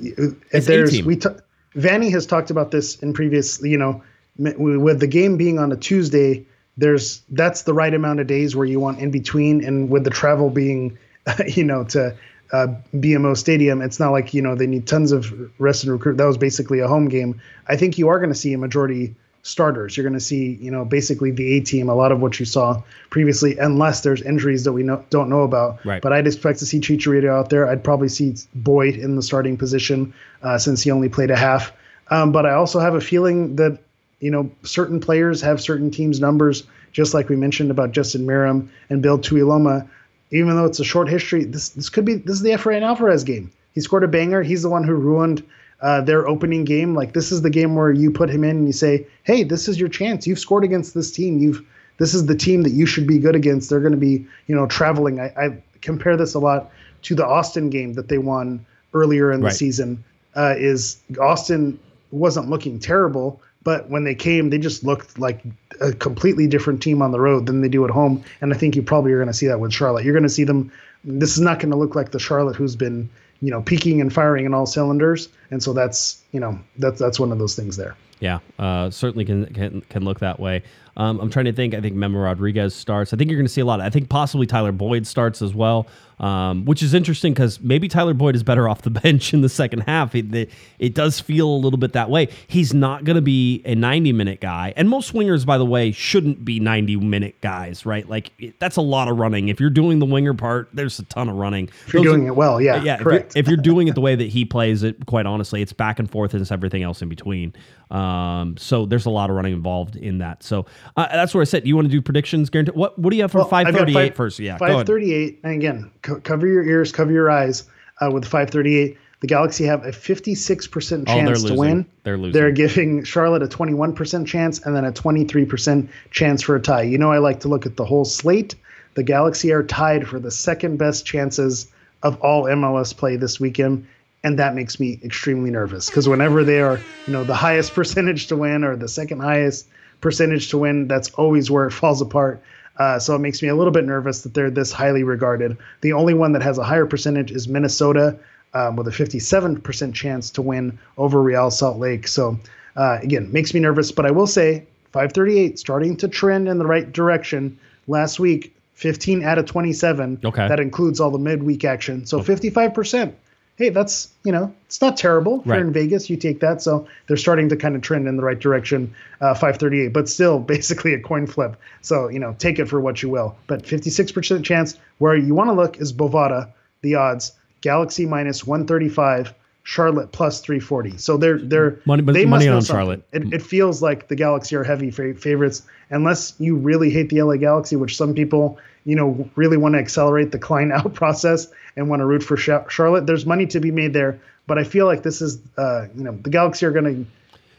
[0.52, 1.16] If there's we.
[1.16, 1.28] T-
[1.76, 3.62] Vanney has talked about this in previous.
[3.62, 4.02] You know,
[4.36, 6.44] with the game being on a Tuesday,
[6.76, 10.10] there's that's the right amount of days where you want in between, and with the
[10.10, 10.98] travel being,
[11.47, 12.16] you know, to
[12.52, 16.16] uh, BMO Stadium, it's not like you know they need tons of rest and recruit.
[16.16, 17.40] That was basically a home game.
[17.68, 19.97] I think you are going to see a majority starters.
[19.97, 22.47] You're going to see, you know, basically the A team, a lot of what you
[22.47, 25.85] saw previously, unless there's injuries that we know, don't know about.
[25.85, 26.02] Right.
[26.02, 27.68] But I'd expect to see Chicharito out there.
[27.68, 30.12] I'd probably see Boyd in the starting position
[30.43, 31.72] uh, since he only played a half.
[32.09, 33.78] Um, but I also have a feeling that,
[34.20, 38.68] you know, certain players have certain teams' numbers, just like we mentioned about Justin Meram
[38.90, 39.89] and Bill Tuiloma.
[40.31, 43.24] Even though it's a short history, this this could be this is the Efrain Alvarez
[43.24, 43.51] game.
[43.74, 44.43] He scored a banger.
[44.43, 45.44] He's the one who ruined–
[45.81, 46.94] uh, their opening game.
[46.94, 49.69] Like this is the game where you put him in and you say, "Hey, this
[49.69, 50.27] is your chance.
[50.27, 51.39] You've scored against this team.
[51.39, 51.65] You've
[51.98, 53.70] this is the team that you should be good against.
[53.70, 56.70] They're going to be, you know, traveling." I, I, compare this a lot
[57.05, 60.05] to the Austin game that they won earlier in the season.
[60.36, 61.81] Uh, is Austin
[62.11, 65.43] wasn't looking terrible, but when they came, they just looked like
[65.81, 68.24] a completely different team on the road than they do at home.
[68.41, 70.05] And I think you probably are going to see that with Charlotte.
[70.05, 70.73] You're going to see them.
[71.05, 73.09] This is not going to look like the Charlotte who's been
[73.41, 77.19] you know peaking and firing in all cylinders and so that's you know that's that's
[77.19, 80.62] one of those things there yeah uh, certainly can, can can look that way
[81.01, 83.52] um, i'm trying to think i think memo rodriguez starts i think you're going to
[83.52, 85.86] see a lot i think possibly tyler boyd starts as well
[86.20, 89.48] um, which is interesting because maybe Tyler Boyd is better off the bench in the
[89.48, 90.14] second half.
[90.14, 92.28] It, it, it does feel a little bit that way.
[92.47, 94.74] He's not going to be a 90 minute guy.
[94.77, 98.09] And most swingers, by the way, shouldn't be 90 minute guys, right?
[98.09, 99.48] Like it, that's a lot of running.
[99.48, 101.70] If you're doing the winger part, there's a ton of running.
[101.86, 102.82] If you're Those doing are, it well, yeah.
[102.82, 102.98] Yeah.
[102.98, 103.31] Correct.
[103.31, 105.72] If you're, if you're doing it the way that he plays it, quite honestly, it's
[105.72, 107.55] back and forth and it's everything else in between.
[107.91, 110.43] Um, so there's a lot of running involved in that.
[110.43, 112.51] So uh, that's where I said, you want to do predictions?
[112.51, 112.73] Guarantee.
[112.73, 114.39] What, what do you have for well, 538 first?
[114.39, 114.57] Yeah.
[114.59, 115.41] 538.
[115.43, 117.65] And again, co- cover your ears, cover your eyes
[118.01, 118.97] uh, with 538.
[119.21, 121.87] The Galaxy have a 56% chance oh, to win.
[122.05, 122.33] They're losing.
[122.33, 126.83] They're giving Charlotte a 21% chance and then a 23% chance for a tie.
[126.83, 128.55] You know, I like to look at the whole slate.
[128.95, 131.71] The Galaxy are tied for the second best chances
[132.03, 133.87] of all MLS play this weekend.
[134.22, 138.26] And that makes me extremely nervous because whenever they are, you know, the highest percentage
[138.28, 139.66] to win or the second highest
[140.01, 142.42] percentage to win, that's always where it falls apart.
[142.76, 145.56] Uh, so it makes me a little bit nervous that they're this highly regarded.
[145.82, 148.18] The only one that has a higher percentage is Minnesota,
[148.55, 152.09] um, with a 57% chance to win over Real Salt Lake.
[152.09, 152.38] So
[152.76, 153.92] uh, again, makes me nervous.
[153.92, 157.59] But I will say, 538 starting to trend in the right direction.
[157.86, 160.20] Last week, 15 out of 27.
[160.24, 160.48] Okay.
[160.48, 162.06] That includes all the midweek action.
[162.06, 163.12] So 55%
[163.61, 165.41] hey, that's you know, it's not terrible.
[165.41, 165.59] If right.
[165.59, 166.62] you're in Vegas, you take that.
[166.62, 168.93] So they're starting to kind of trend in the right direction.
[169.20, 171.57] Uh, 538, but still basically a coin flip.
[171.82, 173.37] So you know, take it for what you will.
[173.47, 174.78] But 56% chance.
[174.99, 176.51] Where you want to look is Bovada,
[176.81, 177.32] the odds.
[177.61, 179.35] Galaxy minus 135.
[179.62, 180.97] Charlotte plus 340.
[180.97, 183.03] So they're they're money, they money on Charlotte.
[183.12, 187.37] It, it, feels like the Galaxy are heavy favorites, unless you really hate the LA
[187.37, 191.89] Galaxy, which some people you know really want to accelerate the Klein out process and
[191.89, 193.07] want to root for Charlotte.
[193.07, 196.19] There's money to be made there, but I feel like this is uh, you know
[196.23, 197.11] the Galaxy are going to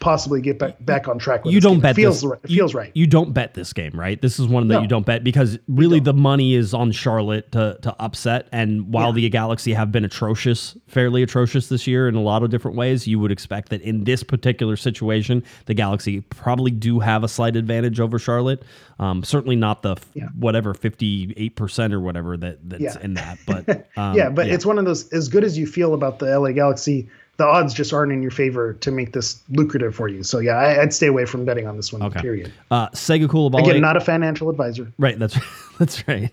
[0.02, 1.41] possibly get back, back on track.
[1.45, 1.82] you don't game.
[1.82, 2.30] bet it feels this.
[2.30, 2.40] Right.
[2.44, 2.91] It feels right.
[2.94, 4.22] You don't bet this game, right?
[4.22, 4.82] This is one that no.
[4.82, 8.49] you don't bet because really the money is on Charlotte to to upset.
[8.52, 9.22] And while yeah.
[9.22, 13.07] the Galaxy have been atrocious, fairly atrocious this year in a lot of different ways,
[13.07, 17.56] you would expect that in this particular situation, the Galaxy probably do have a slight
[17.56, 18.64] advantage over Charlotte.
[18.99, 20.28] Um, certainly not the yeah.
[20.36, 22.98] whatever fifty eight percent or whatever that that's yeah.
[23.02, 25.94] in that, but um, yeah, but it's one of those as good as you feel
[25.94, 27.07] about the LA Galaxy
[27.41, 30.22] the odds just aren't in your favor to make this lucrative for you.
[30.22, 32.03] So yeah, I, would stay away from betting on this one.
[32.03, 32.22] Okay.
[32.22, 32.53] Period.
[32.69, 33.61] Uh, Sega Coulibaly.
[33.61, 34.93] Again, not a financial advisor.
[34.99, 35.18] Right.
[35.18, 35.35] That's
[35.80, 36.30] that's right.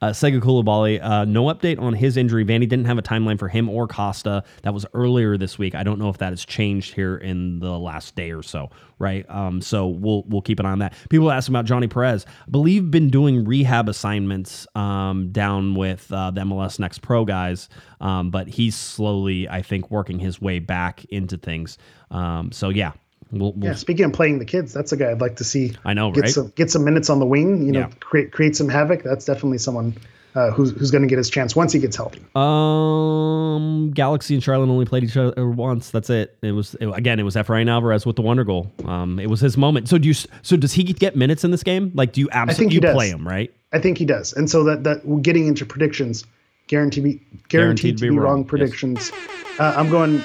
[0.00, 1.04] Uh, Sega Coulibaly.
[1.04, 2.46] Uh, no update on his injury.
[2.46, 4.42] Vanney didn't have a timeline for him or Costa.
[4.62, 5.74] That was earlier this week.
[5.74, 8.70] I don't know if that has changed here in the last day or so.
[8.98, 9.28] Right.
[9.28, 9.60] Um.
[9.60, 10.94] So we'll we'll keep an eye on that.
[11.10, 12.24] People ask about Johnny Perez.
[12.26, 17.68] I believe been doing rehab assignments um down with uh, the MLS Next Pro guys.
[18.00, 18.30] Um.
[18.30, 21.78] But he's slowly, I think, working his way back into things.
[22.10, 22.52] Um.
[22.52, 22.92] So yeah,
[23.30, 25.74] We'll, we'll yeah, speaking of playing the kids, that's a guy I'd like to see.
[25.84, 26.30] I know, get right?
[26.30, 27.66] Some, get some minutes on the wing.
[27.66, 27.90] You know, Yeah.
[28.00, 29.02] create create some havoc.
[29.02, 29.94] That's definitely someone
[30.34, 32.20] uh, who's who's going to get his chance once he gets healthy.
[32.34, 35.90] Um, Galaxy and Charlotte only played each other once.
[35.90, 36.36] That's it.
[36.42, 37.18] It was it- again.
[37.20, 38.72] It was Efrain Alvarez with the wonder goal.
[38.86, 39.88] Um, it was his moment.
[39.88, 40.14] So do you?
[40.14, 41.92] So does he get minutes in this game?
[41.94, 42.94] Like, do you absolutely he you does.
[42.94, 43.52] play him right?
[43.72, 44.32] I think he does.
[44.32, 46.24] And so that that getting into predictions,
[46.68, 48.48] guaranteed be, guaranteed, to be, wrong, yes.
[48.48, 49.12] predictions.
[49.58, 50.18] Uh, I'm going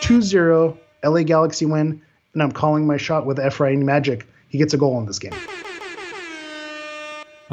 [0.00, 2.00] 2-0 LA Galaxy win,
[2.32, 4.26] and I'm calling my shot with Ephraim Magic.
[4.48, 5.34] He gets a goal in this game.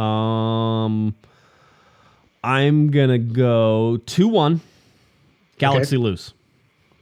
[0.02, 1.16] Um,
[2.44, 4.62] I'm gonna go two one.
[5.58, 6.34] Galaxy lose.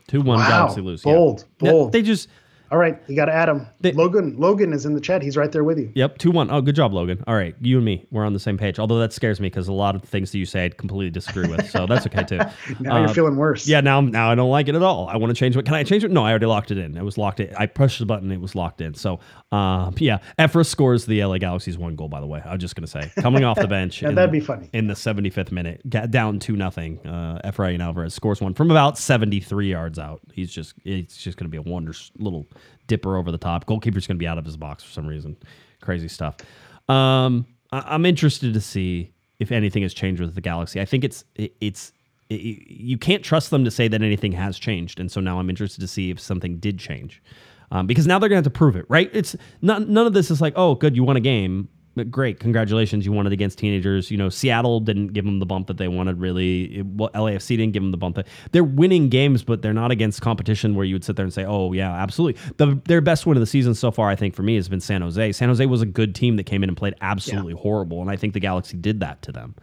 [0.08, 0.38] Two one.
[0.40, 1.02] Wow, Galaxy lose.
[1.02, 1.92] bold, Yeah, bold.
[1.92, 2.30] They just
[2.74, 3.68] All right, you got Adam.
[3.82, 5.22] They- Logan Logan is in the chat.
[5.22, 5.92] He's right there with you.
[5.94, 6.50] Yep, two one.
[6.50, 7.24] Oh, good job, Logan.
[7.28, 8.80] All right, you and me, we're on the same page.
[8.80, 11.48] Although that scares me because a lot of things that you say I completely disagree
[11.48, 11.70] with.
[11.70, 12.40] So that's okay too.
[12.80, 13.68] Now you're Uh, feeling worse.
[13.68, 15.08] Yeah, now now I don't like it at all.
[15.08, 15.64] I want to change it.
[15.66, 16.10] Can I change it?
[16.10, 16.98] No, I already locked it in.
[16.98, 17.54] It was locked in.
[17.56, 18.32] I pushed the button.
[18.32, 18.96] It was locked in.
[18.96, 19.20] So,
[19.52, 22.10] um, yeah, Efra scores the LA Galaxy's one goal.
[22.10, 23.84] By the way, I was just gonna say, coming off the bench.
[24.02, 24.68] Yeah, in- that'd be funny.
[24.74, 27.06] In the 75th minute, down two nothing.
[27.06, 30.22] Uh, Efrain Alvarez scores one from about 73 yards out.
[30.34, 32.48] He's just it's just gonna be a wonder little
[32.88, 33.66] dipper over the top.
[33.66, 35.36] Goalkeeper's gonna be out of his box for some reason.
[35.82, 36.38] Crazy stuff.
[36.90, 40.80] Um, I- I'm interested to see if anything has changed with the Galaxy.
[40.82, 41.92] I think it's it, it's
[42.30, 45.50] it, you can't trust them to say that anything has changed, and so now I'm
[45.50, 47.22] interested to see if something did change,
[47.72, 49.10] um, because now they're gonna have to prove it, right?
[49.14, 51.68] It's not none of this is like, oh, good, you won a game.
[52.10, 53.06] Great, congratulations!
[53.06, 54.10] You won it against teenagers.
[54.10, 56.20] You know, Seattle didn't give them the bump that they wanted.
[56.20, 59.74] Really, It- well, LAFC didn't give them the bump that they're winning games, but they're
[59.76, 63.00] not against competition where you would sit there and say, "Oh yeah, absolutely." The, their
[63.02, 65.34] best win of the season so far, I think, for me, has been San Jose.
[65.34, 68.16] San Jose was a good team that came in and played absolutely horrible, and I
[68.16, 69.54] think the Galaxy did that to them.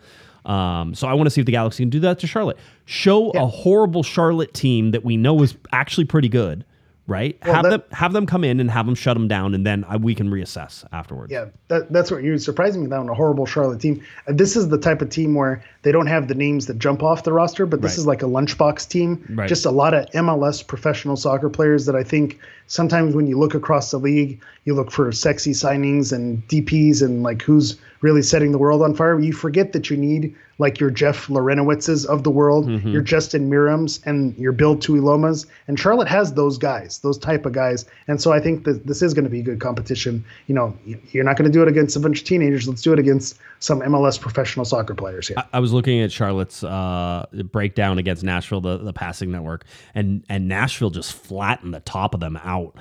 [0.44, 2.58] Um, so I want to see if the Galaxy can do that to Charlotte.
[2.84, 6.64] Show a horrible Charlotte team that we know is actually pretty good,
[7.06, 7.36] right?
[7.42, 9.84] have that- them have them come in and have them shut them down, and then
[9.84, 11.32] uh, we can reassess afterwards.
[11.32, 14.02] Yeah, that, that's what you're surprising me that on a horrible Charlotte team.
[14.28, 17.24] This is the type of team where they don't have the names that jump off
[17.24, 17.98] the roster, but this Right.
[17.98, 19.24] is like a lunchbox team.
[19.30, 19.48] Right.
[19.48, 23.54] Just a lot of MLS professional soccer players that I think sometimes when you look
[23.54, 28.52] across the league, you look for sexy signings and DPs and like who's really setting
[28.52, 29.18] the world on fire.
[29.18, 33.98] You forget that you need like your Jeff Larentowiczes of the world, your Justin Merams,
[34.04, 35.46] and your Bill Tuilomas.
[35.66, 37.86] And Charlotte has those guys, those type of guys.
[38.08, 40.22] And so I think that this is going to be good competition.
[40.48, 42.68] You know, you're not going to do it against a bunch of teenagers.
[42.68, 45.38] Let's do it against some MLS professional soccer players here.
[45.38, 49.64] I, I was looking at Charlotte's uh, breakdown against Nashville, the, the passing network,
[49.94, 52.76] and and Nashville just flattened the top of them out.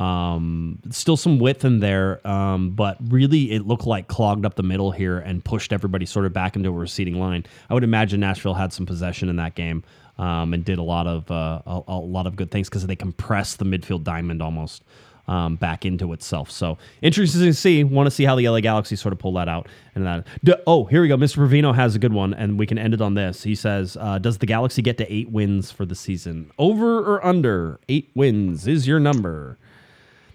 [0.00, 4.62] Um, still some width in there, um, but really it looked like clogged up the
[4.62, 7.44] middle here and pushed everybody sort of back into a receding line.
[7.68, 9.82] I would imagine Nashville had some possession in that game
[10.18, 12.96] um, and did a lot of uh, a, a lot of good things because they
[12.96, 14.84] compressed the midfield diamond almost
[15.28, 16.50] um, back into itself.
[16.50, 17.84] So interesting to see.
[17.84, 19.68] Want to see how the LA Galaxy sort of pull that out.
[19.94, 20.26] And that.
[20.42, 21.16] D- oh, here we go.
[21.16, 21.38] Mr.
[21.38, 23.42] Provino has a good one, and we can end it on this.
[23.42, 26.50] He says, uh, "Does the Galaxy get to eight wins for the season?
[26.58, 27.78] Over or under?
[27.88, 29.58] Eight wins is your number."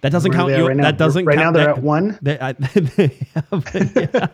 [0.04, 0.68] That doesn't Where count you.
[0.68, 0.84] right now?
[0.84, 1.26] that doesn't.
[1.26, 1.28] Count.
[1.28, 2.20] Right count, now they're that- at one?
[2.22, 4.28] They, I, they have,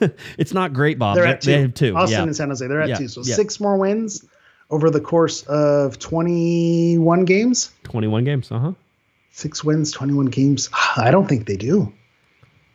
[0.00, 0.08] yeah.
[0.38, 1.16] it's not great, Bob.
[1.16, 1.50] They're They- at two.
[1.50, 1.96] They have two.
[1.96, 2.22] Austin yeah.
[2.22, 3.08] and San Jose, they're at Yeah, two.
[3.08, 4.24] So six more wins
[4.70, 7.72] over the course of 21 games.
[7.82, 8.50] Twenty-one games.
[8.52, 8.72] Uh huh.
[9.32, 10.70] Six wins, 21 games.
[10.96, 11.92] I don't think they do.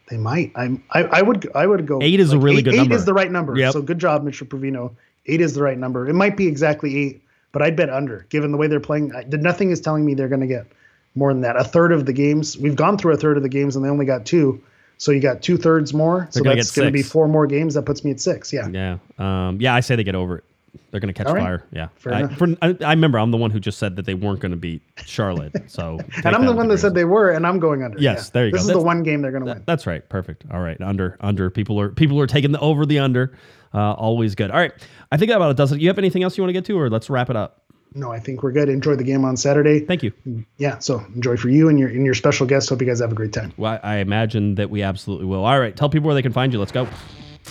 [0.09, 0.51] They might.
[0.55, 0.83] I'm.
[0.91, 1.49] I, I would.
[1.55, 1.99] I would go.
[2.01, 2.95] Eight is a really eight, good eight number.
[2.95, 3.57] is the right number.
[3.57, 3.71] Yep.
[3.71, 4.45] So good job, Mr.
[4.45, 4.93] Provino.
[5.27, 6.09] Eight is the right number.
[6.09, 7.23] It might be exactly eight,
[7.53, 9.15] but I'd bet under, given the way they're playing.
[9.15, 10.67] I, nothing is telling me they're going to get
[11.15, 11.57] more than that.
[11.57, 12.57] A third of the games.
[12.57, 14.61] We've gone through a third of the games, and they only got two.
[14.97, 16.27] So you got two thirds more.
[16.29, 17.73] so gonna that's going to be four more games.
[17.73, 18.53] That puts me at six.
[18.53, 18.67] Yeah.
[18.67, 18.97] Yeah.
[19.17, 20.43] Um, yeah, I say they get over it.
[20.91, 21.41] They're going to catch right.
[21.41, 21.63] fire.
[21.71, 21.87] Yeah.
[21.95, 24.41] Fair I, for, I, I remember I'm the one who just said that they weren't
[24.41, 25.55] going to beat Charlotte.
[25.67, 27.97] So And I'm the one that said they were, and I'm going under.
[27.97, 28.57] Yes, there you this go.
[28.57, 29.63] This is That's- the one game they're going to win.
[29.65, 30.07] That's right.
[30.07, 30.43] Perfect.
[30.51, 30.79] All right.
[30.81, 33.33] Under under people are people are taking the over the under.
[33.73, 34.51] Uh, always good.
[34.51, 34.73] All right.
[35.11, 35.79] I think that about it does it.
[35.79, 37.60] You have anything else you want to get to, or let's wrap it up.
[37.93, 38.69] No, I think we're good.
[38.69, 39.81] Enjoy the game on Saturday.
[39.81, 40.13] Thank you.
[40.57, 42.69] Yeah, so enjoy for you and your and your special guests.
[42.69, 43.53] Hope you guys have a great time.
[43.57, 45.43] Well, I imagine that we absolutely will.
[45.43, 45.75] All right.
[45.75, 46.59] Tell people where they can find you.
[46.59, 46.87] Let's go.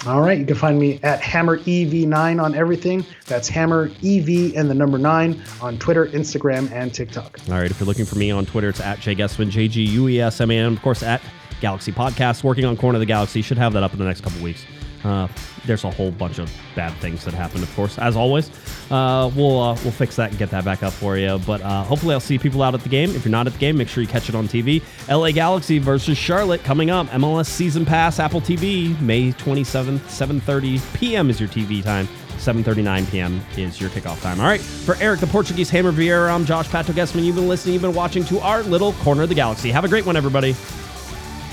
[0.06, 3.04] All right, you can find me at Hammer EV9 on everything.
[3.26, 7.38] That's Hammer EV and the number nine on Twitter, Instagram, and TikTok.
[7.48, 9.82] All right, if you're looking for me on Twitter, it's at Jay Guesman, J G
[9.82, 10.72] U E S M A N.
[10.72, 11.20] Of course, at
[11.60, 13.42] Galaxy Podcast, working on Corner of the Galaxy.
[13.42, 14.64] Should have that up in the next couple weeks.
[15.04, 15.28] Uh,
[15.64, 18.50] there's a whole bunch of bad things that happened, of course, as always.
[18.90, 21.38] Uh, we'll uh, we'll fix that and get that back up for you.
[21.46, 23.10] But uh, hopefully, I'll see people out at the game.
[23.10, 24.82] If you're not at the game, make sure you catch it on TV.
[25.08, 27.06] LA Galaxy versus Charlotte coming up.
[27.08, 31.30] MLS Season Pass, Apple TV, May 27th, 7:30 p.m.
[31.30, 32.08] is your TV time.
[32.40, 33.42] 7.39 p.m.
[33.58, 34.40] is your kickoff time.
[34.40, 37.22] All right, for Eric, the Portuguese Hammer Vieira, I'm Josh Pato Guesman.
[37.22, 39.70] You've been listening, you've been watching to our little Corner of the Galaxy.
[39.70, 40.56] Have a great one, everybody.